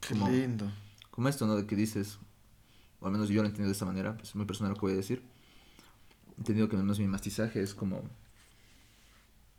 Qué 0.00 0.14
lindo. 0.14 0.70
Como 1.10 1.28
esto, 1.28 1.46
¿no? 1.46 1.56
De 1.56 1.66
que 1.66 1.76
dices, 1.76 2.18
o 3.00 3.06
al 3.06 3.12
menos 3.12 3.28
yo 3.28 3.42
lo 3.42 3.48
he 3.48 3.50
entendido 3.50 3.68
de 3.68 3.72
esta 3.72 3.84
manera, 3.84 4.16
pues 4.16 4.30
es 4.30 4.34
muy 4.34 4.46
personal 4.46 4.72
lo 4.72 4.76
que 4.76 4.82
voy 4.82 4.92
a 4.92 4.96
decir. 4.96 5.22
He 6.36 6.40
entendido 6.40 6.68
que 6.68 6.76
al 6.76 6.82
menos 6.82 6.98
mi 6.98 7.06
mestizaje 7.06 7.62
es 7.62 7.74
como... 7.74 8.02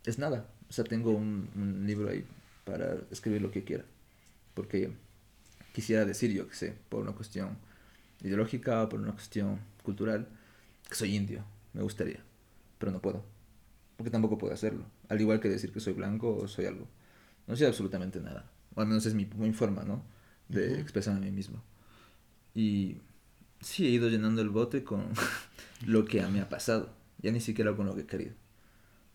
Es 0.06 0.19
nada. 0.19 0.50
O 0.69 0.73
sea, 0.73 0.84
tengo 0.84 1.12
un, 1.12 1.49
un 1.56 1.86
libro 1.86 2.10
ahí 2.10 2.25
para 2.65 2.97
escribir 3.12 3.41
lo 3.41 3.51
que 3.51 3.63
quiera. 3.63 3.86
Porque 4.53 4.91
quisiera 5.73 6.06
decir, 6.06 6.32
yo 6.32 6.47
que 6.47 6.56
sé, 6.56 6.75
por 6.89 7.01
una 7.01 7.13
cuestión 7.13 7.58
ideológica 8.23 8.84
o 8.84 8.89
por 8.89 8.99
una 8.99 9.13
cuestión 9.13 9.60
cultural, 9.84 10.27
que 10.88 10.95
soy 10.95 11.15
indio. 11.15 11.43
Me 11.73 11.82
gustaría. 11.82 12.19
Pero 12.80 12.91
no 12.91 13.01
puedo 13.01 13.23
porque 13.97 14.12
tampoco 14.12 14.38
puedo 14.38 14.53
hacerlo. 14.53 14.86
Al 15.10 15.19
igual 15.19 15.39
que 15.39 15.49
decir 15.49 15.73
que 15.73 15.80
soy 15.80 15.93
blanco 15.93 16.36
o 16.36 16.47
soy 16.47 16.67
algo. 16.67 16.88
No 17.47 17.56
soy 17.56 17.65
absolutamente 17.65 18.19
nada. 18.21 18.49
O 18.75 18.82
al 18.82 18.88
menos 18.88 19.06
es 19.06 19.15
mi, 19.15 19.25
mi 19.25 19.51
forma, 19.53 19.84
¿no? 19.84 20.03
De 20.47 20.80
expresar 20.80 21.17
a 21.17 21.19
mí 21.19 21.32
mismo. 21.32 21.62
Y 22.53 22.97
sí, 23.60 23.88
he 23.88 23.89
ido 23.89 24.08
llenando 24.08 24.41
el 24.41 24.49
bote 24.49 24.84
con 24.84 25.08
lo 25.86 26.06
que 26.06 26.21
me 26.27 26.41
ha 26.41 26.47
pasado. 26.47 26.93
Ya 27.19 27.32
ni 27.32 27.41
siquiera 27.41 27.75
con 27.75 27.88
lo 27.88 27.95
que 27.95 28.01
he 28.01 28.06
querido. 28.06 28.36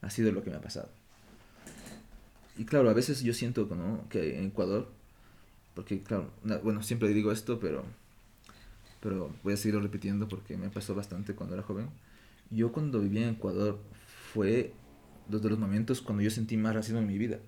Ha 0.01 0.11
sido 0.11 0.33
lo 0.33 0.43
que 0.43 0.51
me 0.51 0.57
ha 0.57 0.61
pasado. 0.61 0.91
Y 2.63 2.65
claro, 2.65 2.89
a 2.91 2.93
veces 2.93 3.25
yo 3.25 3.35
siento 3.35 3.67
¿no? 3.75 4.09
que 4.09 4.39
en 4.39 4.45
Ecuador, 4.45 4.89
porque 5.75 6.01
claro, 6.01 6.31
bueno, 6.63 6.81
siempre 6.85 7.09
digo 7.09 7.33
esto, 7.33 7.59
pero, 7.59 7.85
pero 9.01 9.35
voy 9.43 9.55
a 9.55 9.57
seguirlo 9.57 9.81
repitiendo 9.81 10.29
porque 10.29 10.57
me 10.57 10.71
pasó 10.71 10.95
bastante 10.95 11.35
cuando 11.35 11.57
era 11.57 11.65
joven. 11.65 11.91
Yo 12.51 12.71
cuando 12.71 13.01
vivía 13.01 13.25
en 13.25 13.35
Ecuador 13.35 13.81
fue 14.33 14.75
desde 15.27 15.51
los 15.51 15.59
momentos 15.59 16.03
cuando 16.03 16.23
yo 16.23 16.31
sentí 16.31 16.57
más 16.57 16.73
racismo 16.73 17.01
en 17.01 17.09
mi 17.09 17.19
vida. 17.19 17.41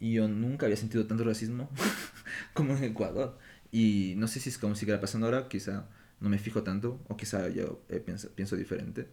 Y 0.00 0.14
yo 0.14 0.26
nunca 0.26 0.66
había 0.66 0.78
sentido 0.78 1.06
tanto 1.06 1.22
racismo 1.22 1.70
como 2.54 2.76
en 2.76 2.82
Ecuador. 2.82 3.38
Y 3.70 4.14
no 4.16 4.26
sé 4.26 4.40
si 4.40 4.48
es 4.48 4.58
como 4.58 4.74
sigue 4.74 4.98
pasando 4.98 5.28
ahora, 5.28 5.46
quizá 5.46 5.86
no 6.18 6.28
me 6.28 6.38
fijo 6.38 6.64
tanto, 6.64 7.00
o 7.06 7.16
quizá 7.16 7.48
yo 7.50 7.84
eh, 7.88 8.00
pienso, 8.00 8.30
pienso 8.30 8.56
diferente, 8.56 9.06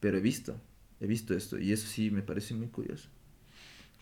pero 0.00 0.18
he 0.18 0.20
visto, 0.20 0.60
he 0.98 1.06
visto 1.06 1.34
esto 1.34 1.56
y 1.56 1.70
eso 1.70 1.86
sí 1.86 2.10
me 2.10 2.22
parece 2.22 2.52
muy 2.54 2.66
curioso. 2.66 3.10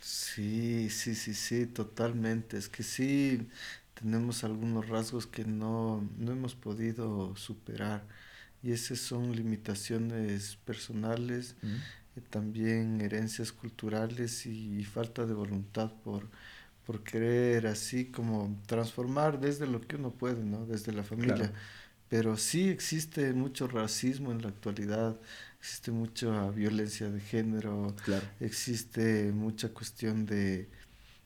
Sí, 0.05 0.91
sí, 0.91 1.15
sí, 1.15 1.33
sí, 1.33 1.67
totalmente. 1.67 2.59
Es 2.59 2.69
que 2.69 2.83
sí 2.83 3.49
tenemos 3.95 4.45
algunos 4.45 4.87
rasgos 4.87 5.27
que 5.27 5.47
no, 5.47 6.07
no 6.19 6.33
hemos 6.33 6.55
podido 6.55 7.35
superar 7.37 8.07
y 8.63 8.73
esas 8.73 8.99
son 8.99 9.35
limitaciones 9.35 10.57
personales, 10.67 11.57
y 12.17 12.21
también 12.21 13.01
herencias 13.01 13.51
culturales 13.53 14.45
y, 14.47 14.85
falta 14.85 15.25
de 15.25 15.33
voluntad 15.35 15.91
por, 16.03 16.29
por 16.87 17.03
querer 17.03 17.67
así 17.67 18.07
como 18.07 18.61
transformar 18.67 19.41
desde 19.41 19.67
lo 19.67 19.81
que 19.81 19.97
uno 19.97 20.11
puede, 20.11 20.45
¿no? 20.45 20.67
Desde 20.67 20.93
la 20.93 21.03
familia. 21.03 21.53
Pero 22.11 22.37
sí 22.37 22.69
existe 22.69 23.33
mucho 23.33 23.69
racismo 23.69 24.33
en 24.33 24.43
la 24.43 24.49
actualidad, 24.49 25.19
existe 25.65 25.91
mucha 25.93 26.51
violencia 26.51 27.09
de 27.09 27.21
género, 27.21 27.97
existe 28.39 29.33
mucha 29.33 29.71
cuestión 29.71 30.27
de, 30.27 30.69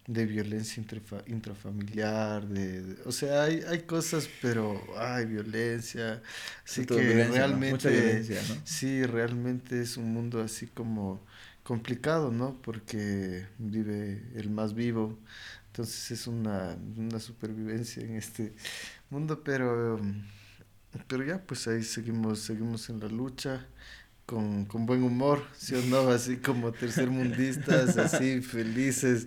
de 0.06 0.26
violencia 0.26 0.80
intrafamiliar, 1.26 2.46
de, 2.46 2.98
o 3.04 3.10
sea, 3.10 3.42
hay, 3.42 3.64
hay 3.66 3.80
cosas, 3.80 4.28
pero 4.40 4.80
hay 4.96 5.26
violencia, 5.26 6.22
así 6.64 6.86
que 6.86 7.24
realmente, 7.24 8.24
sí, 8.62 9.02
realmente 9.02 9.82
es 9.82 9.96
un 9.96 10.12
mundo 10.12 10.40
así 10.40 10.68
como 10.68 11.20
complicado, 11.64 12.30
¿no? 12.30 12.62
Porque 12.62 13.44
vive 13.58 14.22
el 14.36 14.50
más 14.50 14.72
vivo, 14.72 15.18
entonces 15.66 16.12
es 16.12 16.28
una, 16.28 16.78
una 16.96 17.18
supervivencia 17.18 18.04
en 18.04 18.14
este 18.14 18.52
mundo, 19.10 19.42
pero, 19.42 20.00
pero 21.08 21.24
ya, 21.24 21.42
pues 21.44 21.66
ahí 21.66 21.82
seguimos, 21.82 22.38
seguimos 22.38 22.88
en 22.88 23.00
la 23.00 23.08
lucha 23.08 23.66
con, 24.28 24.66
con, 24.66 24.84
buen 24.84 25.02
humor, 25.02 25.42
¿sí 25.56 25.74
o 25.74 25.80
no? 25.86 26.10
Así 26.10 26.36
como 26.36 26.70
tercermundistas, 26.70 27.96
así 27.96 28.42
felices 28.42 29.26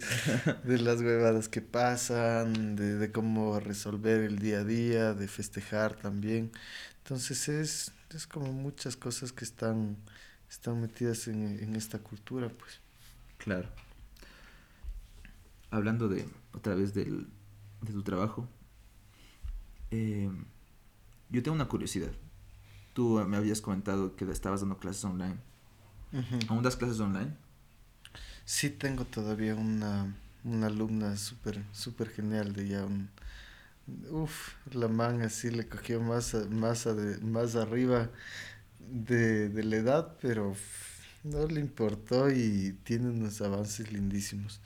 de 0.64 0.78
las 0.78 1.02
huevadas 1.02 1.50
que 1.50 1.60
pasan, 1.60 2.76
de, 2.76 2.98
de, 2.98 3.12
cómo 3.12 3.60
resolver 3.60 4.22
el 4.22 4.38
día 4.38 4.60
a 4.60 4.64
día, 4.64 5.16
de 5.16 5.28
festejar 5.28 5.96
también. 5.96 6.52
Entonces 7.00 7.50
es, 7.50 7.92
es 8.12 8.28
como 8.28 8.54
muchas 8.54 8.96
cosas 8.96 9.32
que 9.32 9.44
están, 9.44 9.98
están 10.48 10.80
metidas 10.80 11.28
en, 11.28 11.58
en 11.60 11.76
esta 11.76 11.98
cultura, 11.98 12.50
pues. 12.50 12.80
Claro. 13.40 13.70
Hablando 15.72 16.10
de, 16.10 16.30
otra 16.54 16.76
vez 16.76 16.94
del, 16.94 17.26
de 17.82 17.92
tu 17.92 18.04
trabajo, 18.04 18.48
eh, 19.90 20.30
yo 21.32 21.42
tengo 21.42 21.56
una 21.56 21.68
curiosidad. 21.68 22.12
Tú 22.94 23.24
me 23.28 23.38
habías 23.38 23.62
comentado 23.62 24.16
que 24.16 24.26
estabas 24.32 24.62
dando 24.62 24.78
clases 24.78 25.04
online. 25.06 25.38
¿Aún 26.50 26.64
das 26.64 26.76
clases 26.76 27.00
online? 27.00 27.32
Sí, 28.46 28.70
tengo 28.70 29.06
todavía 29.06 29.56
una, 29.56 30.14
una 30.44 30.68
alumna 30.68 31.16
súper 31.18 31.64
super 31.72 32.10
genial 32.10 32.54
de 32.54 32.68
ya 32.68 32.86
un... 32.86 33.10
Uf, 34.10 34.54
la 34.74 34.88
man 34.88 35.22
así 35.22 35.50
le 35.52 35.68
cogió 35.68 36.02
más, 36.02 36.34
más, 36.50 36.88
más 37.22 37.56
arriba 37.56 38.10
de, 38.80 39.50
de 39.50 39.64
la 39.64 39.76
edad, 39.78 40.18
pero 40.22 40.56
no 41.24 41.46
le 41.48 41.60
importó 41.60 42.30
y 42.32 42.78
tiene 42.84 43.10
unos 43.10 43.42
avances 43.42 43.92
lindísimos. 43.92 44.62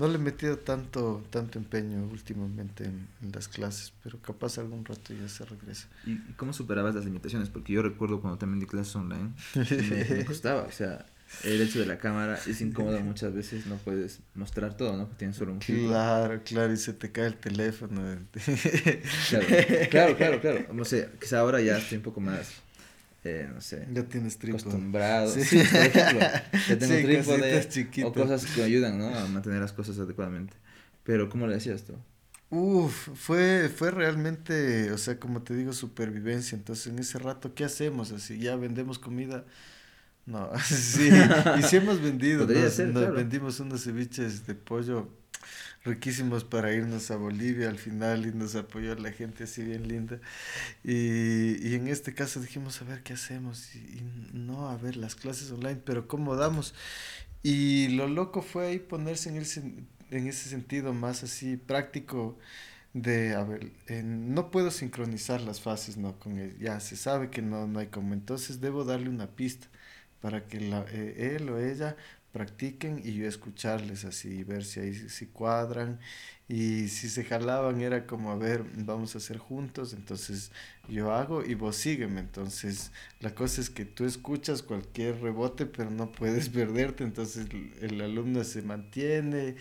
No 0.00 0.08
le 0.08 0.14
he 0.14 0.18
metido 0.18 0.56
tanto, 0.56 1.22
tanto 1.28 1.58
empeño 1.58 2.02
últimamente 2.10 2.84
en, 2.84 3.06
las 3.34 3.48
clases, 3.48 3.92
pero 4.02 4.18
capaz 4.18 4.56
algún 4.56 4.82
rato 4.82 5.12
ya 5.12 5.28
se 5.28 5.44
regresa. 5.44 5.88
¿Y 6.06 6.16
cómo 6.38 6.54
superabas 6.54 6.94
las 6.94 7.04
limitaciones? 7.04 7.50
Porque 7.50 7.74
yo 7.74 7.82
recuerdo 7.82 8.18
cuando 8.18 8.38
también 8.38 8.60
di 8.60 8.66
clases 8.66 8.96
online, 8.96 9.34
me, 9.54 10.24
costaba, 10.24 10.62
o 10.62 10.72
sea, 10.72 11.04
el 11.44 11.60
hecho 11.60 11.80
de 11.80 11.84
la 11.84 11.98
cámara 11.98 12.40
es 12.46 12.62
incómodo 12.62 12.98
muchas 13.00 13.34
veces, 13.34 13.66
no 13.66 13.76
puedes 13.76 14.20
mostrar 14.34 14.74
todo, 14.74 14.96
¿no? 14.96 15.06
Tienes 15.18 15.36
solo 15.36 15.52
un 15.52 15.58
Claro, 15.58 16.40
claro, 16.46 16.72
y 16.72 16.78
se 16.78 16.94
te 16.94 17.12
cae 17.12 17.26
el 17.26 17.36
teléfono. 17.36 18.00
claro, 19.28 19.46
claro, 19.90 20.16
claro, 20.16 20.40
claro. 20.40 20.72
No 20.72 20.86
sé, 20.86 21.10
quizá 21.20 21.40
ahora 21.40 21.60
ya 21.60 21.76
estoy 21.76 21.98
un 21.98 22.04
poco 22.04 22.22
más 22.22 22.54
eh, 23.24 23.50
no 23.52 23.60
sé. 23.60 23.86
Ya 23.92 24.04
tienes 24.04 24.38
trípode. 24.38 24.62
Acostumbrado. 24.62 25.30
Sí. 25.30 25.58
por 25.58 25.76
ejemplo, 25.76 26.20
ya 26.68 26.78
tengo 26.78 26.94
sí, 26.96 27.02
trípode 27.02 28.04
o 28.04 28.12
cosas 28.12 28.46
que 28.46 28.62
ayudan, 28.62 28.98
¿no? 28.98 29.08
A 29.14 29.26
mantener 29.26 29.60
las 29.60 29.72
cosas 29.72 29.98
adecuadamente. 29.98 30.54
Pero, 31.04 31.28
¿cómo 31.28 31.46
le 31.46 31.54
decías 31.54 31.84
tú? 31.84 31.94
Uf, 32.50 33.10
fue, 33.14 33.70
fue 33.74 33.90
realmente, 33.90 34.90
o 34.92 34.98
sea, 34.98 35.18
como 35.20 35.42
te 35.42 35.54
digo, 35.54 35.72
supervivencia. 35.72 36.56
Entonces, 36.56 36.86
en 36.88 36.98
ese 36.98 37.18
rato, 37.18 37.54
¿qué 37.54 37.64
hacemos? 37.64 38.10
Así, 38.12 38.38
ya 38.38 38.56
vendemos 38.56 38.98
comida. 38.98 39.44
No, 40.26 40.50
sí, 40.64 41.10
y 41.58 41.62
sí 41.62 41.76
hemos 41.76 42.00
vendido. 42.00 42.46
Nos, 42.46 42.78
nos 42.78 43.14
vendimos 43.14 43.60
unos 43.60 43.84
ceviches 43.84 44.46
de 44.46 44.54
pollo 44.54 45.10
riquísimos 45.84 46.44
para 46.44 46.72
irnos 46.72 47.10
a 47.10 47.16
Bolivia 47.16 47.68
al 47.68 47.78
final 47.78 48.26
y 48.26 48.32
nos 48.32 48.54
apoyó 48.54 48.94
la 48.96 49.12
gente 49.12 49.44
así 49.44 49.62
bien 49.64 49.88
linda. 49.88 50.20
Y, 50.84 51.66
y 51.68 51.74
en 51.74 51.88
este 51.88 52.14
caso 52.14 52.40
dijimos, 52.40 52.80
a 52.82 52.84
ver 52.84 53.02
qué 53.02 53.14
hacemos. 53.14 53.74
Y, 53.74 54.02
no, 54.32 54.68
a 54.68 54.76
ver, 54.76 54.96
las 54.96 55.14
clases 55.14 55.50
online, 55.52 55.80
pero 55.84 56.08
¿cómo 56.08 56.36
damos? 56.36 56.74
Y 57.42 57.88
lo 57.88 58.08
loco 58.08 58.42
fue 58.42 58.68
ahí 58.68 58.78
ponerse 58.78 59.30
en, 59.30 59.36
el, 59.36 59.46
en 60.10 60.26
ese 60.28 60.48
sentido 60.50 60.92
más 60.94 61.22
así 61.22 61.56
práctico 61.56 62.38
de, 62.92 63.34
a 63.34 63.44
ver, 63.44 63.72
no 64.04 64.50
puedo 64.50 64.70
sincronizar 64.70 65.40
las 65.40 65.60
fases, 65.60 65.96
¿no? 65.96 66.18
Con 66.18 66.38
él, 66.38 66.56
ya 66.58 66.80
se 66.80 66.96
sabe 66.96 67.30
que 67.30 67.42
no, 67.42 67.66
no 67.66 67.78
hay 67.78 67.86
como, 67.88 68.14
entonces 68.14 68.60
debo 68.60 68.84
darle 68.84 69.08
una 69.08 69.28
pista 69.28 69.68
para 70.20 70.46
que 70.46 70.60
la, 70.60 70.84
eh, 70.90 71.36
él 71.36 71.48
o 71.50 71.58
ella 71.58 71.96
practiquen 72.32 73.00
y 73.04 73.14
yo 73.14 73.26
escucharles 73.26 74.04
así, 74.04 74.44
ver 74.44 74.64
si 74.64 74.80
ahí 74.80 74.94
si 74.94 75.26
cuadran. 75.26 75.98
Y 76.52 76.88
si 76.88 77.08
se 77.08 77.22
jalaban 77.22 77.80
era 77.80 78.08
como 78.08 78.32
a 78.32 78.36
ver, 78.36 78.64
vamos 78.74 79.14
a 79.14 79.18
hacer 79.18 79.38
juntos, 79.38 79.92
entonces 79.92 80.50
yo 80.88 81.14
hago 81.14 81.44
y 81.44 81.54
vos 81.54 81.76
sígueme, 81.76 82.18
entonces 82.18 82.90
la 83.20 83.32
cosa 83.36 83.60
es 83.60 83.70
que 83.70 83.84
tú 83.84 84.04
escuchas 84.04 84.60
cualquier 84.64 85.20
rebote 85.20 85.64
pero 85.66 85.92
no 85.92 86.10
puedes 86.10 86.48
perderte, 86.48 87.04
entonces 87.04 87.46
el, 87.80 88.00
alumno 88.00 88.42
se 88.42 88.62
mantiene 88.62 89.54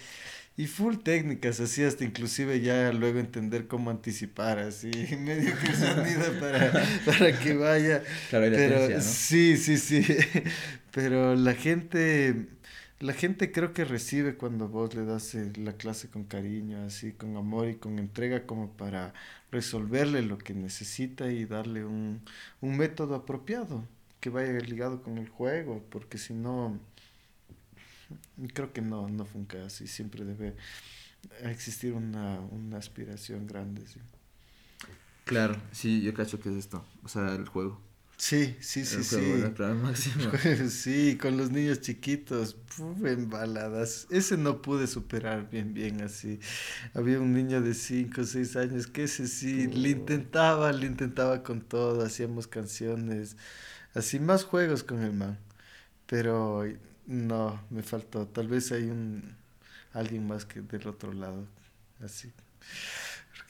y 0.58 0.65
full 0.65 0.95
técnicas, 0.95 1.60
así 1.60 1.84
hasta 1.84 2.03
inclusive 2.05 2.60
ya 2.60 2.91
luego 2.91 3.19
entender 3.19 3.67
cómo 3.67 3.91
anticipar, 3.91 4.58
así 4.58 4.89
medio 5.19 5.53
que 5.60 5.75
sonido 5.75 6.39
para, 6.39 6.71
para 7.05 7.38
que 7.38 7.53
vaya. 7.53 8.01
pero, 8.32 8.99
Sí, 8.99 9.58
sí, 9.58 9.77
sí, 9.77 10.03
pero 10.91 11.36
la 11.36 11.53
gente 11.53 12.47
la 12.99 13.13
gente 13.13 13.51
creo 13.51 13.73
que 13.73 13.85
recibe 13.85 14.35
cuando 14.35 14.67
vos 14.67 14.93
le 14.93 15.05
das 15.05 15.33
eh, 15.35 15.51
la 15.55 15.73
clase 15.73 16.09
con 16.09 16.25
cariño, 16.25 16.83
así, 16.85 17.13
con 17.13 17.38
amor 17.38 17.69
y 17.69 17.75
con 17.75 17.97
entrega 17.97 18.45
como 18.45 18.71
para 18.73 19.13
resolverle 19.51 20.21
lo 20.21 20.38
que 20.38 20.53
necesita 20.53 21.31
y 21.31 21.45
darle 21.45 21.85
un, 21.85 22.21
un 22.62 22.77
método 22.77 23.15
apropiado 23.15 23.85
que 24.19 24.29
vaya 24.29 24.51
ligado 24.59 25.01
con 25.01 25.17
el 25.17 25.29
juego, 25.29 25.81
porque 25.89 26.17
si 26.17 26.33
no, 26.33 26.77
creo 28.53 28.73
que 28.73 28.81
no, 28.81 29.07
no 29.07 29.25
funca 29.25 29.65
así, 29.65 29.88
siempre 29.88 30.25
debe 30.25 30.55
existir 31.43 31.93
una, 31.93 32.41
una 32.41 32.77
aspiración 32.77 33.47
grande. 33.47 33.88
¿sí? 33.88 33.99
Claro, 35.23 35.55
sí, 35.71 36.01
yo 36.01 36.13
cacho 36.13 36.39
que 36.39 36.49
es 36.49 36.55
esto, 36.55 36.83
o 37.03 37.07
sea, 37.07 37.33
el 37.35 37.47
juego. 37.47 37.79
Sí, 38.19 38.58
sí, 38.60 38.84
sí, 38.84 39.01
sí. 39.01 39.43
sí, 40.69 41.17
con 41.17 41.38
los 41.38 41.51
niños 41.51 41.79
chiquitos, 41.79 42.53
puf, 42.53 43.05
embaladas. 43.05 44.08
Ese 44.10 44.36
no 44.36 44.62
pude 44.62 44.88
superar 44.88 45.49
bien, 45.49 45.73
bien 45.73 46.01
así. 46.01 46.38
Había 46.93 47.21
un 47.21 47.34
niño 47.34 47.62
de 47.62 47.73
5 47.73 48.19
o 48.19 48.23
6 48.25 48.58
años 48.58 48.88
que 48.88 49.03
ese 49.05 49.25
sí, 49.25 49.67
le 49.67 49.91
intentaba, 49.91 50.73
le 50.73 50.86
intentaba 50.86 51.43
con 51.43 51.62
todo, 51.62 52.03
hacíamos 52.03 52.45
canciones, 52.47 53.38
así 53.93 54.19
más 54.19 54.43
juegos 54.43 54.84
con 54.84 55.01
el 55.01 55.13
man. 55.13 55.39
Pero 56.05 56.65
no, 57.08 57.63
me 57.69 57.84
faltó. 57.84 58.27
Tal 58.27 58.49
vez 58.49 58.73
hay 58.73 58.84
un 58.84 59.38
alguien 59.93 60.27
más 60.27 60.45
que 60.45 60.60
del 60.62 60.88
otro 60.89 61.13
lado, 61.13 61.47
así 62.03 62.34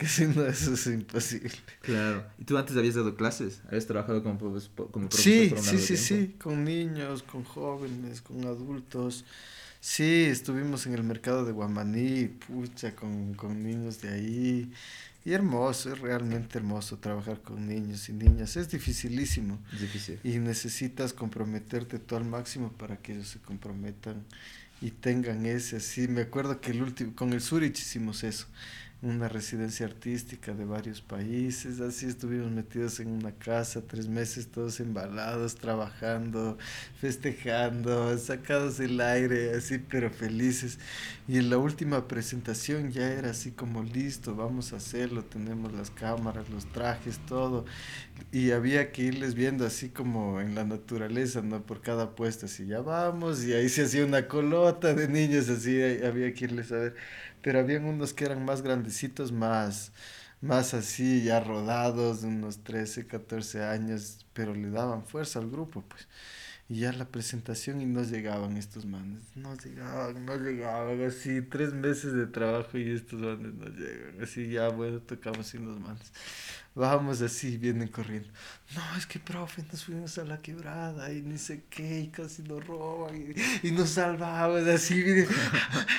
que 0.00 0.06
si 0.06 0.24
no, 0.24 0.46
eso 0.46 0.72
es 0.72 0.86
imposible. 0.86 1.52
Claro. 1.82 2.24
¿Y 2.38 2.44
tú 2.44 2.56
antes 2.56 2.74
habías 2.74 2.94
dado 2.94 3.14
clases? 3.14 3.60
¿Habías 3.68 3.86
trabajado 3.86 4.22
como, 4.22 4.38
como 4.38 5.08
profesor 5.10 5.12
sí, 5.12 5.52
Sí, 5.58 5.78
sí, 5.78 5.96
sí, 5.98 6.36
con 6.42 6.64
niños, 6.64 7.22
con 7.22 7.44
jóvenes, 7.44 8.22
con 8.22 8.42
adultos. 8.46 9.26
Sí, 9.78 10.24
estuvimos 10.24 10.86
en 10.86 10.94
el 10.94 11.02
mercado 11.02 11.44
de 11.44 11.52
Guamaní, 11.52 12.28
pucha, 12.28 12.96
con, 12.96 13.34
con 13.34 13.62
niños 13.62 14.00
de 14.00 14.08
ahí. 14.08 14.72
Y 15.22 15.32
hermoso, 15.34 15.92
es 15.92 15.98
realmente 15.98 16.56
hermoso 16.56 16.96
trabajar 16.96 17.42
con 17.42 17.68
niños 17.68 18.08
y 18.08 18.14
niñas. 18.14 18.56
Es 18.56 18.70
dificilísimo. 18.70 19.58
Difícil. 19.78 20.18
Y 20.24 20.38
necesitas 20.38 21.12
comprometerte 21.12 21.98
tú 21.98 22.16
al 22.16 22.24
máximo 22.24 22.72
para 22.72 22.96
que 22.96 23.12
ellos 23.12 23.28
se 23.28 23.38
comprometan 23.38 24.24
y 24.80 24.92
tengan 24.92 25.44
ese. 25.44 25.78
Sí, 25.80 26.08
me 26.08 26.22
acuerdo 26.22 26.58
que 26.62 26.70
el 26.70 26.80
último, 26.80 27.14
con 27.14 27.34
el 27.34 27.42
Zurich 27.42 27.78
hicimos 27.78 28.24
eso 28.24 28.46
una 29.02 29.28
residencia 29.28 29.86
artística 29.86 30.52
de 30.52 30.66
varios 30.66 31.00
países, 31.00 31.80
así 31.80 32.04
estuvimos 32.06 32.50
metidos 32.50 33.00
en 33.00 33.08
una 33.08 33.32
casa 33.32 33.80
tres 33.86 34.08
meses 34.08 34.48
todos 34.48 34.78
embalados, 34.78 35.54
trabajando, 35.54 36.58
festejando, 37.00 38.16
sacados 38.18 38.76
del 38.76 39.00
aire, 39.00 39.54
así 39.54 39.78
pero 39.78 40.10
felices. 40.10 40.78
Y 41.26 41.38
en 41.38 41.48
la 41.48 41.56
última 41.56 42.08
presentación 42.08 42.90
ya 42.90 43.10
era 43.10 43.30
así 43.30 43.52
como 43.52 43.82
listo, 43.82 44.34
vamos 44.36 44.72
a 44.74 44.76
hacerlo, 44.76 45.24
tenemos 45.24 45.72
las 45.72 45.90
cámaras, 45.90 46.50
los 46.50 46.66
trajes, 46.66 47.18
todo. 47.26 47.64
Y 48.32 48.50
había 48.50 48.92
que 48.92 49.02
irles 49.04 49.34
viendo 49.34 49.64
así 49.64 49.88
como 49.88 50.40
en 50.42 50.54
la 50.54 50.64
naturaleza, 50.64 51.40
¿no? 51.40 51.62
Por 51.62 51.80
cada 51.80 52.14
puesta, 52.14 52.46
así 52.46 52.66
ya 52.66 52.80
vamos, 52.80 53.44
y 53.44 53.54
ahí 53.54 53.68
se 53.70 53.84
hacía 53.84 54.04
una 54.04 54.28
colota 54.28 54.92
de 54.94 55.08
niños, 55.08 55.48
así 55.48 55.80
había 56.04 56.32
que 56.34 56.44
irles 56.44 56.70
a 56.72 56.76
ver 56.76 56.96
pero 57.42 57.60
habían 57.60 57.84
unos 57.84 58.12
que 58.14 58.24
eran 58.24 58.44
más 58.44 58.62
grandecitos, 58.62 59.32
más, 59.32 59.92
más 60.40 60.74
así, 60.74 61.22
ya 61.24 61.40
rodados, 61.40 62.22
de 62.22 62.28
unos 62.28 62.62
13, 62.64 63.06
14 63.06 63.62
años, 63.64 64.26
pero 64.32 64.54
le 64.54 64.70
daban 64.70 65.04
fuerza 65.06 65.38
al 65.38 65.50
grupo, 65.50 65.82
pues. 65.88 66.08
Y 66.68 66.80
ya 66.80 66.92
la 66.92 67.06
presentación 67.08 67.80
y 67.80 67.86
no 67.86 68.02
llegaban 68.04 68.56
estos 68.56 68.86
manes, 68.86 69.22
no 69.34 69.56
llegaban, 69.56 70.24
no 70.24 70.36
llegaban, 70.36 71.02
así, 71.02 71.42
tres 71.42 71.72
meses 71.74 72.12
de 72.14 72.26
trabajo 72.26 72.78
y 72.78 72.92
estos 72.92 73.20
manes 73.20 73.54
no 73.54 73.66
llegan, 73.66 74.22
así, 74.22 74.48
ya, 74.50 74.68
bueno, 74.68 75.00
tocamos 75.00 75.48
sin 75.48 75.66
los 75.66 75.80
manes. 75.80 76.12
Vamos 76.74 77.20
así, 77.20 77.56
vienen 77.56 77.88
corriendo. 77.88 78.28
No, 78.76 78.96
es 78.96 79.04
que, 79.04 79.18
profe, 79.18 79.64
nos 79.72 79.84
fuimos 79.84 80.16
a 80.18 80.24
la 80.24 80.40
quebrada 80.40 81.12
y 81.12 81.20
ni 81.20 81.36
sé 81.36 81.64
qué, 81.68 82.02
y 82.02 82.08
casi 82.08 82.42
nos 82.42 82.64
roban 82.64 83.16
y, 83.16 83.66
y 83.66 83.72
nos 83.72 83.90
salvamos, 83.90 84.66
así, 84.68 84.94
miren. 84.94 85.26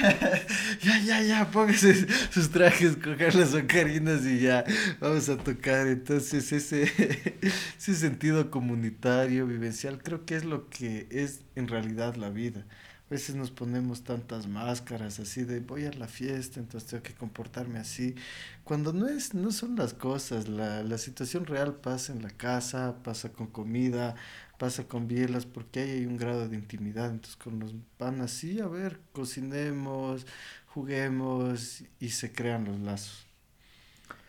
ya, 0.81 0.99
ya, 0.99 1.21
ya, 1.21 1.51
póngase 1.51 2.07
sus 2.31 2.49
trajes, 2.49 2.95
coger 2.95 3.35
las 3.35 3.53
ocarinas 3.53 4.25
y 4.25 4.39
ya, 4.39 4.63
vamos 5.01 5.27
a 5.27 5.37
tocar. 5.37 5.87
Entonces, 5.87 6.53
ese, 6.53 6.83
ese 7.77 7.95
sentido 7.95 8.49
comunitario, 8.49 9.45
vivencial, 9.47 10.01
creo 10.01 10.25
que 10.25 10.37
es 10.37 10.45
lo 10.45 10.69
que 10.69 11.07
es 11.11 11.41
en 11.55 11.67
realidad 11.67 12.15
la 12.15 12.29
vida 12.29 12.65
veces 13.11 13.35
nos 13.35 13.51
ponemos 13.51 14.05
tantas 14.05 14.47
máscaras 14.47 15.19
así 15.19 15.43
de 15.43 15.59
voy 15.59 15.83
a 15.83 15.91
la 15.91 16.07
fiesta, 16.07 16.61
entonces 16.61 16.89
tengo 16.89 17.03
que 17.03 17.13
comportarme 17.13 17.77
así. 17.77 18.15
Cuando 18.63 18.93
no 18.93 19.09
es, 19.09 19.33
no 19.33 19.51
son 19.51 19.75
las 19.75 19.93
cosas, 19.93 20.47
la, 20.47 20.81
la 20.81 20.97
situación 20.97 21.45
real 21.45 21.75
pasa 21.75 22.13
en 22.13 22.23
la 22.23 22.29
casa, 22.29 23.03
pasa 23.03 23.33
con 23.33 23.47
comida, 23.47 24.15
pasa 24.57 24.87
con 24.87 25.09
bielas, 25.09 25.45
porque 25.45 25.81
ahí 25.81 25.89
hay 25.89 26.05
un 26.05 26.15
grado 26.15 26.47
de 26.47 26.55
intimidad. 26.55 27.11
Entonces 27.11 27.35
cuando 27.35 27.65
nos 27.65 27.75
van 27.99 28.21
así, 28.21 28.61
a 28.61 28.67
ver, 28.67 29.01
cocinemos, 29.11 30.25
juguemos 30.67 31.83
y 31.99 32.09
se 32.11 32.31
crean 32.31 32.63
los 32.63 32.79
lazos. 32.79 33.27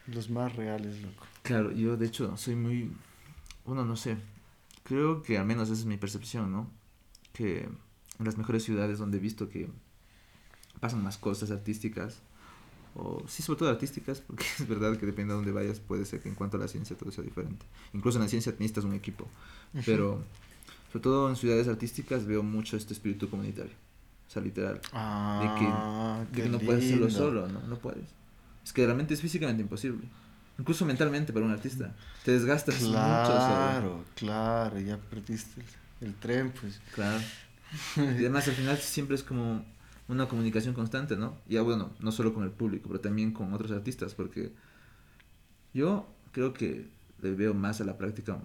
Los 0.09 0.29
más 0.29 0.57
reales, 0.57 1.01
loco. 1.01 1.25
Claro, 1.45 1.71
yo 1.71 1.97
de 1.97 2.07
hecho 2.07 2.37
soy 2.37 2.57
muy, 2.57 2.90
bueno, 3.64 3.85
no 3.85 3.95
sé, 3.95 4.16
creo 4.83 5.23
que 5.23 5.38
al 5.38 5.47
menos 5.47 5.71
esa 5.71 5.79
es 5.79 5.87
mi 5.87 5.99
percepción, 5.99 6.51
¿no? 6.51 6.68
Que 7.33 7.68
las 8.18 8.37
mejores 8.38 8.62
ciudades 8.64 8.98
donde 8.98 9.18
he 9.18 9.20
visto 9.20 9.48
que 9.48 9.68
pasan 10.81 11.03
más 11.03 11.18
cosas 11.18 11.51
artísticas, 11.51 12.20
o 12.94 13.22
sí, 13.27 13.42
sobre 13.42 13.61
todo 13.61 13.70
artísticas, 13.70 14.20
porque 14.20 14.44
es 14.59 14.68
verdad 14.68 14.96
que 14.96 15.07
depende 15.07 15.33
de 15.33 15.37
dónde 15.37 15.53
vayas, 15.53 15.81
puede 15.81 16.05
ser 16.05 16.20
que 16.20 16.29
en 16.29 16.35
cuanto 16.35 16.57
a 16.57 16.61
la 16.61 16.68
ciencia 16.68 16.96
todo 16.96 17.11
sea 17.11 17.25
diferente. 17.25 17.64
Incluso 17.92 18.18
en 18.18 18.25
la 18.25 18.29
ciencia 18.29 18.53
necesitas 18.53 18.85
un 18.85 18.94
equipo, 18.94 19.27
pero 19.87 20.22
sobre 20.92 21.03
todo 21.03 21.29
en 21.31 21.37
ciudades 21.37 21.68
artísticas 21.68 22.27
veo 22.27 22.42
mucho 22.42 22.77
este 22.77 22.92
espíritu 22.92 23.31
comunitario, 23.31 23.72
o 24.29 24.31
sea, 24.31 24.42
literal, 24.42 24.75
de 24.75 24.81
que, 24.81 24.90
Ah, 24.92 26.25
de 26.31 26.42
que 26.42 26.48
no 26.48 26.59
puedes 26.59 26.85
hacerlo 26.85 27.11
solo, 27.11 27.48
¿no? 27.48 27.61
No 27.62 27.79
puedes. 27.79 28.05
Es 28.64 28.72
que 28.72 28.85
realmente 28.85 29.14
es 29.14 29.20
físicamente 29.20 29.62
imposible. 29.62 30.07
Incluso 30.59 30.85
mentalmente 30.85 31.33
para 31.33 31.46
un 31.46 31.51
artista. 31.53 31.96
Te 32.25 32.33
desgastas 32.33 32.75
mucho 32.83 32.92
solo. 32.92 32.94
Claro, 32.94 34.05
claro, 34.14 34.79
ya 34.79 34.98
perdiste 34.98 35.62
el, 36.01 36.09
el 36.09 36.14
tren, 36.14 36.53
pues. 36.53 36.81
Claro. 36.94 37.22
Y 37.96 38.00
además 38.00 38.46
al 38.48 38.54
final 38.54 38.78
siempre 38.78 39.16
es 39.16 39.22
como 39.22 39.64
una 40.08 40.28
comunicación 40.28 40.74
constante, 40.74 41.16
¿no? 41.16 41.38
Ya 41.48 41.62
bueno, 41.62 41.92
no 42.00 42.12
solo 42.12 42.35
con 42.35 42.44
el 42.44 42.50
público, 42.50 42.88
pero 42.88 43.00
también 43.00 43.32
con 43.32 43.52
otros 43.54 43.70
artistas, 43.70 44.14
porque 44.14 44.52
yo 45.72 46.06
creo 46.32 46.52
que 46.52 46.88
le 47.20 47.30
veo 47.32 47.54
más 47.54 47.80
a 47.80 47.85
la 47.85 47.96
práctica, 47.98 48.38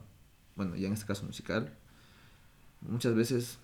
bueno, 0.55 0.75
ya 0.75 0.87
en 0.87 0.93
este 0.93 1.05
caso 1.05 1.25
musical, 1.25 1.73
muchas 2.81 3.15
veces 3.15 3.57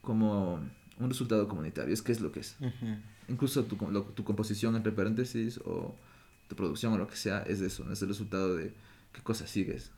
como 0.00 0.54
un 0.98 1.08
resultado 1.08 1.48
comunitario, 1.48 1.92
es 1.94 2.02
que 2.02 2.12
es 2.12 2.20
lo 2.20 2.32
que 2.32 2.40
es. 2.40 2.56
Incluso 3.28 3.64
tu, 3.64 3.76
lo- 3.90 4.04
tu 4.04 4.24
composición, 4.24 4.74
entre 4.76 4.92
paréntesis, 4.92 5.58
o 5.64 5.94
tu 6.48 6.56
producción 6.56 6.92
o 6.94 6.98
lo 6.98 7.06
que 7.06 7.16
sea, 7.16 7.42
es 7.42 7.60
eso, 7.60 7.90
es 7.92 8.02
el 8.02 8.08
resultado 8.08 8.56
de 8.56 8.74
qué 9.12 9.22
cosas 9.22 9.48
sigues. 9.50 9.92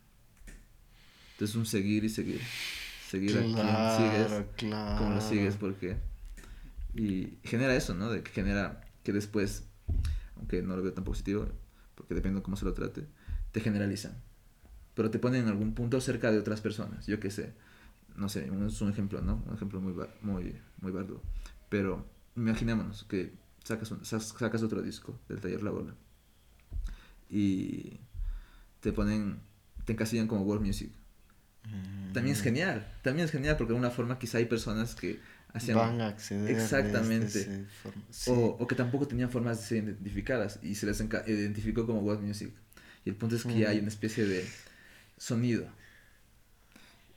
Entonces 1.33 1.57
un 1.57 1.65
seguir 1.67 2.05
y 2.05 2.09
seguir. 2.09 2.41
Seguir 3.13 3.37
a 3.37 3.43
quién 3.43 3.55
sigues 3.55 4.27
Claro, 4.29 4.49
claro. 4.57 4.99
cómo 4.99 5.15
lo 5.15 5.21
sigues, 5.21 5.57
porque... 5.57 5.99
Y 6.95 7.39
genera 7.45 7.75
eso, 7.77 7.95
¿no? 7.95 8.11
De 8.11 8.23
que 8.23 8.31
genera 8.33 8.81
que 9.03 9.13
después, 9.13 9.67
aunque 10.37 10.63
no 10.63 10.77
lo 10.77 10.83
veo 10.83 10.95
tan 10.95 11.05
positivo, 11.05 11.47
porque 11.95 12.15
depende 12.15 12.41
de 12.41 12.43
cómo 12.43 12.57
se 12.57 12.65
lo 12.65 12.73
trate, 12.73 13.07
te 13.53 13.61
generalizan. 13.61 14.17
Pero 14.95 15.11
te 15.11 15.19
ponen 15.19 15.43
en 15.43 15.49
algún 15.49 15.75
punto 15.75 16.01
cerca 16.01 16.33
de 16.33 16.39
otras 16.39 16.63
personas, 16.63 17.07
yo 17.07 17.21
qué 17.21 17.31
sé. 17.31 17.53
No 18.17 18.29
sé, 18.31 18.47
es 18.67 18.81
un 18.81 18.91
ejemplo, 18.91 19.21
¿no? 19.21 19.43
Un 19.47 19.55
ejemplo 19.55 19.81
muy, 19.81 19.95
muy, 20.23 20.57
muy 20.81 20.93
bardo. 20.93 21.23
Pero 21.69 22.07
imaginémonos 22.35 23.05
que 23.05 23.35
sacas, 23.65 23.91
un- 23.91 24.05
sacas 24.07 24.63
otro 24.63 24.81
disco 24.83 25.19
del 25.29 25.41
taller 25.41 25.63
La 25.63 25.71
Bola 25.71 25.95
y 27.31 28.01
te 28.81 28.93
ponen, 28.93 29.41
te 29.85 29.93
encasillan 29.93 30.27
como 30.29 30.43
World 30.43 30.65
Music. 30.67 30.93
También 32.13 32.37
es 32.37 32.43
genial, 32.43 32.87
también 33.03 33.25
es 33.27 33.31
genial 33.33 33.57
porque 33.57 33.73
de 33.73 33.77
alguna 33.79 33.91
forma 33.95 34.19
quizá 34.19 34.39
hay 34.39 34.45
personas 34.47 34.95
que 34.95 35.21
hacían 35.55 35.77
Van 35.79 36.01
a 36.01 36.09
acceder. 36.09 36.45
de 36.45 36.53
Exactamente. 36.53 37.41
este 37.41 37.65
sí. 38.11 38.31
o, 38.31 38.35
o 38.59 38.67
que 38.67 38.75
tampoco 38.75 39.07
tenían 39.09 39.31
formas 39.31 39.61
de 39.61 39.67
ser 39.67 39.85
identificadas 39.85 40.59
y 40.63 40.75
se 40.75 40.87
les 40.87 41.01
identificó 41.01 41.87
como 41.87 42.01
world 42.01 42.23
music. 42.23 42.53
Y 43.05 43.11
el 43.11 43.17
punto 43.17 43.37
es 43.37 43.45
que 43.45 43.67
hay 43.67 43.77
Mm. 43.79 43.81
una 43.81 43.89
especie 43.89 44.25
de 44.27 44.47
sonido. 45.17 45.67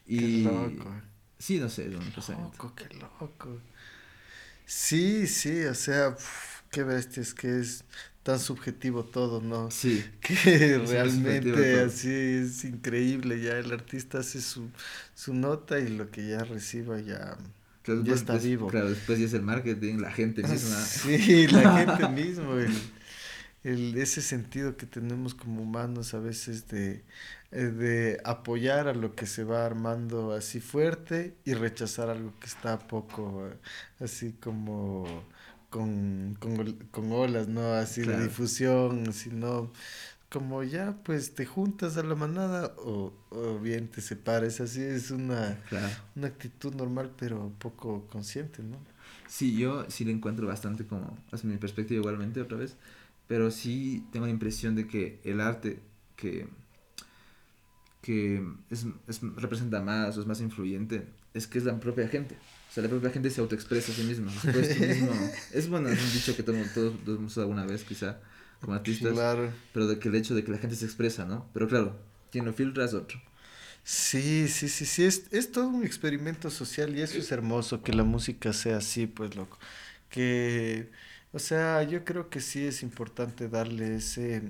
Y 0.07 0.43
Qué 0.43 0.49
loco. 0.51 1.01
sí, 1.39 1.59
no 1.59 1.69
sé, 1.69 1.83
pensamiento. 1.85 2.51
Loco, 2.57 2.75
qué 2.75 2.87
loco. 2.95 3.61
Sí, 4.65 5.27
sí, 5.27 5.63
o 5.65 5.75
sea, 5.75 6.15
qué 6.71 6.83
bestia, 6.83 7.21
es 7.21 7.33
que 7.33 7.59
es 7.59 7.83
tan 8.25 8.39
subjetivo 8.39 9.05
todo, 9.05 9.41
¿no? 9.41 9.71
Sí, 9.71 10.03
Que 10.21 10.79
realmente 10.79 11.81
así 11.81 12.09
es 12.11 12.65
increíble, 12.65 13.41
ya 13.41 13.57
el 13.59 13.71
artista 13.73 14.19
hace 14.19 14.41
su, 14.41 14.71
su 15.15 15.33
nota 15.35 15.79
y 15.79 15.89
lo 15.89 16.11
que 16.11 16.27
ya 16.29 16.43
reciba 16.45 16.99
ya... 17.01 17.37
claro, 17.83 18.03
Ya 18.03 18.13
está 18.13 18.33
des- 18.33 18.43
vivo. 18.43 18.67
Claro, 18.67 18.89
después 18.89 19.19
ya 19.19 19.25
es 19.25 19.33
el 19.33 19.41
marketing, 19.43 19.97
la 19.99 20.11
gente 20.11 20.43
misma. 20.43 20.77
Sí, 20.77 21.47
la 21.47 21.65
gente 21.67 22.07
mismo, 22.07 22.55
el, 22.57 22.93
el- 23.63 23.97
ese 23.97 24.21
sentido 24.21 24.77
que 24.77 24.85
tenemos 24.85 25.35
como 25.35 25.61
humanos 25.63 26.13
a 26.13 26.19
veces 26.19 26.67
de, 26.67 27.03
eh, 27.51 27.61
de 27.65 28.21
apoyar 28.25 28.87
a 28.87 28.93
lo 28.93 29.15
que 29.15 29.25
se 29.27 29.43
va 29.43 29.65
armando 29.65 30.33
así 30.33 30.59
fuerte 30.61 31.35
y 31.45 31.53
rechazar 31.53 32.09
algo 32.09 32.33
que 32.39 32.47
está 32.47 32.79
poco 32.87 33.47
eh, 33.47 33.57
así 33.99 34.33
como 34.33 35.27
con, 35.75 36.35
con, 36.39 36.55
con 36.91 37.11
olas, 37.11 37.47
¿no? 37.47 37.73
Así 37.73 38.01
Claro. 38.01 38.19
de 38.19 38.23
difusión, 38.25 39.13
sino 39.13 39.71
como 40.29 40.63
ya 40.63 40.97
pues 41.03 41.35
te 41.35 41.45
juntas 41.45 41.97
a 41.97 42.03
la 42.03 42.15
manada 42.15 42.73
o, 42.77 43.13
o 43.29 43.59
bien 43.59 43.87
te 43.89 44.01
separes, 44.01 44.61
así 44.61 44.81
es 44.81 45.11
una, 45.11 45.59
Claro. 45.69 45.87
una 46.15 46.27
actitud 46.27 46.73
normal 46.75 47.11
pero 47.17 47.51
poco 47.59 48.07
consciente, 48.11 48.63
¿no? 48.63 48.77
Sí, 49.27 49.55
yo 49.57 49.85
sí 49.89 50.05
le 50.05 50.11
encuentro 50.11 50.47
bastante 50.47 50.85
como, 50.85 51.17
es 51.31 51.43
mi 51.43 51.57
perspectiva 51.57 51.99
igualmente 51.99 52.41
otra 52.41 52.57
vez, 52.57 52.75
pero 53.27 53.51
sí 53.51 54.03
tengo 54.11 54.25
la 54.25 54.31
impresión 54.31 54.75
de 54.75 54.87
que 54.87 55.19
el 55.23 55.41
arte 55.41 55.79
que, 56.15 56.47
que 58.01 58.43
es, 58.69 58.85
es- 59.07 59.21
representa 59.35 59.81
más 59.81 60.17
o 60.17 60.21
es 60.21 60.27
más 60.27 60.41
influyente 60.41 61.07
es 61.33 61.47
que 61.47 61.57
es 61.57 61.65
la 61.65 61.79
propia 61.79 62.07
gente. 62.07 62.37
O 62.75 62.77
sea, 62.77 62.83
la 62.83 62.89
propia 62.89 63.09
gente 63.09 63.29
se 63.29 63.39
autoexpresa 63.39 63.93
a 63.93 63.95
sí 63.95 64.03
misma. 64.03 64.33
Tú 64.41 64.49
mismo, 64.85 65.11
es 65.53 65.69
bueno, 65.69 65.87
es 65.87 66.01
un 66.03 66.11
dicho 66.11 66.35
que 66.35 66.43
todo- 66.43 66.57
todos 66.73 66.93
todos 67.05 67.19
hemos 67.19 67.31
usado 67.31 67.43
alguna 67.47 67.65
vez 67.65 67.83
quizá 67.85 68.19
como 68.59 68.73
artistas, 68.73 69.13
Claro. 69.13 69.49
pero 69.73 69.87
de 69.87 69.97
que 69.97 70.09
el 70.09 70.15
hecho 70.15 70.35
de 70.35 70.43
que 70.43 70.51
la 70.51 70.57
gente 70.57 70.75
se 70.75 70.83
expresa, 70.85 71.23
¿no? 71.25 71.49
Pero 71.53 71.67
claro, 71.69 71.95
quien 72.31 72.43
lo 72.43 72.53
filtra 72.53 72.83
es 72.83 72.93
otro. 72.93 73.21
Sí, 73.83 74.47
sí, 74.49 74.67
sí, 74.67 74.85
sí, 74.85 75.03
es, 75.05 75.23
es 75.31 75.51
todo 75.51 75.67
un 75.69 75.85
experimento 75.85 76.49
social 76.49 76.97
y 76.97 77.01
eso 77.01 77.17
es 77.19 77.31
hermoso, 77.31 77.81
que 77.83 77.93
la 77.93 78.03
música 78.03 78.51
sea 78.51 78.77
así, 78.77 79.07
pues 79.07 79.35
loco. 79.35 79.57
Que, 80.09 80.89
o 81.31 81.39
sea, 81.39 81.83
yo 81.83 82.03
creo 82.03 82.29
que 82.29 82.41
sí 82.41 82.65
es 82.65 82.81
importante 82.83 83.47
darle 83.47 83.97
ese, 83.97 84.41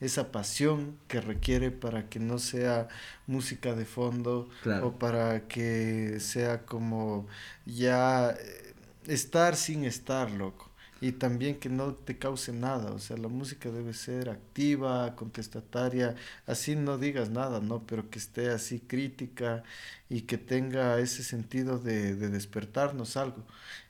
esa 0.00 0.30
pasión 0.32 0.96
que 1.08 1.20
requiere 1.20 1.70
para 1.70 2.08
que 2.08 2.20
no 2.20 2.38
sea 2.38 2.88
música 3.26 3.74
de 3.74 3.84
fondo 3.84 4.48
Claro. 4.62 4.88
o 4.88 4.98
para 4.98 5.48
que 5.48 6.18
sea 6.20 6.64
como 6.64 7.26
ya 7.66 8.30
eh, 8.30 8.74
estar 9.06 9.56
sin 9.56 9.84
estar, 9.84 10.30
loco. 10.30 10.66
Y 11.00 11.12
también 11.12 11.60
que 11.60 11.68
no 11.68 11.94
te 11.94 12.18
cause 12.18 12.52
nada, 12.52 12.90
o 12.90 12.98
sea, 12.98 13.16
la 13.16 13.28
música 13.28 13.70
debe 13.70 13.94
ser 13.94 14.28
activa, 14.30 15.14
contestataria, 15.14 16.16
así 16.44 16.74
no 16.74 16.98
digas 16.98 17.30
nada, 17.30 17.60
¿no? 17.60 17.86
Pero 17.86 18.10
que 18.10 18.18
esté 18.18 18.50
así 18.50 18.80
crítica 18.80 19.62
y 20.08 20.22
que 20.22 20.38
tenga 20.38 20.98
ese 20.98 21.22
sentido 21.22 21.78
de, 21.78 22.16
de 22.16 22.28
despertarnos 22.30 23.16
algo 23.16 23.44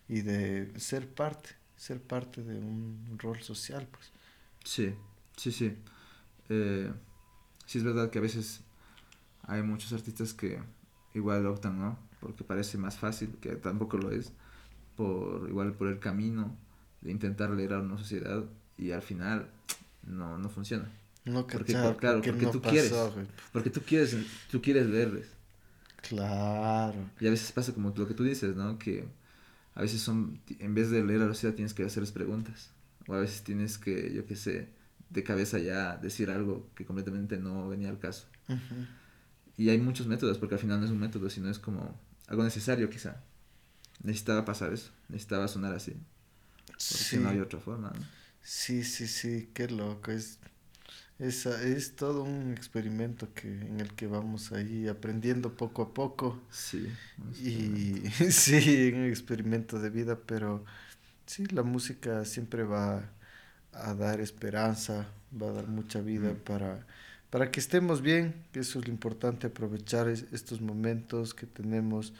y 0.06 0.20
de 0.20 0.70
ser 0.78 1.08
parte, 1.08 1.50
ser 1.76 1.98
parte 2.02 2.42
de 2.42 2.58
un 2.58 3.16
rol 3.18 3.40
social, 3.42 3.86
pues. 3.90 4.10
Sí, 4.64 4.94
sí, 5.36 5.50
sí. 5.50 5.76
Eh, 6.48 6.90
sí 7.66 7.78
es 7.78 7.84
verdad 7.84 8.10
que 8.10 8.18
a 8.18 8.22
veces 8.22 8.62
hay 9.42 9.62
muchos 9.62 9.92
artistas 9.92 10.34
que 10.34 10.60
igual 11.14 11.46
optan, 11.46 11.78
¿no? 11.78 11.98
Porque 12.20 12.44
parece 12.44 12.78
más 12.78 12.98
fácil, 12.98 13.36
que 13.40 13.56
tampoco 13.56 13.96
lo 13.96 14.10
es, 14.10 14.32
por 14.96 15.48
igual 15.48 15.72
por 15.72 15.88
el 15.88 15.98
camino 15.98 16.56
de 17.00 17.10
intentar 17.10 17.50
leer 17.50 17.74
a 17.74 17.80
una 17.80 17.96
sociedad 17.96 18.44
y 18.76 18.90
al 18.90 19.02
final 19.02 19.48
no, 20.06 20.38
no 20.38 20.48
funciona. 20.48 20.88
No, 21.24 21.46
porque, 21.46 21.72
claro, 21.72 21.96
porque, 22.22 22.46
tú 22.46 22.62
quieres, 22.62 22.92
porque 23.52 23.70
tú 23.70 23.82
quieres, 23.82 24.16
tú 24.50 24.62
quieres 24.62 24.86
leerles. 24.86 25.28
Claro. 26.08 26.96
Y 27.20 27.26
a 27.26 27.30
veces 27.30 27.52
pasa 27.52 27.74
como 27.74 27.92
lo 27.94 28.08
que 28.08 28.14
tú 28.14 28.24
dices, 28.24 28.56
¿no? 28.56 28.78
Que 28.78 29.04
a 29.74 29.82
veces 29.82 30.00
son, 30.00 30.40
en 30.58 30.74
vez 30.74 30.90
de 30.90 31.04
leer 31.04 31.20
a 31.22 31.26
la 31.26 31.34
sociedad 31.34 31.54
tienes 31.54 31.74
que 31.74 31.84
hacerles 31.84 32.12
preguntas. 32.12 32.70
O 33.06 33.14
a 33.14 33.20
veces 33.20 33.42
tienes 33.42 33.78
que, 33.78 34.12
yo 34.14 34.26
qué 34.26 34.36
sé, 34.36 34.68
de 35.10 35.22
cabeza 35.22 35.58
ya 35.58 35.96
decir 35.96 36.30
algo 36.30 36.68
que 36.74 36.84
completamente 36.84 37.38
no 37.38 37.68
venía 37.68 37.88
al 37.88 37.98
caso. 37.98 38.26
Y 39.56 39.70
hay 39.70 39.78
muchos 39.78 40.06
métodos, 40.06 40.38
porque 40.38 40.54
al 40.54 40.60
final 40.60 40.80
no 40.80 40.86
es 40.86 40.92
un 40.92 40.98
método, 41.00 41.28
sino 41.30 41.50
es 41.50 41.58
como 41.58 41.98
algo 42.26 42.44
necesario 42.44 42.88
quizá. 42.90 43.22
Necesitaba 44.02 44.44
pasar 44.44 44.72
eso, 44.72 44.92
necesitaba 45.08 45.48
sonar 45.48 45.74
así. 45.74 45.94
Porque 46.66 47.16
no 47.18 47.28
hay 47.30 47.40
otra 47.40 47.58
forma. 47.58 47.92
Sí, 48.42 48.84
sí, 48.84 49.08
sí, 49.08 49.50
qué 49.52 49.68
loco. 49.68 50.12
Es, 50.12 50.38
es, 51.18 51.46
es 51.46 51.96
todo 51.96 52.22
un 52.22 52.52
experimento 52.52 53.32
que, 53.34 53.48
en 53.48 53.80
el 53.80 53.94
que 53.94 54.06
vamos 54.06 54.52
ahí 54.52 54.86
aprendiendo 54.86 55.56
poco 55.56 55.82
a 55.82 55.92
poco. 55.92 56.40
Sí. 56.50 56.88
Y 57.42 58.08
sí, 58.30 58.92
un 58.94 59.06
experimento 59.06 59.80
de 59.80 59.90
vida, 59.90 60.18
pero 60.24 60.64
sí, 61.26 61.46
la 61.46 61.64
música 61.64 62.24
siempre 62.24 62.62
va 62.62 63.10
a 63.72 63.94
dar 63.94 64.20
esperanza, 64.20 65.06
va 65.40 65.48
a 65.48 65.52
dar 65.52 65.66
mucha 65.68 66.00
vida 66.00 66.34
para, 66.44 66.86
para 67.30 67.50
que 67.50 67.60
estemos 67.60 68.02
bien, 68.02 68.34
que 68.52 68.60
eso 68.60 68.78
es 68.78 68.86
lo 68.86 68.92
importante, 68.92 69.46
aprovechar 69.46 70.08
estos 70.08 70.60
momentos 70.60 71.34
que 71.34 71.46
tenemos 71.46 72.12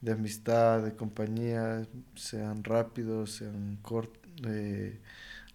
de 0.00 0.12
amistad, 0.12 0.82
de 0.82 0.94
compañía, 0.94 1.86
sean 2.14 2.62
rápidos, 2.62 3.32
sean 3.32 3.78
eh, 4.44 4.98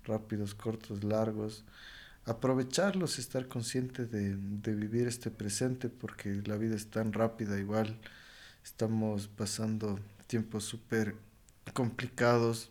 rápidos, 0.05 0.53
cortos, 0.53 1.03
largos. 1.03 1.63
Aprovecharlos, 2.25 3.19
estar 3.19 3.47
consciente 3.47 4.05
de, 4.05 4.35
de 4.37 4.75
vivir 4.75 5.07
este 5.07 5.29
presente, 5.29 5.89
porque 5.89 6.41
la 6.45 6.55
vida 6.57 6.75
es 6.75 6.87
tan 6.87 7.11
rápida, 7.11 7.59
igual 7.59 7.97
estamos 8.63 9.27
pasando 9.27 9.99
tiempos 10.27 10.63
súper 10.63 11.15
complicados, 11.73 12.69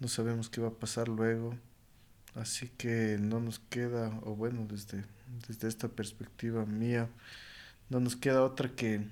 no 0.00 0.08
sabemos 0.08 0.50
qué 0.50 0.60
va 0.60 0.68
a 0.68 0.78
pasar 0.78 1.08
luego, 1.08 1.56
así 2.34 2.68
que 2.76 3.18
no 3.20 3.40
nos 3.40 3.58
queda, 3.58 4.08
o 4.24 4.34
bueno, 4.34 4.66
desde, 4.68 5.04
desde 5.48 5.68
esta 5.68 5.88
perspectiva 5.88 6.64
mía, 6.66 7.08
no 7.88 8.00
nos 8.00 8.16
queda 8.16 8.42
otra 8.42 8.68
que, 8.70 9.06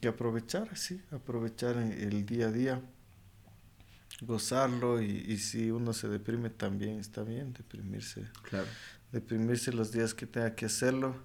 que 0.00 0.08
aprovechar, 0.08 0.76
sí, 0.76 1.02
aprovechar 1.10 1.76
el 1.76 2.26
día 2.26 2.48
a 2.48 2.52
día, 2.52 2.80
gozarlo 4.20 5.00
y, 5.00 5.06
y 5.06 5.38
si 5.38 5.70
uno 5.70 5.92
se 5.92 6.08
deprime 6.08 6.50
también 6.50 6.98
está 6.98 7.22
bien, 7.22 7.52
deprimirse. 7.52 8.26
Claro. 8.42 8.66
Deprimirse 9.12 9.72
los 9.72 9.90
días 9.92 10.14
que 10.14 10.26
tenga 10.26 10.54
que 10.54 10.66
hacerlo, 10.66 11.16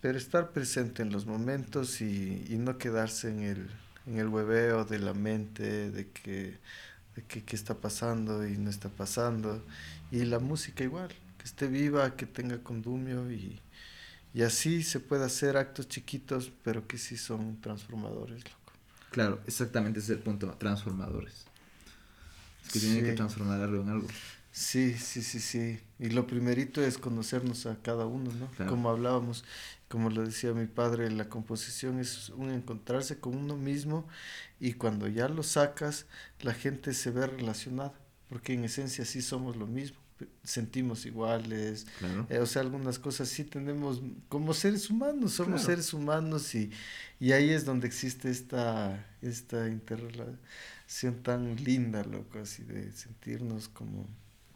pero 0.00 0.18
estar 0.18 0.52
presente 0.52 1.02
en 1.02 1.10
los 1.10 1.26
momentos 1.26 2.00
y, 2.00 2.44
y 2.48 2.58
no 2.58 2.78
quedarse 2.78 3.30
en 3.30 3.40
el, 3.40 3.70
en 4.06 4.18
el 4.18 4.28
hueveo 4.28 4.84
de 4.84 4.98
la 4.98 5.14
mente, 5.14 5.90
de 5.90 6.10
que 6.10 6.58
de 7.16 7.22
qué, 7.22 7.44
está 7.54 7.74
pasando 7.74 8.46
y 8.46 8.56
no 8.56 8.70
está 8.70 8.88
pasando. 8.88 9.64
Y 10.10 10.24
la 10.24 10.38
música 10.38 10.84
igual, 10.84 11.10
que 11.38 11.44
esté 11.44 11.66
viva, 11.66 12.16
que 12.16 12.26
tenga 12.26 12.58
condumio 12.62 13.30
y, 13.30 13.60
y 14.32 14.42
así 14.42 14.82
se 14.82 15.00
puede 15.00 15.24
hacer 15.24 15.56
actos 15.56 15.88
chiquitos, 15.88 16.52
pero 16.62 16.86
que 16.86 16.98
sí 16.98 17.16
son 17.16 17.60
transformadores, 17.60 18.44
loco. 18.44 18.72
Claro, 19.10 19.40
exactamente 19.46 20.00
ese 20.00 20.12
es 20.12 20.18
el 20.18 20.24
punto, 20.24 20.48
transformadores. 20.58 21.44
Es 22.64 22.72
que 22.72 22.80
tienen 22.80 23.04
que 23.04 23.12
transformar 23.12 23.60
algo 23.60 23.82
en 23.82 23.88
algo. 23.88 24.08
Sí, 24.50 24.94
sí, 24.94 25.22
sí, 25.22 25.40
sí. 25.40 25.80
Y 25.98 26.10
lo 26.10 26.26
primerito 26.26 26.80
es 26.80 26.96
conocernos 26.96 27.66
a 27.66 27.76
cada 27.82 28.06
uno, 28.06 28.30
¿no? 28.32 28.66
Como 28.68 28.88
hablábamos, 28.88 29.44
como 29.94 30.10
lo 30.10 30.24
decía 30.24 30.52
mi 30.54 30.66
padre, 30.66 31.08
la 31.08 31.28
composición 31.28 32.00
es 32.00 32.30
un 32.30 32.50
encontrarse 32.50 33.20
con 33.20 33.36
uno 33.36 33.56
mismo 33.56 34.08
y 34.58 34.72
cuando 34.72 35.06
ya 35.06 35.28
lo 35.28 35.44
sacas, 35.44 36.06
la 36.40 36.52
gente 36.52 36.94
se 36.94 37.12
ve 37.12 37.28
relacionada, 37.28 37.94
porque 38.28 38.54
en 38.54 38.64
esencia 38.64 39.04
sí 39.04 39.22
somos 39.22 39.54
lo 39.54 39.68
mismo, 39.68 39.96
sentimos 40.42 41.06
iguales, 41.06 41.86
eh, 42.28 42.40
o 42.40 42.46
sea, 42.46 42.62
algunas 42.62 42.98
cosas 42.98 43.28
sí 43.28 43.44
tenemos 43.44 44.02
como 44.28 44.52
seres 44.52 44.90
humanos, 44.90 45.34
somos 45.34 45.62
seres 45.62 45.94
humanos 45.94 46.52
y, 46.56 46.72
y 47.20 47.30
ahí 47.30 47.50
es 47.50 47.64
donde 47.64 47.86
existe 47.86 48.32
esta, 48.32 49.06
esta 49.22 49.68
interrelación 49.68 51.22
tan 51.22 51.54
linda, 51.62 52.02
loco, 52.02 52.40
así 52.40 52.64
de 52.64 52.90
sentirnos 52.90 53.68
como 53.68 54.08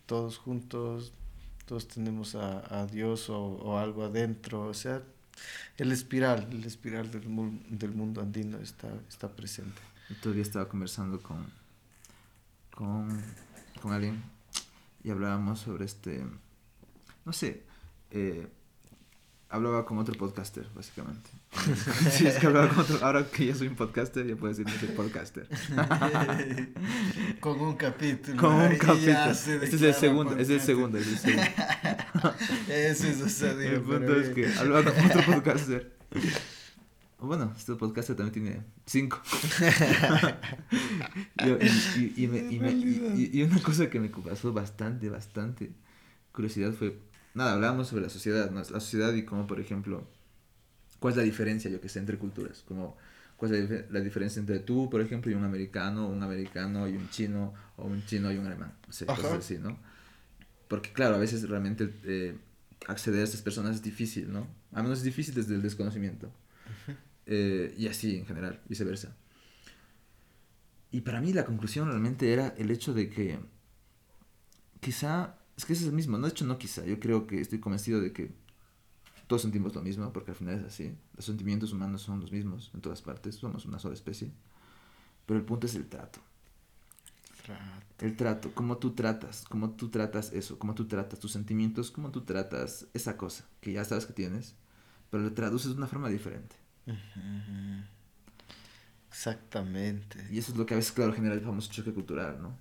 todos 0.05 0.37
juntos, 0.37 1.13
todos 1.65 1.87
tenemos 1.87 2.35
a, 2.35 2.81
a 2.81 2.89
Dios 2.89 3.31
o, 3.31 3.39
o, 3.41 3.79
algo 3.79 4.03
adentro, 4.03 4.67
o 4.67 4.75
sea, 4.75 5.01
el 5.77 5.93
espiral, 5.93 6.49
el 6.51 6.65
espiral 6.65 7.11
del, 7.11 7.23
del 7.71 7.91
mundo 7.93 8.21
andino 8.21 8.59
está, 8.59 8.89
está 9.09 9.29
presente. 9.29 9.81
todavía 10.23 10.43
estaba 10.43 10.69
conversando 10.69 11.23
con, 11.23 11.47
con, 12.71 13.23
con 13.81 13.93
alguien 13.93 14.23
y 15.05 15.11
hablábamos 15.11 15.61
sobre 15.61 15.85
este, 15.85 16.25
no 17.25 17.33
sé, 17.33 17.63
eh, 18.11 18.49
hablaba 19.51 19.85
con 19.85 19.99
otro 19.99 20.15
podcaster, 20.15 20.67
básicamente. 20.75 21.31
sí, 22.11 22.27
es 22.27 22.37
que 22.37 22.47
hablaba 22.47 22.69
con 22.69 22.81
otro. 22.81 22.99
Ahora 23.03 23.27
que 23.27 23.47
ya 23.47 23.55
soy 23.55 23.69
un 23.69 23.77
podcaster, 23.77 24.27
ya 24.27 24.37
puedo 24.37 24.53
decir 24.55 24.67
que 24.67 24.79
soy 24.79 24.95
podcaster. 24.95 25.49
con 27.41 27.61
un 27.61 27.77
capítulo. 27.77 28.37
Con 28.37 28.55
un 28.55 28.77
capítulo. 28.77 29.31
Este 29.31 29.65
es 29.65 29.83
el 29.83 29.95
segundo, 29.95 30.37
es 30.37 30.51
el 30.51 30.61
segundo, 30.61 30.99
es 30.99 31.07
el 31.07 31.19
segundo. 31.19 31.51
Eso 32.69 33.07
es, 33.07 33.21
o 33.21 33.29
sea, 33.29 33.55
digo, 33.55 33.77
El 33.77 33.83
punto 33.83 34.15
es 34.17 34.29
que 34.31 34.47
otro 34.47 35.35
podcaster. 35.35 35.93
Bueno, 37.21 37.53
este 37.57 37.75
podcaster 37.75 38.15
también 38.15 38.33
tiene 38.33 38.63
cinco. 38.87 39.21
y, 41.97 42.25
y, 42.25 42.27
me, 42.29 42.39
y, 42.39 42.61
me, 42.61 42.71
y, 42.71 43.43
una 43.43 43.61
cosa 43.61 43.91
que 43.91 43.99
me 43.99 44.09
pasó 44.09 44.53
bastante, 44.53 45.09
bastante 45.11 45.73
curiosidad 46.33 46.73
fue 46.73 46.97
nada, 47.35 47.55
hablábamos 47.55 47.89
sobre 47.89 48.05
la 48.05 48.09
sociedad, 48.09 48.51
la 48.51 48.65
sociedad 48.65 49.13
y 49.15 49.25
cómo, 49.25 49.49
por 49.49 49.59
ejemplo, 49.59 50.07
cuál 51.01 51.13
es 51.13 51.17
la 51.17 51.25
diferencia, 51.25 51.71
yo 51.71 51.81
que 51.81 51.89
sé, 51.89 51.99
entre 51.99 52.19
culturas, 52.19 52.65
como 52.67 52.97
cuál 53.37 53.55
es 53.55 53.91
la, 53.91 54.01
diferencia 54.01 54.41
entre 54.41 54.61
tú, 54.61 54.89
por 54.89 55.01
ejemplo, 55.01 55.31
y 55.31 55.35
un 55.35 55.45
americano, 55.45 56.07
un 56.09 56.23
americano 56.23 56.89
y 56.89 56.97
un 56.97 57.09
chino, 57.11 57.55
o 57.77 57.87
un 57.87 58.05
chino 58.07 58.31
y 58.31 58.37
un 58.37 58.47
alemán, 58.47 58.75
o 58.89 58.93
sea, 58.93 59.07
cosas 59.07 59.33
así, 59.33 59.59
¿no? 59.59 59.79
Porque 60.69 60.93
claro, 60.93 61.17
a 61.17 61.19
veces 61.19 61.49
realmente 61.49 61.93
eh, 62.05 62.37
acceder 62.87 63.21
a 63.21 63.25
estas 63.25 63.43
personas 63.43 63.77
es 63.77 63.83
difícil, 63.83 64.33
¿no? 64.33 64.47
A 64.73 64.83
menos 64.83 64.99
es 64.99 65.05
difícil 65.05 65.35
desde 65.35 65.55
el 65.55 65.63
desconocimiento. 65.63 66.31
Eh, 67.31 67.75
y 67.77 67.89
así 67.89 68.17
en 68.17 68.25
general, 68.25 68.59
viceversa. 68.69 69.15
Y 70.91 71.03
para 71.03 71.21
mí 71.21 71.35
la 71.35 71.45
conclusión 71.45 71.89
realmente 71.89 72.33
era 72.33 72.55
el 72.57 72.71
hecho 72.71 72.95
de 72.95 73.11
que 73.11 73.39
quizá 74.81 75.37
es 75.55 75.67
que 75.67 75.75
es 75.75 75.83
el 75.83 75.93
mismo, 75.93 76.17
no 76.17 76.27
de 76.27 76.31
hecho 76.31 76.47
no 76.47 76.57
quizá, 76.57 76.87
yo 76.87 76.99
creo 77.01 77.27
que 77.27 77.41
estoy 77.41 77.59
convencido 77.59 78.01
de 78.01 78.13
que 78.13 78.31
todos 79.29 79.43
sentimos 79.43 79.75
lo 79.75 79.83
mismo, 79.83 80.11
porque 80.13 80.31
al 80.31 80.37
final 80.37 80.59
es 80.59 80.65
así. 80.65 80.95
Los 81.15 81.27
sentimientos 81.27 81.73
humanos 81.73 82.01
son 82.01 82.21
los 82.21 82.33
mismos 82.33 82.71
en 82.75 82.81
todas 82.81 83.03
partes, 83.03 83.35
somos 83.35 83.67
una 83.67 83.79
sola 83.79 83.95
especie. 83.95 84.33
Pero 85.27 85.39
el 85.39 85.45
punto 85.45 85.67
es 85.67 85.75
el 85.75 85.87
trato. 85.87 86.21
El 88.01 88.17
trato, 88.17 88.53
cómo 88.55 88.79
tú 88.79 88.95
tratas, 88.95 89.45
cómo 89.49 89.71
tú 89.71 89.91
tratas 89.91 90.33
eso, 90.33 90.59
cómo 90.59 90.75
tú 90.75 90.87
tratas 90.87 91.19
tus 91.19 91.33
sentimientos, 91.33 91.91
cómo 91.91 92.11
tú 92.11 92.23
tratas 92.25 92.87
esa 92.95 93.17
cosa 93.17 93.45
que 93.61 93.73
ya 93.73 93.85
sabes 93.85 94.07
que 94.07 94.13
tienes, 94.13 94.55
pero 95.11 95.23
lo 95.25 95.33
traduces 95.35 95.73
de 95.73 95.79
una 95.79 95.89
forma 95.89 96.09
diferente. 96.09 96.57
Exactamente. 99.09 100.27
Y 100.31 100.39
eso 100.39 100.53
es 100.53 100.59
lo 100.59 100.67
que 100.67 100.75
a 100.75 100.77
veces, 100.77 100.93
claro, 100.93 101.13
genera 101.13 101.35
el 101.35 101.41
famoso 101.41 101.71
choque 101.73 101.93
cultural, 101.93 102.41
¿no? 102.41 102.57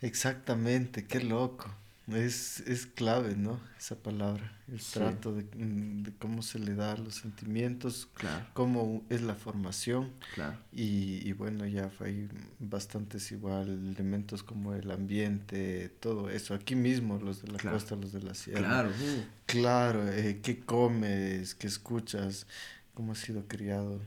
Exactamente, 0.00 1.06
qué 1.06 1.20
loco. 1.20 1.68
Es, 2.06 2.60
es 2.66 2.84
clave, 2.86 3.34
¿no? 3.34 3.58
Esa 3.78 3.96
palabra, 3.96 4.52
el 4.70 4.78
trato 4.78 5.32
de, 5.32 5.44
mm, 5.56 6.02
de, 6.02 6.12
cómo 6.18 6.42
se 6.42 6.58
le 6.58 6.74
da 6.74 6.96
los 6.98 7.14
sentimientos, 7.14 8.08
claro. 8.14 8.44
cómo 8.52 9.02
es 9.08 9.22
la 9.22 9.34
formación. 9.34 10.12
Claro. 10.34 10.58
Y, 10.70 11.26
y 11.26 11.32
bueno, 11.32 11.64
ya 11.66 11.90
hay 12.00 12.28
bastantes 12.58 13.32
igual 13.32 13.68
elementos 13.96 14.42
como 14.42 14.74
el 14.74 14.90
ambiente, 14.90 15.88
todo 16.00 16.28
eso. 16.28 16.52
Aquí 16.52 16.74
mismo, 16.76 17.18
los 17.18 17.40
de 17.40 17.52
la 17.52 17.58
Claro. 17.58 17.76
costa, 17.78 17.96
los 17.96 18.12
de 18.12 18.20
la 18.22 18.34
sierra. 18.34 18.68
Claro. 18.68 18.90
uh, 18.90 19.22
Claro, 19.46 20.06
eh, 20.12 20.40
qué 20.42 20.60
comes, 20.60 21.54
qué 21.54 21.66
escuchas, 21.68 22.46
cómo 22.92 23.12
has 23.12 23.18
sido 23.18 23.46
criado, 23.48 23.98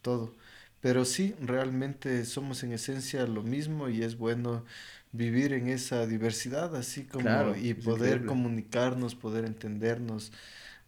todo. 0.00 0.34
Pero 0.80 1.04
sí, 1.04 1.34
realmente 1.40 2.24
somos 2.24 2.62
en 2.62 2.72
esencia 2.72 3.26
lo 3.26 3.42
mismo 3.42 3.88
y 3.88 4.02
es 4.02 4.16
bueno 4.16 4.64
vivir 5.14 5.54
en 5.54 5.68
esa 5.68 6.06
diversidad, 6.06 6.76
así 6.76 7.06
como 7.06 7.54
Claro, 7.54 7.56
y 7.56 7.74
poder 7.74 8.24
increíble. 8.24 8.26
comunicarnos, 8.26 9.16
poder 9.16 9.46
entendernos, 9.46 10.32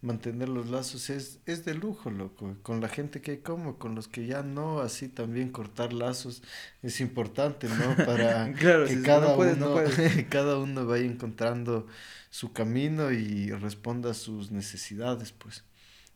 mantener 0.03 0.49
los 0.49 0.69
lazos, 0.71 1.11
es, 1.11 1.41
es 1.47 1.65
de 1.65 1.75
lujo, 1.75 2.11
loco. 2.11 2.57
Con 2.63 2.81
la 2.81 2.89
gente 2.89 3.21
que 3.23 3.33
hay 3.33 3.39
como, 3.39 3.79
con 3.79 3.95
los 3.95 4.09
que 4.09 4.27
ya 4.27 4.43
no, 4.43 4.81
así 4.81 5.09
también 5.09 5.51
cortar 5.51 5.93
lazos 5.95 6.43
es 6.83 7.01
importante, 7.01 7.69
¿no? 7.71 8.03
Para 8.05 8.55
Claro, 8.59 8.87
que 8.87 8.97
si- 8.97 9.01
cada, 9.03 9.19
no 9.19 9.35
puedes, 9.35 9.59
no 9.59 9.71
uno, 9.71 9.71
puedes. 9.71 10.01
cada 10.31 10.59
uno 10.59 10.87
vaya 10.87 11.07
encontrando 11.07 11.87
su 12.31 12.53
camino 12.53 13.11
y 13.13 13.51
responda 13.53 14.11
a 14.13 14.15
sus 14.15 14.51
necesidades, 14.51 15.33
pues. 15.33 15.65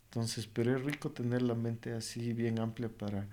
Entonces, 0.05 0.47
pero 0.47 0.77
es 0.77 0.83
rico 0.85 1.13
tener 1.13 1.43
la 1.43 1.55
mente 1.55 1.93
así 1.93 2.33
bien 2.33 2.59
amplia 2.61 2.89
para, 2.89 3.29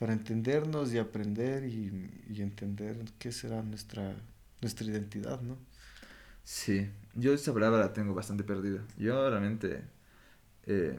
para 0.00 0.14
entendernos 0.14 0.92
y 0.94 0.98
aprender 0.98 1.64
y, 1.66 2.24
y 2.30 2.42
entender 2.42 2.96
qué 3.20 3.32
será 3.32 3.62
nuestra, 3.62 4.16
nuestra 4.62 4.86
identidad, 4.86 5.42
¿no? 5.42 5.58
Sí, 6.44 6.88
yo 7.14 7.32
esa 7.34 7.52
palabra 7.52 7.78
la 7.80 7.92
tengo 7.92 8.14
bastante 8.14 8.44
perdida. 8.44 8.82
Yo 8.98 9.28
realmente, 9.30 9.82
eh, 10.66 10.98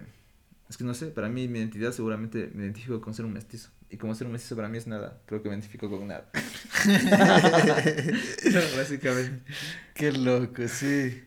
es 0.69 0.77
que 0.77 0.83
no 0.85 0.93
sé, 0.93 1.07
para 1.07 1.29
mí 1.29 1.47
mi 1.47 1.59
identidad 1.59 1.91
seguramente 1.93 2.51
me 2.53 2.63
identifico 2.63 3.01
con 3.01 3.13
ser 3.13 3.25
un 3.25 3.33
mestizo. 3.33 3.71
Y 3.89 3.97
como 3.97 4.15
ser 4.15 4.27
un 4.27 4.33
mestizo 4.33 4.55
para 4.55 4.69
mí 4.69 4.77
es 4.77 4.87
nada, 4.87 5.21
creo 5.25 5.43
que 5.43 5.49
me 5.49 5.55
identifico 5.55 5.89
con 5.89 6.07
nada. 6.07 6.29
Básicamente. 8.77 9.43
Qué 9.93 10.11
loco, 10.13 10.67
sí. 10.67 11.23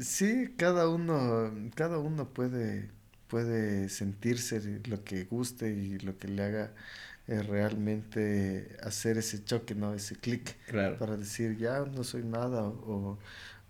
Sí, 0.00 0.54
cada 0.56 0.88
uno, 0.88 1.52
cada 1.74 1.98
uno 1.98 2.32
puede, 2.32 2.90
puede 3.32 3.88
sentirse 3.88 4.60
lo 4.88 5.04
que 5.04 5.24
guste 5.24 5.70
y 5.72 5.98
lo 6.00 6.18
que 6.18 6.28
le 6.28 6.42
haga 6.44 6.74
eh, 7.28 7.42
realmente 7.42 8.76
hacer 8.82 9.18
ese 9.18 9.44
choque, 9.44 9.74
¿no? 9.74 9.94
Ese 9.94 10.16
clic. 10.16 10.56
Claro. 10.66 10.98
para 10.98 11.16
decir 11.16 11.56
ya 11.58 11.80
no 11.86 12.04
soy 12.04 12.22
nada 12.24 12.62
o, 12.64 13.18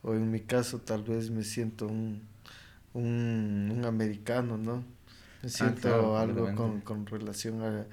o 0.02 0.14
en 0.14 0.30
mi 0.30 0.40
caso 0.40 0.80
tal 0.80 1.02
vez 1.04 1.30
me 1.30 1.44
siento 1.44 1.86
un, 1.88 2.22
un, 2.94 3.70
un 3.76 3.84
americano, 3.86 4.58
¿no? 4.58 4.84
Me 5.42 5.48
siento 5.50 5.82
claro, 5.82 6.18
algo 6.18 6.54
con, 6.54 6.80
con 6.82 7.06
relación 7.06 7.62
a, 7.62 7.86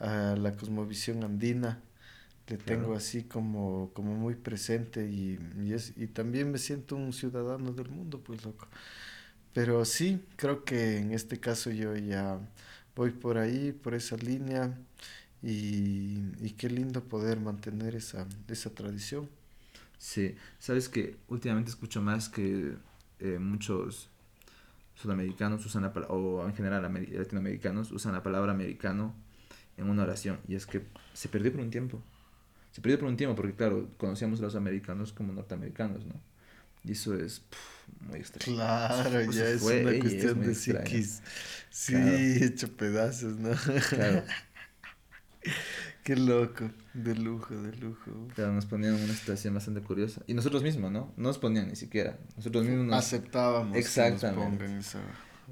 a 0.00 0.36
la 0.36 0.56
cosmovisión 0.56 1.24
andina, 1.24 1.82
le 2.48 2.58
tengo 2.58 2.94
así 2.94 3.24
como, 3.24 3.92
como 3.94 4.14
muy 4.14 4.34
presente 4.36 5.06
y, 5.10 5.38
y, 5.62 5.72
es, 5.74 5.94
y 5.96 6.08
también 6.08 6.50
me 6.52 6.58
siento 6.58 6.96
un 6.96 7.12
ciudadano 7.12 7.72
del 7.72 7.90
mundo, 7.90 8.20
pues 8.22 8.44
loco. 8.44 8.68
Pero 9.52 9.84
sí, 9.84 10.24
creo 10.36 10.64
que 10.64 10.98
en 10.98 11.12
este 11.12 11.38
caso 11.40 11.70
yo 11.70 11.94
ya 11.96 12.38
voy 12.96 13.10
por 13.10 13.38
ahí, 13.38 13.72
por 13.72 13.94
esa 13.94 14.16
línea 14.16 14.78
y, 15.42 16.20
y 16.40 16.50
qué 16.58 16.70
lindo 16.70 17.04
poder 17.04 17.40
mantener 17.40 17.94
esa, 17.96 18.26
esa 18.48 18.70
tradición. 18.74 19.28
Sí, 19.98 20.34
sabes 20.58 20.88
que 20.88 21.16
últimamente 21.28 21.70
escucho 21.70 22.02
más 22.02 22.28
que 22.28 22.74
eh, 23.20 23.38
muchos 23.38 24.08
sudamericanos 24.96 25.66
usan 25.66 25.82
la 25.82 25.90
o 26.08 26.46
en 26.46 26.54
general 26.54 26.84
ameri- 26.84 27.10
latinoamericanos 27.12 27.92
usan 27.92 28.12
la 28.14 28.22
palabra 28.22 28.52
americano 28.52 29.14
en 29.76 29.90
una 29.90 30.04
oración. 30.04 30.40
Y 30.48 30.56
es 30.56 30.66
que 30.66 30.86
se 31.14 31.28
perdió 31.28 31.52
por 31.52 31.62
un 31.62 31.70
tiempo. 31.70 32.02
Se 32.72 32.80
perdió 32.82 32.98
por 33.00 33.08
un 33.08 33.16
tiempo 33.16 33.36
porque, 33.36 33.54
claro, 33.54 33.88
conocíamos 33.98 34.40
a 34.40 34.44
los 34.44 34.56
americanos 34.56 35.12
como 35.12 35.32
norteamericanos, 35.32 36.06
¿no? 36.06 36.14
Y 36.84 36.92
eso 36.92 37.14
es 37.14 37.40
puf, 37.40 38.08
muy 38.08 38.20
extraño. 38.20 38.56
Claro, 38.56 39.20
Eso 39.20 39.32
ya 39.32 39.48
es 39.48 39.62
una 39.62 39.92
es 39.92 40.00
cuestión 40.00 40.40
de 40.42 40.54
psiquis. 40.54 41.22
Sí, 41.70 41.92
Claro. 41.92 42.16
hecho 42.16 42.76
pedazos, 42.76 43.36
¿no? 43.38 43.50
Claro, 43.88 44.24
Qué 46.04 46.16
loco, 46.16 46.70
de 46.94 47.14
lujo, 47.14 47.54
de 47.54 47.76
lujo. 47.76 48.10
claro, 48.34 48.52
nos 48.52 48.66
ponían 48.66 48.96
en 48.96 49.04
una 49.04 49.14
situación 49.14 49.54
bastante 49.54 49.80
curiosa. 49.82 50.22
Y 50.26 50.34
nosotros 50.34 50.62
mismos, 50.62 50.90
¿no? 50.90 51.12
No 51.16 51.28
nos 51.28 51.38
ponían 51.38 51.68
ni 51.68 51.76
siquiera. 51.76 52.18
Nosotros 52.36 52.64
mismos 52.66 52.86
nos... 52.86 52.98
Aceptábamos 52.98 53.72
que 53.72 53.78
nos 53.78 53.86
Exactamente. 53.86 54.58
pongan 54.58 54.78
esa 54.78 55.00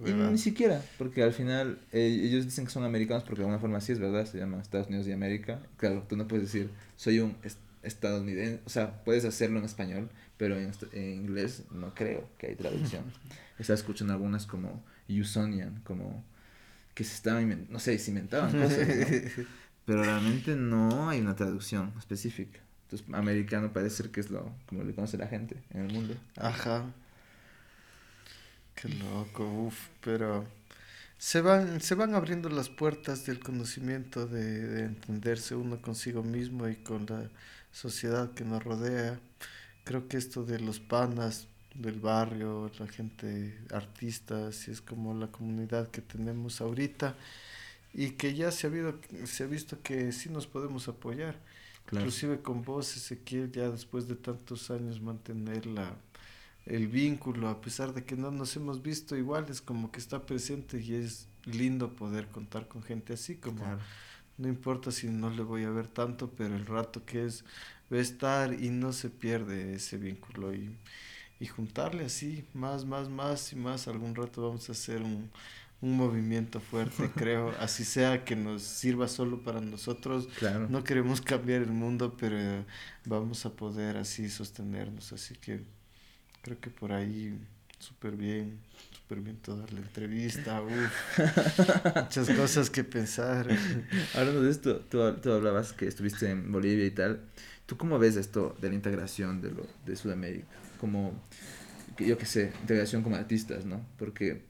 Y 0.05 0.13
¿verdad? 0.13 0.31
ni 0.33 0.39
siquiera, 0.39 0.83
porque 0.99 1.23
al 1.23 1.33
final 1.33 1.79
eh, 1.93 2.21
ellos 2.25 2.45
dicen 2.47 2.65
que 2.65 2.73
son 2.73 2.83
americanos 2.85 3.23
porque 3.23 3.39
de 3.39 3.43
alguna 3.45 3.61
forma 3.61 3.81
sí 3.81 3.93
es 3.93 4.01
verdad, 4.01 4.27
se 4.27 4.39
llaman 4.39 4.61
Estados 4.61 4.89
Unidos 4.89 5.07
de 5.07 5.13
América. 5.13 5.61
Claro, 5.77 6.05
tú 6.09 6.17
no 6.17 6.27
puedes 6.27 6.47
decir 6.47 6.71
soy 6.97 7.21
un 7.21 7.37
est- 7.45 7.59
estadounidense, 7.83 8.61
o 8.65 8.71
sea, 8.71 9.03
puedes 9.05 9.25
hacerlo 9.25 9.59
en 9.59 9.65
español, 9.65 10.11
pero 10.37 10.59
en, 10.59 10.73
en 10.93 11.15
inglés 11.15 11.65
no 11.71 11.95
creo 11.95 12.29
que 12.39 12.49
hay 12.49 12.57
traducción. 12.57 13.05
Estaba 13.59 13.77
escuchando 13.77 14.13
algunas 14.13 14.47
como 14.47 14.83
Usonian, 15.09 15.81
como 15.85 16.25
que 16.95 17.05
se 17.05 17.15
estaban, 17.15 17.67
no 17.69 17.79
sé, 17.79 17.99
se 17.99 18.11
inventaban 18.11 18.53
cosas, 18.63 18.89
¿no? 18.89 19.45
pero 19.85 20.05
realmente 20.05 20.57
no 20.57 21.09
hay 21.09 21.21
una 21.21 21.37
traducción 21.37 21.93
específica. 21.99 22.61
Entonces, 22.85 23.07
americano 23.15 23.73
parece 23.73 23.97
ser 23.97 24.11
que 24.11 24.21
es 24.21 24.31
lo 24.31 24.53
como 24.67 24.83
le 24.83 24.95
conoce 24.95 25.17
la 25.17 25.29
gente 25.29 25.57
en 25.71 25.87
el 25.87 25.93
mundo. 25.93 26.15
Ajá. 26.37 26.85
Qué 28.75 28.89
loco, 28.89 29.45
uff, 29.45 29.89
pero 30.01 30.47
se 31.21 31.43
van, 31.43 31.83
se 31.83 31.95
van 31.95 32.15
abriendo 32.15 32.49
las 32.49 32.71
puertas 32.71 33.27
del 33.27 33.41
conocimiento 33.41 34.27
de, 34.27 34.67
de 34.67 34.85
entenderse 34.85 35.55
uno 35.55 35.83
consigo 35.83 36.23
mismo 36.23 36.67
y 36.67 36.77
con 36.77 37.05
la 37.05 37.29
sociedad 37.71 38.33
que 38.33 38.43
nos 38.43 38.65
rodea. 38.65 39.21
Creo 39.85 40.09
que 40.09 40.17
esto 40.17 40.45
de 40.45 40.59
los 40.61 40.81
panas 40.81 41.47
del 41.75 42.01
barrio, 42.01 42.71
la 42.79 42.87
gente 42.87 43.55
artistas, 43.71 44.67
y 44.67 44.71
es 44.71 44.81
como 44.81 45.13
la 45.13 45.27
comunidad 45.27 45.91
que 45.91 46.01
tenemos 46.01 46.63
ahorita 46.63 47.15
y 47.93 48.13
que 48.13 48.33
ya 48.33 48.51
se 48.51 48.67
ha, 48.67 48.71
habido, 48.71 48.99
se 49.27 49.45
ha 49.45 49.47
visto 49.47 49.83
que 49.83 50.13
sí 50.13 50.31
nos 50.31 50.47
podemos 50.47 50.89
apoyar. 50.89 51.39
Claro. 51.85 52.07
Inclusive 52.07 52.41
con 52.41 52.63
vos, 52.63 52.97
Ezequiel, 52.97 53.53
ya 53.53 53.69
después 53.69 54.09
de 54.09 54.17
tantos 54.17 54.71
años 54.71 55.03
mantener 55.03 55.67
la, 55.67 55.95
el 56.67 56.89
vínculo, 56.89 57.49
a 57.49 57.61
pesar 57.61 57.95
de 57.95 58.05
que 58.05 58.17
no 58.17 58.31
nos 58.31 58.55
hemos 58.57 58.83
visto 58.83 59.17
igual, 59.17 59.47
es 59.49 59.61
como 59.61 59.91
que 59.91 59.99
está 60.01 60.27
presente 60.27 60.81
y 60.81 60.95
es 60.95 61.29
lindo 61.45 61.95
poder 61.97 62.29
contar 62.29 62.69
con 62.69 62.83
gente 62.83 63.15
así, 63.15 63.37
como 63.37 63.59
Claro. 63.65 63.81
no 64.39 64.49
importa 64.49 64.91
si 64.93 65.09
no 65.09 65.31
le 65.31 65.43
voy 65.43 65.65
a 65.65 65.71
ver 65.71 65.89
tanto, 65.89 66.31
pero 66.37 66.55
el 66.57 66.67
rato 66.67 67.05
que 67.05 67.25
es 67.27 67.45
va 67.93 67.97
a 67.99 68.01
estar 68.01 68.53
y 68.55 68.71
no 68.71 68.93
se 68.93 69.11
pierde 69.11 69.75
ese 69.75 69.97
vínculo 69.99 70.55
y, 70.55 70.77
y 71.41 71.47
juntarle 71.47 72.05
así, 72.07 72.45
más, 72.55 72.85
más, 72.85 73.09
más 73.09 73.53
y 73.53 73.57
más, 73.57 73.89
algún 73.89 74.15
rato 74.15 74.43
vamos 74.43 74.69
a 74.69 74.73
hacer 74.73 75.03
un, 75.03 75.31
un 75.81 75.97
movimiento 75.97 76.61
fuerte, 76.61 77.11
creo, 77.17 77.55
así 77.59 77.85
sea 77.85 78.25
que 78.25 78.37
nos 78.37 78.63
sirva 78.63 79.09
solo 79.09 79.43
para 79.43 79.61
nosotros, 79.61 80.29
Claro. 80.39 80.69
no 80.69 80.85
queremos 80.85 81.21
cambiar 81.23 81.63
el 81.63 81.73
mundo, 81.73 82.17
pero 82.19 82.65
vamos 83.07 83.47
a 83.47 83.55
poder 83.57 83.97
así 83.97 84.29
sostenernos. 84.29 85.13
Así 85.13 85.35
que 85.37 85.65
creo 86.43 86.61
que 86.61 86.71
por 86.71 86.93
ahí 86.93 87.39
súper 87.79 88.17
bien, 88.17 88.59
súper 88.93 89.21
bien 89.21 89.37
toda 89.37 89.67
la 89.73 89.81
entrevista. 89.81 90.63
uf, 90.63 91.19
muchas 91.97 92.31
cosas 92.31 92.71
que 92.71 92.85
pensar. 92.85 93.47
Hablando 94.15 94.43
de 94.43 94.51
esto, 94.51 94.81
tú, 94.81 95.13
tú 95.15 95.33
hablabas 95.33 95.73
que 95.73 95.87
estuviste 95.87 96.31
en 96.31 96.53
Bolivia 96.53 96.87
y 96.87 96.91
tal. 96.91 97.21
¿Tú 97.67 97.77
cómo 97.77 97.99
ves 97.99 98.17
esto 98.17 98.57
de 98.61 98.69
la 98.69 98.75
integración 98.75 99.41
de, 99.41 99.53
lo, 99.53 99.67
de 99.87 99.97
Sudamérica? 99.97 100.49
Como, 100.81 101.13
yo 101.99 102.19
qué 102.19 102.27
sé, 102.27 102.53
integración 102.61 103.03
como 103.03 103.17
artistas, 103.17 103.65
¿no? 103.65 103.87
Porque 103.97 104.43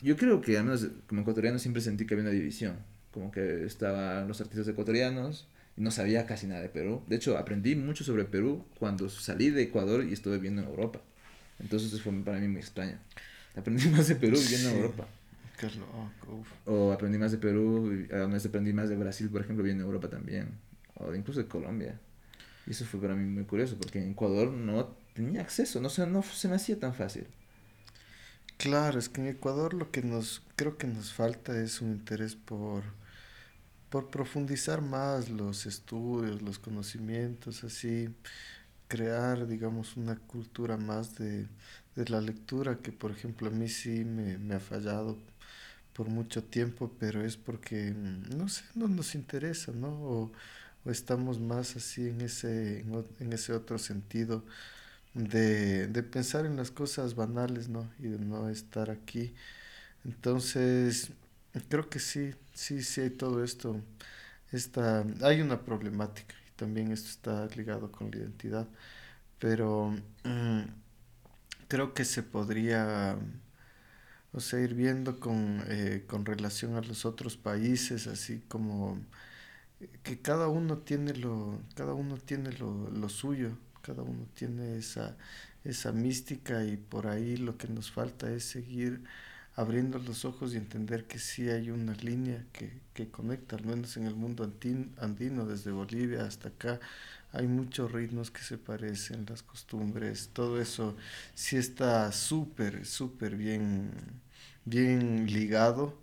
yo 0.00 0.16
creo 0.16 0.40
que, 0.40 0.56
al 0.56 0.64
menos 0.64 0.86
como 1.08 1.22
ecuatoriano, 1.22 1.58
siempre 1.58 1.82
sentí 1.82 2.06
que 2.06 2.14
había 2.14 2.24
una 2.24 2.32
división. 2.32 2.76
Como 3.10 3.30
que 3.30 3.64
estaban 3.64 4.28
los 4.28 4.40
artistas 4.40 4.68
ecuatorianos 4.68 5.48
no 5.76 5.90
sabía 5.90 6.26
casi 6.26 6.46
nada 6.46 6.60
de 6.62 6.68
Perú. 6.68 7.02
De 7.08 7.16
hecho, 7.16 7.38
aprendí 7.38 7.74
mucho 7.76 8.04
sobre 8.04 8.24
Perú 8.24 8.64
cuando 8.78 9.08
salí 9.08 9.50
de 9.50 9.62
Ecuador 9.62 10.04
y 10.04 10.12
estuve 10.12 10.36
viviendo 10.36 10.62
en 10.62 10.68
Europa. 10.68 11.00
Entonces 11.60 11.92
eso 11.92 12.02
fue 12.02 12.12
para 12.24 12.38
mí 12.38 12.48
muy 12.48 12.60
extraño. 12.60 12.98
Aprendí 13.56 13.88
más 13.90 14.08
de 14.08 14.16
Perú 14.16 14.38
viviendo 14.38 14.70
en. 14.70 14.76
Europa. 14.76 15.06
Qué 15.58 15.66
loco, 15.70 16.36
uf. 16.40 16.48
O 16.66 16.92
aprendí 16.92 17.18
más 17.18 17.32
de 17.32 17.38
Perú, 17.38 18.06
aprendí 18.46 18.72
más 18.72 18.88
de 18.88 18.96
Brasil, 18.96 19.28
por 19.30 19.40
ejemplo, 19.42 19.62
viviendo 19.62 19.84
en 19.84 19.88
Europa 19.88 20.08
también. 20.08 20.48
O 20.96 21.14
incluso 21.14 21.40
de 21.40 21.46
Colombia. 21.48 22.00
Y 22.66 22.72
eso 22.72 22.84
fue 22.84 23.00
para 23.00 23.14
mí 23.14 23.24
muy 23.24 23.44
curioso, 23.44 23.76
porque 23.78 24.00
en 24.02 24.12
Ecuador 24.12 24.50
no 24.50 24.96
tenía 25.14 25.42
acceso, 25.42 25.80
no, 25.80 25.88
se- 25.90 26.06
no 26.06 26.22
se 26.22 26.48
me 26.48 26.56
hacía 26.56 26.78
tan 26.80 26.94
fácil. 26.94 27.26
Claro, 28.56 28.98
es 28.98 29.08
que 29.08 29.20
en 29.20 29.28
Ecuador 29.28 29.74
lo 29.74 29.90
que 29.90 30.02
nos 30.02 30.42
creo 30.56 30.78
que 30.78 30.86
nos 30.86 31.12
falta 31.12 31.58
es 31.60 31.80
un 31.80 31.90
interés 31.92 32.34
por 32.36 32.82
por 33.94 34.10
profundizar 34.10 34.82
más 34.82 35.30
los 35.30 35.66
estudios, 35.66 36.42
los 36.42 36.58
conocimientos, 36.58 37.62
así 37.62 38.08
crear, 38.88 39.46
digamos, 39.46 39.96
una 39.96 40.16
cultura 40.16 40.76
más 40.76 41.14
de, 41.16 41.46
de 41.94 42.04
la 42.08 42.20
lectura 42.20 42.78
que, 42.78 42.90
por 42.90 43.12
ejemplo, 43.12 43.46
a 43.46 43.52
mí 43.52 43.68
sí 43.68 44.04
me, 44.04 44.36
me 44.38 44.56
ha 44.56 44.60
fallado 44.60 45.16
por 45.92 46.08
mucho 46.08 46.42
tiempo, 46.42 46.90
pero 46.98 47.24
es 47.24 47.36
porque, 47.36 47.92
mm, 47.92 48.36
no 48.36 48.48
sé, 48.48 48.64
no 48.74 48.88
nos 48.88 49.14
interesa, 49.14 49.70
¿no? 49.72 49.90
O, 49.90 50.32
o 50.84 50.90
estamos 50.90 51.38
más 51.38 51.76
así 51.76 52.08
en 52.08 52.20
ese, 52.22 52.80
en, 53.20 53.32
ese 53.32 53.52
otro 53.52 53.78
sentido 53.78 54.44
de, 55.14 55.86
de, 55.88 56.02
pensar 56.02 56.46
en 56.46 56.56
las 56.56 56.70
cosas 56.72 57.14
banales, 57.14 57.68
¿no? 57.68 57.88
Y 58.00 58.08
de 58.08 58.18
no 58.18 58.48
estar 58.50 58.90
aquí. 58.90 59.34
Entonces, 60.04 61.12
creo 61.68 61.88
que 61.88 61.98
sí, 62.00 62.34
sí, 62.52 62.82
sí 62.82 63.00
hay 63.02 63.10
todo 63.10 63.44
esto. 63.44 63.80
Esta, 64.52 65.04
hay 65.22 65.40
una 65.40 65.64
problemática 65.64 66.34
y 66.48 66.52
también 66.56 66.92
esto 66.92 67.08
está 67.10 67.46
ligado 67.56 67.90
con 67.92 68.10
la 68.10 68.18
identidad, 68.18 68.68
pero 69.38 69.90
mm, 70.24 70.62
creo 71.68 71.94
que 71.94 72.04
se 72.04 72.22
podría 72.22 73.18
o 74.32 74.40
sea, 74.40 74.60
ir 74.60 74.74
viendo 74.74 75.20
con, 75.20 75.62
eh, 75.68 76.04
con 76.06 76.24
relación 76.26 76.74
a 76.76 76.80
los 76.82 77.04
otros 77.04 77.36
países, 77.36 78.06
así 78.06 78.40
como 78.48 78.98
que 80.02 80.20
cada 80.20 80.48
uno 80.48 80.78
tiene 80.78 81.14
lo, 81.14 81.60
cada 81.74 81.94
uno 81.94 82.16
tiene 82.18 82.52
lo, 82.52 82.90
lo 82.90 83.08
suyo, 83.08 83.56
cada 83.82 84.02
uno 84.02 84.26
tiene 84.34 84.76
esa, 84.78 85.16
esa 85.64 85.92
mística 85.92 86.64
y 86.64 86.76
por 86.76 87.06
ahí 87.06 87.36
lo 87.36 87.56
que 87.58 87.68
nos 87.68 87.90
falta 87.90 88.30
es 88.30 88.44
seguir 88.44 89.02
abriendo 89.56 89.98
los 89.98 90.24
ojos 90.24 90.54
y 90.54 90.56
entender 90.56 91.06
que 91.06 91.18
sí 91.18 91.48
hay 91.48 91.70
una 91.70 91.94
línea 91.94 92.44
que, 92.52 92.80
que 92.92 93.10
conecta, 93.10 93.56
al 93.56 93.64
menos 93.64 93.96
en 93.96 94.06
el 94.06 94.14
mundo 94.16 94.44
andino, 94.98 95.46
desde 95.46 95.70
Bolivia 95.70 96.24
hasta 96.24 96.48
acá, 96.48 96.80
hay 97.32 97.46
muchos 97.48 97.92
ritmos 97.92 98.30
que 98.30 98.42
se 98.42 98.58
parecen, 98.58 99.26
las 99.28 99.42
costumbres, 99.42 100.30
todo 100.32 100.60
eso 100.60 100.96
sí 101.34 101.56
está 101.56 102.10
súper, 102.12 102.84
súper 102.86 103.36
bien, 103.36 103.90
bien 104.64 105.26
ligado 105.26 106.02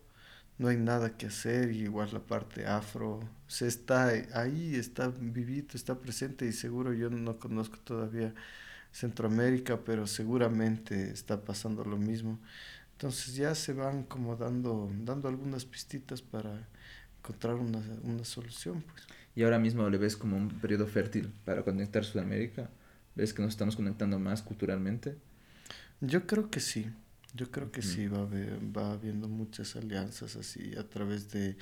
no 0.58 0.68
hay 0.68 0.78
nada 0.78 1.18
que 1.18 1.28
hacer, 1.28 1.72
igual 1.72 2.10
la 2.14 2.20
parte 2.20 2.68
afro, 2.68 3.20
se 3.48 3.68
está 3.68 4.08
ahí, 4.34 4.76
está 4.76 5.08
vivito, 5.10 5.76
está 5.78 6.00
presente 6.00 6.46
y 6.46 6.54
seguro 6.54 6.94
yo 6.94 7.10
no 7.10 7.40
conozco 7.40 7.78
todavía 7.80 8.34
Centroamérica, 8.92 9.80
pero 9.86 10.06
seguramente 10.08 11.12
está 11.12 11.44
pasando 11.44 11.84
lo 11.86 11.98
mismo. 11.98 12.40
Entonces 13.02 13.34
ya 13.34 13.56
se 13.56 13.74
van 13.74 14.04
como 14.04 14.36
dando, 14.36 14.92
dando 15.04 15.28
algunas 15.28 15.66
pistitas 15.66 16.22
para 16.22 16.68
encontrar 17.18 17.56
una, 17.56 17.82
una 18.04 18.24
solución. 18.24 18.84
Pues. 18.84 19.08
Y 19.36 19.42
ahora 19.42 19.58
mismo 19.58 19.90
le 19.90 19.98
ves 19.98 20.16
como 20.16 20.38
un 20.38 20.50
periodo 20.50 20.86
fértil 20.86 21.34
para 21.44 21.64
conectar 21.64 22.06
Sudamérica. 22.06 22.70
¿Ves 23.16 23.34
que 23.34 23.42
nos 23.42 23.54
estamos 23.54 23.76
conectando 23.76 24.20
más 24.20 24.44
culturalmente? 24.44 25.18
Yo 26.00 26.28
creo 26.28 26.52
que 26.52 26.60
sí. 26.60 26.92
Yo 27.34 27.50
creo 27.50 27.72
que 27.72 27.82
sí, 27.82 28.08
va, 28.08 28.28
va 28.28 28.92
habiendo 28.92 29.28
muchas 29.28 29.76
alianzas 29.76 30.36
así 30.36 30.76
a 30.78 30.88
través 30.88 31.32
de, 31.32 31.58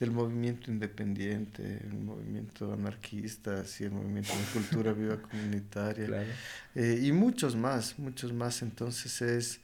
del 0.00 0.10
movimiento 0.10 0.72
independiente, 0.72 1.82
el 1.84 1.98
movimiento 2.00 2.72
anarquista, 2.72 3.60
así, 3.60 3.84
el 3.84 3.92
movimiento 3.92 4.32
de 4.32 4.60
cultura 4.60 4.92
viva 4.94 5.22
comunitaria 5.22 6.26
eh, 6.74 7.00
y 7.00 7.12
muchos 7.12 7.54
más, 7.54 7.96
muchos 7.96 8.32
más. 8.32 8.62
Entonces 8.62 9.22
es 9.22 9.60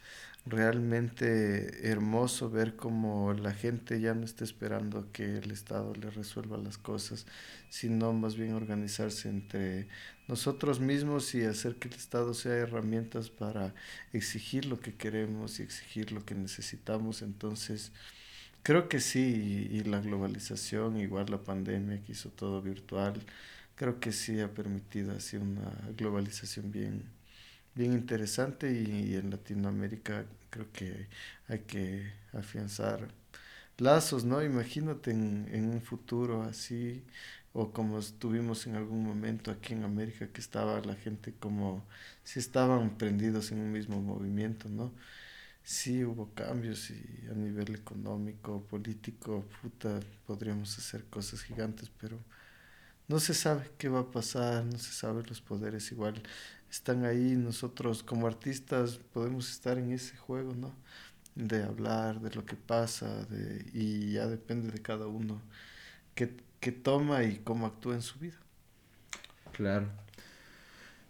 realmente 0.46 1.90
hermoso 1.90 2.48
ver 2.50 2.76
cómo 2.76 3.32
la 3.34 3.52
gente 3.52 4.00
ya 4.00 4.14
no 4.14 4.24
está 4.24 4.44
esperando 4.44 5.10
que 5.12 5.38
el 5.38 5.50
Estado 5.50 5.92
le 5.94 6.10
resuelva 6.10 6.56
las 6.56 6.78
cosas, 6.78 7.26
sino 7.68 8.12
más 8.12 8.36
bien 8.36 8.54
organizarse 8.54 9.28
entre 9.28 9.88
nosotros 10.28 10.78
mismos 10.80 11.34
y 11.34 11.44
hacer 11.44 11.76
que 11.76 11.88
el 11.88 11.94
Estado 11.94 12.32
sea 12.32 12.54
herramientas 12.54 13.28
para 13.30 13.74
exigir 14.12 14.66
lo 14.66 14.80
que 14.80 14.94
queremos 14.94 15.58
y 15.58 15.64
exigir 15.64 16.12
lo 16.12 16.24
que 16.24 16.36
necesitamos. 16.36 17.22
Entonces, 17.22 17.92
creo 18.62 18.88
que 18.88 19.00
sí, 19.00 19.68
y, 19.72 19.82
la 19.84 20.00
globalización, 20.00 20.96
igual 20.98 21.26
la 21.30 21.42
pandemia 21.44 22.02
que 22.04 22.12
hizo 22.12 22.30
todo 22.30 22.62
virtual, 22.62 23.20
creo 23.74 24.00
que 24.00 24.12
sí 24.12 24.40
ha 24.40 24.54
permitido 24.54 25.12
así 25.12 25.36
una 25.36 25.72
globalización 25.96 26.70
bien 26.72 27.15
bien 27.76 27.92
interesante 27.92 28.72
y, 28.72 29.14
en 29.14 29.30
Latinoamérica 29.30 30.24
creo 30.50 30.72
que 30.72 31.08
hay 31.48 31.60
que 31.60 32.12
afianzar 32.32 33.08
lazos, 33.78 34.24
¿no? 34.24 34.42
Imagínate 34.42 35.10
en, 35.12 35.48
en 35.52 35.68
un 35.70 35.82
futuro 35.82 36.42
así 36.42 37.04
o 37.52 37.72
como 37.72 37.98
estuvimos 37.98 38.66
en 38.66 38.76
algún 38.76 39.04
momento 39.04 39.50
aquí 39.50 39.74
en 39.74 39.84
América 39.84 40.28
que 40.32 40.40
estaba 40.40 40.80
la 40.80 40.94
gente 40.94 41.34
como 41.38 41.84
si 42.24 42.38
estaban 42.38 42.96
prendidos 42.98 43.52
en 43.52 43.60
un 43.60 43.72
mismo 43.72 44.00
movimiento, 44.00 44.68
¿no? 44.68 44.92
Sí 45.62 46.04
hubo 46.04 46.32
cambios 46.34 46.90
y 46.90 47.26
a 47.30 47.34
nivel 47.34 47.74
económico, 47.74 48.62
político, 48.64 49.44
puta, 49.62 50.00
podríamos 50.26 50.78
hacer 50.78 51.04
cosas 51.06 51.42
gigantes, 51.42 51.90
pero 52.00 52.18
no 53.08 53.20
se 53.20 53.34
sabe 53.34 53.70
qué 53.78 53.88
va 53.88 54.00
a 54.00 54.10
pasar, 54.10 54.64
no 54.64 54.78
se 54.78 54.92
sabe 54.92 55.22
los 55.24 55.40
poderes 55.40 55.92
igual 55.92 56.22
están 56.70 57.04
ahí, 57.04 57.36
nosotros 57.36 58.02
como 58.02 58.26
artistas 58.26 58.98
podemos 59.12 59.50
estar 59.50 59.78
en 59.78 59.92
ese 59.92 60.16
juego, 60.16 60.54
¿no? 60.54 60.74
De 61.34 61.62
hablar 61.62 62.20
de 62.20 62.34
lo 62.34 62.44
que 62.44 62.56
pasa 62.56 63.24
de, 63.26 63.70
y 63.72 64.12
ya 64.12 64.26
depende 64.26 64.70
de 64.70 64.80
cada 64.80 65.06
uno 65.06 65.40
qué, 66.14 66.36
qué 66.60 66.72
toma 66.72 67.22
y 67.24 67.38
cómo 67.38 67.66
actúa 67.66 67.94
en 67.94 68.02
su 68.02 68.18
vida. 68.18 68.38
Claro. 69.52 69.86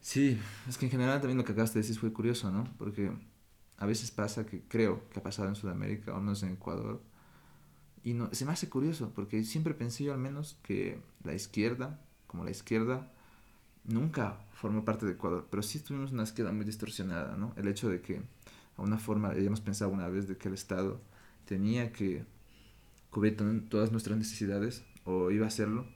Sí, 0.01 0.39
es 0.69 0.79
que 0.79 0.87
en 0.87 0.91
general 0.93 1.21
también 1.21 1.39
lo 1.39 1.45
que 1.45 1.53
acabas 1.53 1.75
de 1.75 1.81
decir 1.81 1.99
fue 1.99 2.13
curioso, 2.13 2.51
¿no? 2.51 2.65
Porque 2.79 3.11
a 3.79 3.87
veces 3.87 4.11
pasa 4.11 4.47
que 4.47 4.63
creo 4.69 5.09
que 5.11 5.21
ha 5.21 5.23
pasado 5.23 5.49
en 5.49 5.57
Sudamérica 5.57 6.15
o 6.15 6.21
no 6.21 6.33
es 6.33 6.43
en 6.43 6.53
Ecuador. 6.53 7.03
Y 8.05 8.15
no, 8.15 8.33
se 8.33 8.45
me 8.45 8.53
hace 8.53 8.69
curioso, 8.69 9.13
porque 9.15 9.43
siempre 9.43 9.75
pensé 9.75 10.05
yo 10.05 10.13
al 10.13 10.21
menos 10.21 10.59
que 10.63 11.01
la 11.25 11.35
izquierda, 11.35 12.01
como 12.29 12.45
la 12.45 12.53
izquierda, 12.53 13.11
nunca 13.89 14.37
formó 14.55 14.85
parte 14.85 15.07
de 15.07 15.13
Ecuador, 15.13 15.47
pero 15.51 15.63
sí 15.63 15.81
tuvimos 15.81 16.13
una 16.13 16.23
izquierda 16.23 16.53
muy 16.53 16.65
distorsionada, 16.65 17.37
¿no? 17.37 17.53
El 17.57 17.69
hecho 17.69 17.89
de 17.89 18.01
que, 18.01 18.23
a 18.77 18.83
una 18.83 18.99
forma, 18.99 19.29
habíamos 19.29 19.61
pensado 19.61 19.91
una 19.91 20.09
vez 20.09 20.29
de 20.29 20.37
que 20.37 20.49
el 20.49 20.55
Estado 20.55 21.01
tenía 21.45 21.93
que 21.93 22.25
cubrir 23.11 23.37
todas 23.69 23.93
nuestras 23.93 24.19
necesidades, 24.19 24.85
o 25.05 25.31
iba 25.31 25.45
a 25.45 25.49
hacerlo, 25.49 25.87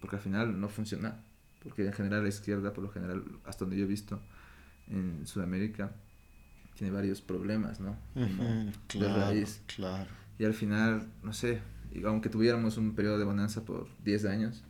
porque 0.00 0.16
al 0.16 0.22
final 0.22 0.60
no 0.60 0.68
funciona, 0.68 1.22
porque 1.62 1.86
en 1.86 1.92
general 1.92 2.22
la 2.22 2.28
izquierda, 2.28 2.72
por 2.72 2.84
lo 2.84 2.90
general, 2.90 3.24
hasta 3.44 3.64
donde 3.64 3.78
yo 3.78 3.84
he 3.84 3.88
visto, 3.88 4.20
en 4.88 5.26
Sudamérica, 5.26 5.92
tiene 6.74 6.92
varios 6.92 7.20
problemas, 7.20 7.80
¿no? 7.80 7.96
claro, 8.88 9.14
de 9.14 9.20
raíz. 9.20 9.62
Claro. 9.74 10.10
Y 10.38 10.44
al 10.44 10.54
final, 10.54 11.06
no 11.22 11.32
sé, 11.32 11.60
aunque 12.04 12.28
tuviéramos 12.28 12.76
un 12.76 12.94
periodo 12.94 13.18
de 13.18 13.24
bonanza 13.24 13.64
por 13.64 13.88
10 14.04 14.24
años, 14.26 14.64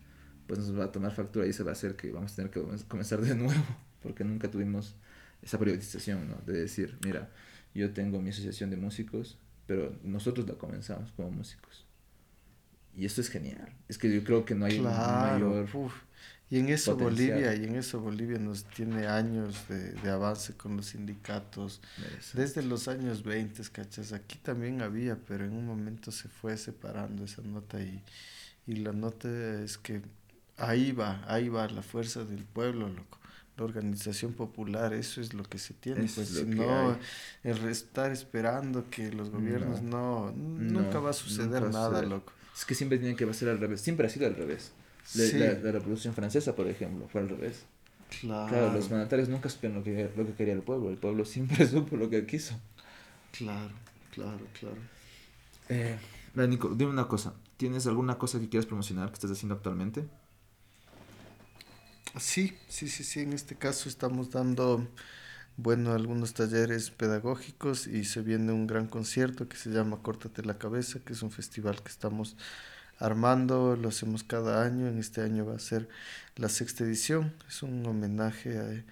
pues 0.46 0.58
nos 0.60 0.78
va 0.78 0.84
a 0.84 0.92
tomar 0.92 1.12
factura 1.12 1.46
y 1.46 1.52
se 1.52 1.62
va 1.62 1.70
a 1.70 1.72
hacer 1.72 1.96
que 1.96 2.10
vamos 2.10 2.32
a 2.32 2.36
tener 2.36 2.50
que 2.50 2.62
comenzar 2.88 3.20
de 3.20 3.34
nuevo, 3.34 3.64
porque 4.02 4.24
nunca 4.24 4.50
tuvimos 4.50 4.96
esa 5.42 5.58
priorización, 5.58 6.28
¿no? 6.28 6.36
De 6.46 6.58
decir, 6.60 6.98
mira, 7.04 7.30
yo 7.74 7.92
tengo 7.92 8.20
mi 8.20 8.30
asociación 8.30 8.70
de 8.70 8.76
músicos, 8.76 9.38
pero 9.66 9.96
nosotros 10.02 10.46
la 10.48 10.54
comenzamos 10.54 11.12
como 11.12 11.30
músicos. 11.30 11.86
Y 12.96 13.04
esto 13.06 13.20
es 13.20 13.28
genial. 13.28 13.72
Es 13.88 13.98
que 13.98 14.12
yo 14.12 14.22
creo 14.22 14.44
que 14.44 14.54
no 14.54 14.66
hay 14.66 14.80
mayor... 14.80 15.66
Y 16.50 16.58
en 16.58 16.68
eso 16.68 16.96
Bolivia, 16.96 17.54
y 17.56 17.64
en 17.64 17.74
eso 17.74 18.00
Bolivia 18.00 18.38
nos 18.38 18.64
tiene 18.64 19.06
años 19.06 19.66
de, 19.68 19.92
de 19.92 20.10
avance 20.10 20.54
con 20.54 20.76
los 20.76 20.86
sindicatos. 20.86 21.80
Desde 22.34 22.62
los 22.62 22.86
años 22.86 23.24
20, 23.24 23.62
¿cachas? 23.72 24.12
Aquí 24.12 24.38
también 24.38 24.82
había, 24.82 25.16
pero 25.16 25.46
en 25.46 25.52
un 25.52 25.66
momento 25.66 26.12
se 26.12 26.28
fue 26.28 26.56
separando 26.56 27.24
esa 27.24 27.42
nota 27.42 27.80
y, 27.80 28.00
y 28.66 28.76
la 28.76 28.92
nota 28.92 29.28
es 29.62 29.78
que 29.78 30.02
Ahí 30.56 30.92
va, 30.92 31.24
ahí 31.26 31.48
va 31.48 31.68
la 31.68 31.82
fuerza 31.82 32.24
del 32.24 32.44
pueblo, 32.44 32.88
loco. 32.88 33.18
La 33.56 33.64
organización 33.64 34.32
popular, 34.32 34.92
eso 34.94 35.20
es 35.20 35.32
lo 35.32 35.44
que 35.44 35.58
se 35.58 35.74
tiene. 35.74 36.08
pues 36.12 36.28
si 36.28 36.44
no, 36.44 36.96
el 37.44 37.68
estar 37.68 38.10
esperando 38.10 38.90
que 38.90 39.12
los 39.12 39.30
gobiernos 39.30 39.82
no, 39.82 40.32
nunca 40.32 40.98
va 40.98 41.10
a 41.10 41.12
suceder 41.12 41.70
nada, 41.70 42.02
loco. 42.02 42.32
Es 42.54 42.64
que 42.64 42.74
siempre 42.74 42.98
tiene 42.98 43.16
que 43.16 43.32
ser 43.34 43.48
al 43.48 43.58
revés, 43.58 43.80
siempre 43.80 44.06
ha 44.06 44.10
sido 44.10 44.26
al 44.26 44.34
revés. 44.34 44.72
La, 45.14 45.26
Revolución 45.72 46.14
Francesa, 46.14 46.56
por 46.56 46.66
ejemplo, 46.66 47.08
fue 47.08 47.20
al 47.20 47.28
revés. 47.28 47.64
Claro. 48.20 48.72
los 48.72 48.90
mandatarios 48.90 49.28
nunca 49.28 49.48
supieron 49.48 49.78
lo 49.78 49.84
que, 49.84 50.10
lo 50.16 50.24
que 50.24 50.34
quería 50.34 50.54
el 50.54 50.62
pueblo, 50.62 50.88
el 50.90 50.98
pueblo 50.98 51.24
siempre 51.24 51.66
supo 51.66 51.96
lo 51.96 52.10
que 52.10 52.26
quiso. 52.26 52.58
Claro, 53.32 53.74
claro, 54.12 54.46
claro. 54.58 54.78
Eh, 55.68 55.98
Nico, 56.34 56.68
dime 56.74 56.90
una 56.90 57.08
cosa, 57.08 57.34
¿tienes 57.56 57.86
alguna 57.86 58.18
cosa 58.18 58.40
que 58.40 58.48
quieras 58.48 58.66
promocionar 58.66 59.08
que 59.08 59.14
estás 59.14 59.30
haciendo 59.30 59.54
actualmente? 59.54 60.04
Sí, 62.18 62.56
sí, 62.68 62.88
sí, 62.88 63.02
sí. 63.04 63.20
En 63.20 63.32
este 63.32 63.56
caso 63.56 63.88
estamos 63.88 64.30
dando, 64.30 64.86
bueno, 65.56 65.92
algunos 65.92 66.34
talleres 66.34 66.90
pedagógicos 66.90 67.86
y 67.86 68.04
se 68.04 68.22
viene 68.22 68.52
un 68.52 68.66
gran 68.66 68.86
concierto 68.88 69.48
que 69.48 69.56
se 69.56 69.70
llama 69.70 69.98
Córtate 70.02 70.42
la 70.44 70.58
Cabeza, 70.58 71.00
que 71.04 71.12
es 71.14 71.22
un 71.22 71.30
festival 71.32 71.82
que 71.82 71.90
estamos 71.90 72.36
armando, 72.98 73.76
lo 73.76 73.88
hacemos 73.88 74.24
cada 74.24 74.64
año, 74.64 74.86
en 74.88 74.98
este 74.98 75.22
año 75.22 75.46
va 75.46 75.56
a 75.56 75.58
ser 75.58 75.88
la 76.36 76.48
sexta 76.48 76.84
edición, 76.84 77.34
es 77.48 77.62
un 77.62 77.84
homenaje 77.86 78.84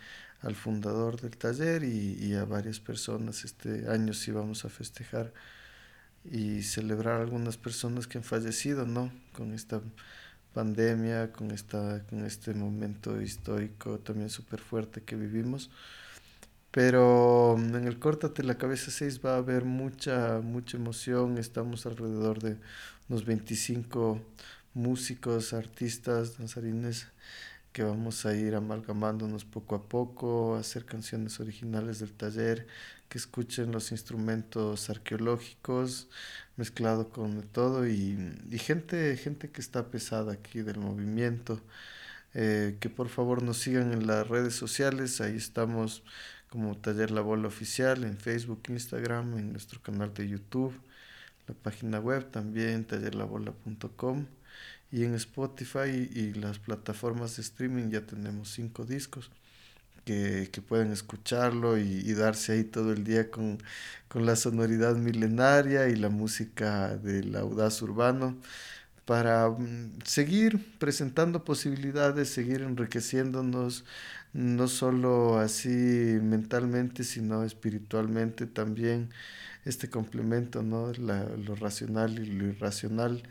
al 0.43 0.57
fundador 0.57 1.21
del 1.21 1.37
taller 1.37 1.85
y, 1.85 2.15
y, 2.21 2.35
a 2.35 2.45
varias 2.45 2.81
personas, 2.81 3.45
este 3.45 3.89
año 3.89 4.13
sí 4.15 4.33
vamos 4.33 4.65
a 4.65 4.69
festejar 4.71 5.33
y 6.25 6.63
celebrar 6.63 7.21
a 7.21 7.23
algunas 7.23 7.57
personas 7.57 8.07
que 8.07 8.19
han 8.19 8.25
fallecido, 8.25 8.87
¿no? 8.87 9.13
Con 9.33 9.53
esta 9.55 9.81
pandemia, 10.53 11.33
con, 11.33 11.51
esta, 11.51 12.05
con 12.09 12.25
este 12.25 12.55
momento 12.55 13.21
histórico 13.21 13.99
también 13.99 14.31
súper 14.31 14.61
fuerte 14.61 15.03
que 15.03 15.17
vivimos. 15.17 15.71
Pero 16.71 17.57
mm, 17.59 17.77
en 17.77 17.87
el 17.87 17.99
Córtate 17.99 18.43
la 18.43 18.59
Cabeza 18.59 18.91
6 18.91 19.21
va 19.25 19.35
a 19.35 19.39
haber 19.39 19.65
mucha, 19.65 20.41
mucha 20.43 20.77
emoción. 20.77 21.39
Estamos 21.39 21.87
alrededor 21.87 22.41
de 22.41 22.57
unos 23.09 23.25
25 23.25 24.21
músicos, 24.75 25.53
artistas, 25.53 26.39
danzarines 26.39 27.09
que 27.73 27.83
vamos 27.83 28.27
a 28.27 28.35
ir 28.35 28.55
amalgamándonos 28.55 29.45
poco 29.45 29.75
a 29.75 29.83
poco, 29.89 30.57
hacer 30.57 30.85
canciones 30.85 31.41
originales 31.41 32.01
del 32.01 32.13
taller, 32.13 32.67
que 33.13 33.19
escuchen 33.19 33.73
los 33.73 33.93
instrumentos 33.93 34.89
arqueológicos 34.89 36.09
mezclado 36.57 37.11
con 37.11 37.43
todo 37.43 37.87
y, 37.87 38.17
y 38.51 38.59
gente, 38.59 39.15
gente 39.19 39.51
que 39.51 39.61
está 39.61 39.91
pesada 39.91 40.33
aquí 40.33 40.63
del 40.63 40.79
movimiento. 40.79 41.61
Eh, 42.33 42.79
que 42.81 42.89
por 42.89 43.11
favor 43.11 43.43
nos 43.43 43.59
sigan 43.59 43.93
en 43.93 44.07
las 44.07 44.27
redes 44.27 44.55
sociales, 44.55 45.21
ahí 45.21 45.37
estamos 45.37 46.03
como 46.49 46.75
Taller 46.79 47.11
La 47.11 47.21
Bola 47.21 47.49
Oficial 47.49 48.05
en 48.05 48.17
Facebook, 48.17 48.63
Instagram, 48.69 49.37
en 49.37 49.53
nuestro 49.53 49.83
canal 49.83 50.15
de 50.15 50.27
YouTube, 50.31 50.73
la 51.49 51.55
página 51.55 52.01
web 52.01 52.31
también, 52.31 52.87
tallerlabola.com 52.87 54.27
y 54.91 55.05
en 55.05 55.15
Spotify 55.17 56.09
y 56.11 56.33
las 56.33 56.59
plataformas 56.59 57.37
de 57.37 57.43
streaming 57.43 57.91
ya 57.91 58.07
tenemos 58.07 58.49
cinco 58.49 58.87
discos 58.87 59.31
que, 60.05 60.51
que 60.53 60.63
pueden 60.63 60.93
escucharlo 60.93 61.79
y, 61.79 61.83
y, 61.83 62.15
darse 62.15 62.53
ahí 62.53 62.65
todo 62.65 62.93
el 62.93 63.05
día 63.05 63.31
con, 63.31 63.59
con, 64.09 64.27
la 64.27 64.37
sonoridad 64.37 64.97
milenaria 64.97 65.89
y 65.89 65.97
la 65.97 66.09
música 66.09 66.97
del 66.97 67.35
audaz 67.37 67.83
urbano 67.83 68.37
para 69.05 69.49
mm, 69.51 70.01
seguir 70.05 70.79
presentando 70.79 71.45
posibilidades, 71.45 72.31
seguir 72.31 72.63
enriqueciéndonos, 72.63 73.85
no 74.33 74.69
solo 74.69 75.39
así 75.39 75.69
mentalmente, 75.69 77.05
sino 77.05 77.45
espiritualmente 77.45 78.47
también, 78.47 79.11
este 79.65 79.91
complemento, 79.91 80.63
¿no? 80.63 80.93
La, 80.95 81.25
lo 81.25 81.55
racional 81.57 82.19
y 82.19 82.27
lo 82.27 82.47
irracional 82.47 83.23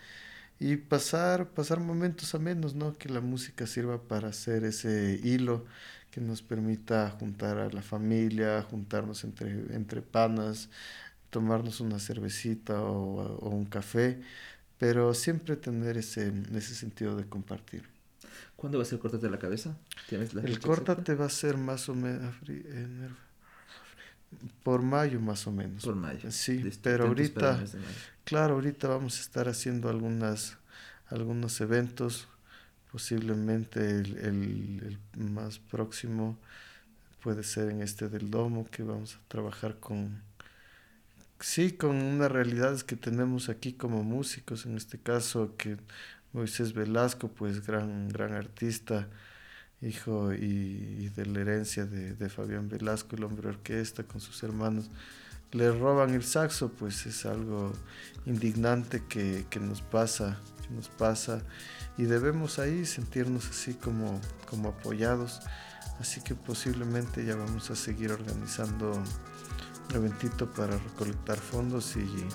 y 0.62 0.78
pasar, 0.78 1.49
pasar 1.49 1.80
momentos 1.80 2.36
amenos, 2.36 2.76
¿no? 2.76 2.93
Que 2.93 3.09
la 3.09 3.20
música 3.20 3.66
sirva 3.66 3.99
para 4.03 4.28
hacer 4.28 4.64
ese 4.64 5.20
hilo 5.24 5.66
que 6.12 6.22
nos 6.22 6.43
permita 6.43 7.09
juntar 7.09 7.57
a 7.57 7.70
la 7.72 7.82
familia, 7.82 8.62
juntarnos 8.62 9.24
entre, 9.24 9.49
entre 9.76 10.03
panas, 10.03 10.70
tomarnos 11.32 11.80
una 11.80 11.97
cervecita 11.97 12.80
o, 12.80 13.39
o 13.39 13.49
un 13.49 13.66
café, 13.66 14.22
pero 14.78 15.16
siempre 15.16 15.55
tener 15.55 15.97
ese, 15.97 16.32
ese 16.53 16.76
sentido 16.76 17.16
de 17.16 17.26
compartir. 17.26 17.89
¿Cuándo 18.55 18.78
va 18.78 18.84
a 18.84 18.86
ser 18.86 18.99
Córtate 18.99 19.32
la 19.32 19.39
Cabeza? 19.39 19.76
¿Tienes 20.09 20.36
la 20.36 20.43
el 20.43 20.59
Córtate 20.59 21.16
va 21.16 21.26
a 21.26 21.30
ser 21.30 21.57
más 21.57 21.89
o 21.89 21.95
menos 21.95 22.36
por 24.64 24.82
mayo 24.82 25.20
más 25.20 25.45
o 25.47 25.51
menos. 25.51 25.84
Por 25.84 25.95
mayo. 25.95 26.32
Sí, 26.32 26.64
pero 26.82 27.07
ahorita, 27.07 27.64
claro, 28.32 28.53
ahorita 28.53 28.88
vamos 28.88 29.17
a 29.17 29.21
estar 29.23 29.49
haciendo 29.49 29.89
algunas, 29.89 30.57
algunos 31.07 31.59
eventos, 31.59 32.29
posiblemente 32.89 33.82
el, 33.82 34.17
el, 34.19 34.99
más 35.17 35.59
próximo 35.59 36.38
puede 37.21 37.43
ser 37.43 37.69
en 37.69 37.82
este 37.82 38.07
del 38.07 38.32
domo 38.32 38.69
que 38.71 38.84
vamos 38.84 39.15
a 39.15 39.27
trabajar 39.27 39.82
con 39.82 40.21
sí 41.41 41.73
con 41.73 41.97
unas 41.97 42.32
realidades 42.32 42.86
que 42.86 42.95
tenemos 42.95 43.49
aquí 43.49 43.73
como 43.73 44.01
músicos 44.01 44.65
en 44.65 44.77
este 44.77 44.97
caso 44.97 45.55
que 45.57 45.75
Moisés 46.32 46.71
Velasco 46.71 47.27
pues 47.27 47.67
gran 47.67 48.07
gran 48.07 48.32
artista 48.32 49.09
hijo 49.82 50.34
y, 50.34 51.09
de 51.09 51.25
la 51.25 51.41
herencia 51.41 51.86
de, 51.86 52.13
de, 52.13 52.29
Fabián 52.29 52.69
Velasco, 52.69 53.17
el 53.17 53.25
hombre 53.25 53.49
orquesta 53.49 54.03
con 54.03 54.21
sus 54.21 54.41
hermanos, 54.43 54.89
le 55.52 55.72
roban 55.72 56.14
el 56.14 56.24
saxo, 56.24 56.70
pues 56.70 57.06
es 57.06 57.26
algo 57.26 57.74
indignante 58.26 59.04
que, 59.08 59.45
nos 59.60 59.82
pasa, 59.82 60.38
que 60.62 60.74
nos 60.74 60.88
pasa 60.89 61.41
y 61.97 62.04
debemos 62.04 62.60
ahí 62.60 62.86
sentirnos 62.86 63.49
así 63.49 63.74
como, 63.74 64.20
como 64.49 64.70
apoyados. 64.70 65.41
Así 65.99 66.22
que 66.22 66.34
posiblemente 66.34 67.24
ya 67.26 67.36
vamos 67.36 67.70
a 67.70 67.76
seguir 67.76 68.12
organizando 68.12 68.91
un 68.91 69.95
eventito 69.95 70.49
para 70.52 70.78
recolectar 70.78 71.38
fondos 71.38 71.95
y, 71.95 72.28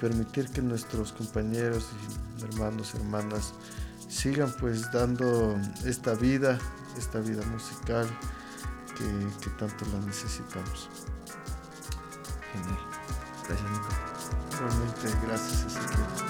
permitir 0.00 0.48
que 0.50 0.60
nuestros 0.60 1.12
compañeros 1.12 1.88
y 1.94 2.44
hermanos, 2.44 2.94
hermanas, 2.94 3.54
sigan 4.06 4.52
pues 4.60 4.90
dando 4.92 5.58
esta 5.86 6.14
vida, 6.14 6.58
esta 6.98 7.20
vida 7.20 7.42
musical 7.46 8.06
que 9.40 9.50
tanto 9.58 9.86
la 9.86 10.04
necesitamos. 10.04 10.90
Genial. 12.52 12.78
Gracias, 13.46 13.70
Nico. 13.70 13.88
Realmente, 14.58 15.26
gracias, 15.26 15.64
Ezequiel. 15.66 16.27